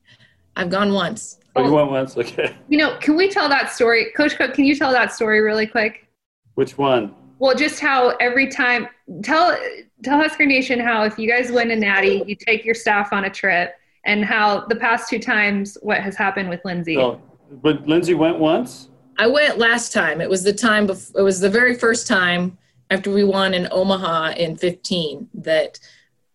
I've 0.56 0.68
gone 0.68 0.92
once. 0.92 1.38
Oh, 1.54 1.64
you 1.64 1.72
went 1.72 1.90
once? 1.92 2.16
Okay. 2.16 2.56
You 2.68 2.78
know, 2.78 2.96
can 2.98 3.14
we 3.14 3.28
tell 3.28 3.48
that 3.48 3.70
story? 3.70 4.10
Coach 4.16 4.34
Cook, 4.36 4.52
can 4.52 4.64
you 4.64 4.74
tell 4.74 4.90
that 4.90 5.12
story 5.12 5.40
really 5.40 5.66
quick? 5.68 6.08
Which 6.54 6.76
one? 6.76 7.14
Well, 7.38 7.54
just 7.54 7.78
how 7.78 8.16
every 8.20 8.48
time 8.48 8.88
tell 9.22 9.56
tell 10.02 10.18
Husker 10.18 10.44
Nation 10.46 10.80
how 10.80 11.04
if 11.04 11.20
you 11.20 11.28
guys 11.30 11.52
win 11.52 11.70
a 11.70 11.76
natty, 11.76 12.24
you 12.26 12.34
take 12.34 12.64
your 12.64 12.74
staff 12.74 13.12
on 13.12 13.26
a 13.26 13.30
trip, 13.30 13.74
and 14.04 14.24
how 14.24 14.66
the 14.66 14.76
past 14.76 15.08
two 15.08 15.18
times 15.18 15.78
what 15.82 16.00
has 16.00 16.16
happened 16.16 16.48
with 16.48 16.64
Lindsay. 16.64 16.98
Oh, 16.98 17.20
but 17.50 17.86
Lindsay 17.86 18.14
went 18.14 18.38
once? 18.38 18.88
I 19.18 19.26
went 19.26 19.58
last 19.58 19.92
time. 19.92 20.20
It 20.20 20.28
was 20.28 20.42
the 20.42 20.52
time 20.52 20.86
before, 20.86 21.20
it 21.20 21.24
was 21.24 21.40
the 21.40 21.50
very 21.50 21.74
first 21.74 22.06
time 22.06 22.58
after 22.90 23.12
we 23.12 23.24
won 23.24 23.54
in 23.54 23.68
Omaha 23.70 24.32
in 24.32 24.56
15 24.56 25.28
that 25.34 25.78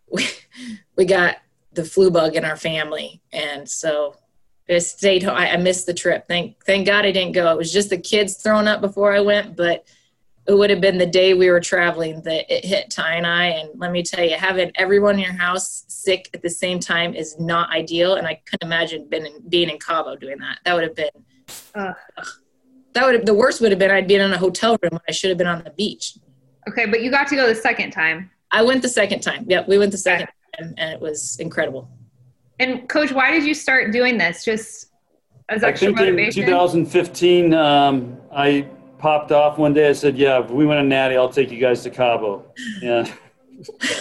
we, 0.10 0.28
we 0.96 1.06
got 1.06 1.38
the 1.74 1.86
flu 1.86 2.10
bug 2.10 2.36
in 2.36 2.46
our 2.46 2.56
family. 2.56 3.22
And 3.32 3.70
so 3.70 4.16
I 4.70 4.80
stayed 4.80 5.24
home. 5.24 5.36
I, 5.36 5.52
I 5.52 5.58
missed 5.58 5.86
the 5.86 5.94
trip. 5.94 6.28
Thank, 6.28 6.64
thank 6.66 6.88
God 6.88 7.06
I 7.06 7.12
didn't 7.12 7.34
go. 7.34 7.52
It 7.52 7.58
was 7.58 7.72
just 7.72 7.90
the 7.90 7.98
kids 7.98 8.36
throwing 8.36 8.68
up 8.68 8.82
before 8.82 9.14
I 9.14 9.20
went, 9.20 9.56
but 9.56 9.86
it 10.50 10.58
would 10.58 10.72
have 10.72 10.82
been 10.82 10.98
the 10.98 11.06
day 11.06 11.36
we 11.36 11.52
were 11.52 11.60
traveling 11.60 12.24
that 12.24 12.52
it 12.52 12.66
hit 12.66 12.90
Ty 12.90 13.14
and 13.18 13.28
I. 13.28 13.46
And 13.46 13.70
let 13.80 13.92
me 13.92 14.02
tell 14.02 14.24
you, 14.24 14.36
having 14.36 14.72
everyone 14.76 15.16
in 15.16 15.22
your 15.22 15.34
house 15.34 15.86
sick 15.88 16.28
at 16.34 16.42
the 16.42 16.50
same 16.50 16.80
time 16.80 17.14
is 17.14 17.40
not 17.40 17.70
ideal. 17.70 18.16
And 18.16 18.26
I 18.26 18.42
couldn't 18.46 18.66
imagine 18.66 19.08
been 19.08 19.28
in, 19.28 19.48
being 19.48 19.70
in 19.70 19.78
Cabo 19.78 20.16
doing 20.16 20.40
that. 20.40 20.58
That 20.66 20.74
would 20.74 20.84
have 20.84 20.96
been 20.96 21.12
Ugh. 21.76 21.96
that 22.94 23.06
would 23.06 23.14
have 23.14 23.26
the 23.28 23.34
worst 23.34 23.62
would 23.62 23.72
have 23.72 23.78
been 23.78 23.92
I'd 23.92 24.08
been 24.08 24.22
in 24.22 24.34
a 24.34 24.40
hotel 24.40 24.76
room 24.82 24.94
when 24.94 25.02
I 25.08 25.12
should 25.12 25.30
have 25.30 25.38
been 25.38 25.46
on 25.46 25.64
the 25.64 25.70
beach. 25.70 26.18
Okay, 26.68 26.88
but 26.88 27.04
you 27.04 27.12
got 27.12 27.28
to 27.28 27.36
go 27.36 27.48
the 27.48 27.54
second 27.54 27.92
time. 27.92 28.32
I 28.52 28.64
went 28.64 28.82
the 28.82 28.90
second 28.90 29.20
time. 29.20 29.46
Yep, 29.48 29.68
we 29.68 29.78
went 29.78 29.92
the 29.92 30.00
second 30.00 30.30
time, 30.58 30.74
and 30.80 30.94
it 30.94 31.00
was 31.00 31.40
incredible. 31.40 31.88
And 32.60 32.90
Coach, 32.90 33.12
why 33.12 33.30
did 33.32 33.44
you 33.44 33.54
start 33.54 33.92
doing 33.92 34.18
this? 34.18 34.44
Just 34.44 34.88
as 35.48 35.62
extra 35.64 35.68
I 35.68 35.70
extra 35.70 35.88
think 35.90 36.00
in 36.00 36.06
motivation? 36.16 36.46
2015, 36.46 37.54
um, 37.54 38.18
I 38.32 38.68
popped 39.00 39.32
off 39.32 39.58
one 39.58 39.74
day. 39.74 39.90
I 39.90 39.94
said, 39.94 40.18
"Yeah, 40.18 40.44
if 40.44 40.52
we 40.52 40.66
win 40.66 40.78
a 40.78 40.84
natty, 40.84 41.16
I'll 41.18 41.30
take 41.30 41.50
you 41.52 41.60
guys 41.60 41.82
to 41.84 41.90
Cabo." 41.90 42.46
Yeah, 42.82 43.10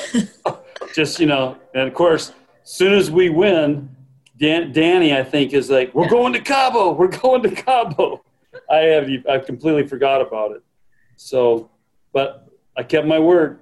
just 0.94 1.18
you 1.20 1.26
know, 1.26 1.56
and 1.74 1.88
of 1.88 1.94
course, 1.94 2.32
as 2.62 2.70
soon 2.70 2.92
as 2.92 3.10
we 3.10 3.30
win, 3.30 3.88
Dan, 4.38 4.72
Danny, 4.72 5.16
I 5.16 5.22
think, 5.24 5.52
is 5.52 5.70
like, 5.70 5.94
"We're 5.94 6.04
Yeah. 6.04 6.10
going 6.10 6.32
to 6.34 6.40
Cabo. 6.40 6.92
We're 6.92 7.08
going 7.08 7.42
to 7.44 7.50
Cabo." 7.50 8.22
I 8.70 8.76
have 8.78 9.08
I 9.30 9.38
completely 9.38 9.86
forgot 9.86 10.20
about 10.20 10.52
it. 10.52 10.62
So, 11.16 11.70
but 12.12 12.48
I 12.76 12.82
kept 12.82 13.06
my 13.06 13.18
word. 13.18 13.60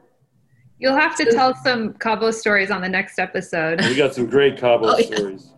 You'll 0.79 0.97
have 0.97 1.17
to 1.17 1.25
tell 1.33 1.55
some 1.55 1.95
Cabo 1.95 2.31
stories 2.31 2.71
on 2.71 2.83
the 2.83 2.89
next 2.89 3.19
episode. 3.19 3.81
We 3.83 3.95
got 3.97 4.15
some 4.15 4.27
great 4.27 4.59
Cabo 4.59 4.89
Oh, 4.93 4.99
yeah. 4.99 5.17
stories. 5.17 5.53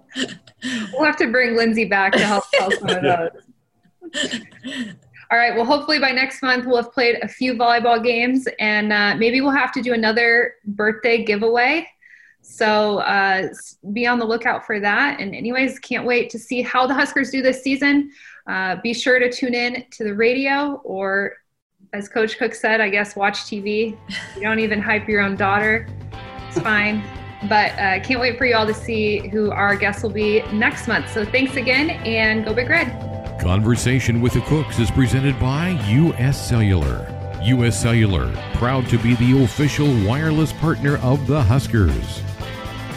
We'll 0.92 1.04
have 1.04 1.16
to 1.16 1.26
bring 1.28 1.56
Lindsay 1.56 1.84
back 1.86 2.12
to 2.12 2.20
help 2.24 2.44
tell 2.54 2.70
some 2.70 2.88
of 2.90 3.02
those. 4.12 4.92
All 5.30 5.36
right. 5.36 5.54
Well, 5.54 5.66
hopefully 5.66 5.98
by 5.98 6.10
next 6.10 6.42
month 6.42 6.64
we'll 6.64 6.82
have 6.82 6.92
played 6.92 7.18
a 7.22 7.28
few 7.28 7.54
volleyball 7.54 8.02
games, 8.02 8.48
and 8.58 8.92
uh, 8.92 9.14
maybe 9.16 9.40
we'll 9.40 9.50
have 9.50 9.72
to 9.72 9.82
do 9.82 9.92
another 9.92 10.54
birthday 10.64 11.22
giveaway. 11.22 11.86
So 12.40 12.98
uh, 13.00 13.48
be 13.92 14.06
on 14.06 14.18
the 14.18 14.24
lookout 14.24 14.64
for 14.64 14.80
that. 14.80 15.20
And 15.20 15.34
anyways, 15.34 15.78
can't 15.80 16.06
wait 16.06 16.30
to 16.30 16.38
see 16.38 16.62
how 16.62 16.86
the 16.86 16.94
Huskers 16.94 17.30
do 17.30 17.42
this 17.42 17.62
season. 17.62 18.10
Uh, 18.48 18.76
be 18.82 18.94
sure 18.94 19.18
to 19.18 19.30
tune 19.30 19.54
in 19.54 19.84
to 19.90 20.04
the 20.04 20.14
radio, 20.14 20.80
or 20.84 21.34
as 21.92 22.08
Coach 22.08 22.38
Cook 22.38 22.54
said, 22.54 22.80
I 22.80 22.88
guess 22.88 23.14
watch 23.14 23.40
TV. 23.40 23.98
You 24.34 24.42
don't 24.42 24.60
even 24.60 24.80
hype 24.80 25.08
your 25.08 25.20
own 25.20 25.36
daughter. 25.36 25.86
It's 26.48 26.58
fine. 26.58 27.02
But 27.48 27.70
uh, 27.74 28.00
can't 28.00 28.18
wait 28.18 28.36
for 28.36 28.46
you 28.46 28.56
all 28.56 28.66
to 28.66 28.74
see 28.74 29.28
who 29.28 29.52
our 29.52 29.76
guests 29.76 30.02
will 30.02 30.10
be 30.10 30.42
next 30.50 30.88
month. 30.88 31.08
So 31.12 31.24
thanks 31.24 31.54
again, 31.54 31.90
and 31.90 32.44
go 32.44 32.52
Big 32.52 32.68
Red. 32.68 33.17
Conversation 33.38 34.20
with 34.20 34.32
the 34.32 34.40
Cooks 34.42 34.80
is 34.80 34.90
presented 34.90 35.38
by 35.38 35.68
U.S. 35.88 36.48
Cellular. 36.48 37.06
U.S. 37.44 37.80
Cellular, 37.80 38.32
proud 38.54 38.88
to 38.88 38.98
be 38.98 39.14
the 39.14 39.44
official 39.44 39.86
wireless 40.04 40.52
partner 40.54 40.98
of 40.98 41.24
the 41.28 41.40
Huskers. 41.40 42.20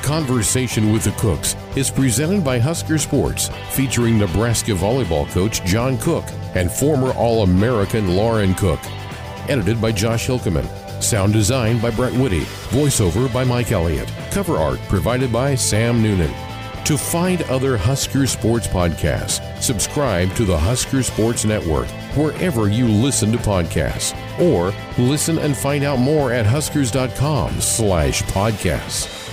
Conversation 0.02 0.92
with 0.92 1.04
the 1.04 1.12
Cooks 1.12 1.56
is 1.76 1.92
presented 1.92 2.44
by 2.44 2.58
Husker 2.58 2.98
Sports, 2.98 3.50
featuring 3.70 4.18
Nebraska 4.18 4.72
volleyball 4.72 5.30
coach 5.30 5.64
John 5.64 5.96
Cook 6.00 6.26
and 6.56 6.72
former 6.72 7.12
All 7.12 7.44
American 7.44 8.16
Lauren 8.16 8.56
Cook. 8.56 8.80
Edited 9.48 9.80
by 9.80 9.92
Josh 9.92 10.26
Hilkeman. 10.26 10.68
Sound 11.04 11.34
design 11.34 11.80
by 11.80 11.92
Brett 11.92 12.14
Whitty. 12.14 12.42
Voiceover 12.72 13.32
by 13.32 13.44
Mike 13.44 13.72
Elliott. 13.72 14.12
Cover 14.32 14.58
art 14.58 14.80
provided 14.90 15.32
by 15.32 15.54
Sam 15.54 16.02
Noonan. 16.02 16.51
To 16.86 16.98
find 16.98 17.44
other 17.44 17.78
Husker 17.78 18.26
Sports 18.28 18.68
podcasts, 18.68 19.40
subscribe 19.62 20.34
to 20.36 20.46
the 20.46 20.58
Husker 20.58 21.04
Sports 21.04 21.46
Network 21.46 21.88
wherever 22.18 22.68
you 22.70 22.88
listen 22.88 23.32
to 23.32 23.38
podcasts, 23.38 24.14
or 24.40 24.74
listen 25.02 25.38
and 25.40 25.56
find 25.56 25.84
out 25.84 26.00
more 26.00 26.34
at 26.34 26.46
huskers.com 26.46 27.62
slash 27.62 28.24
podcasts. 28.24 29.31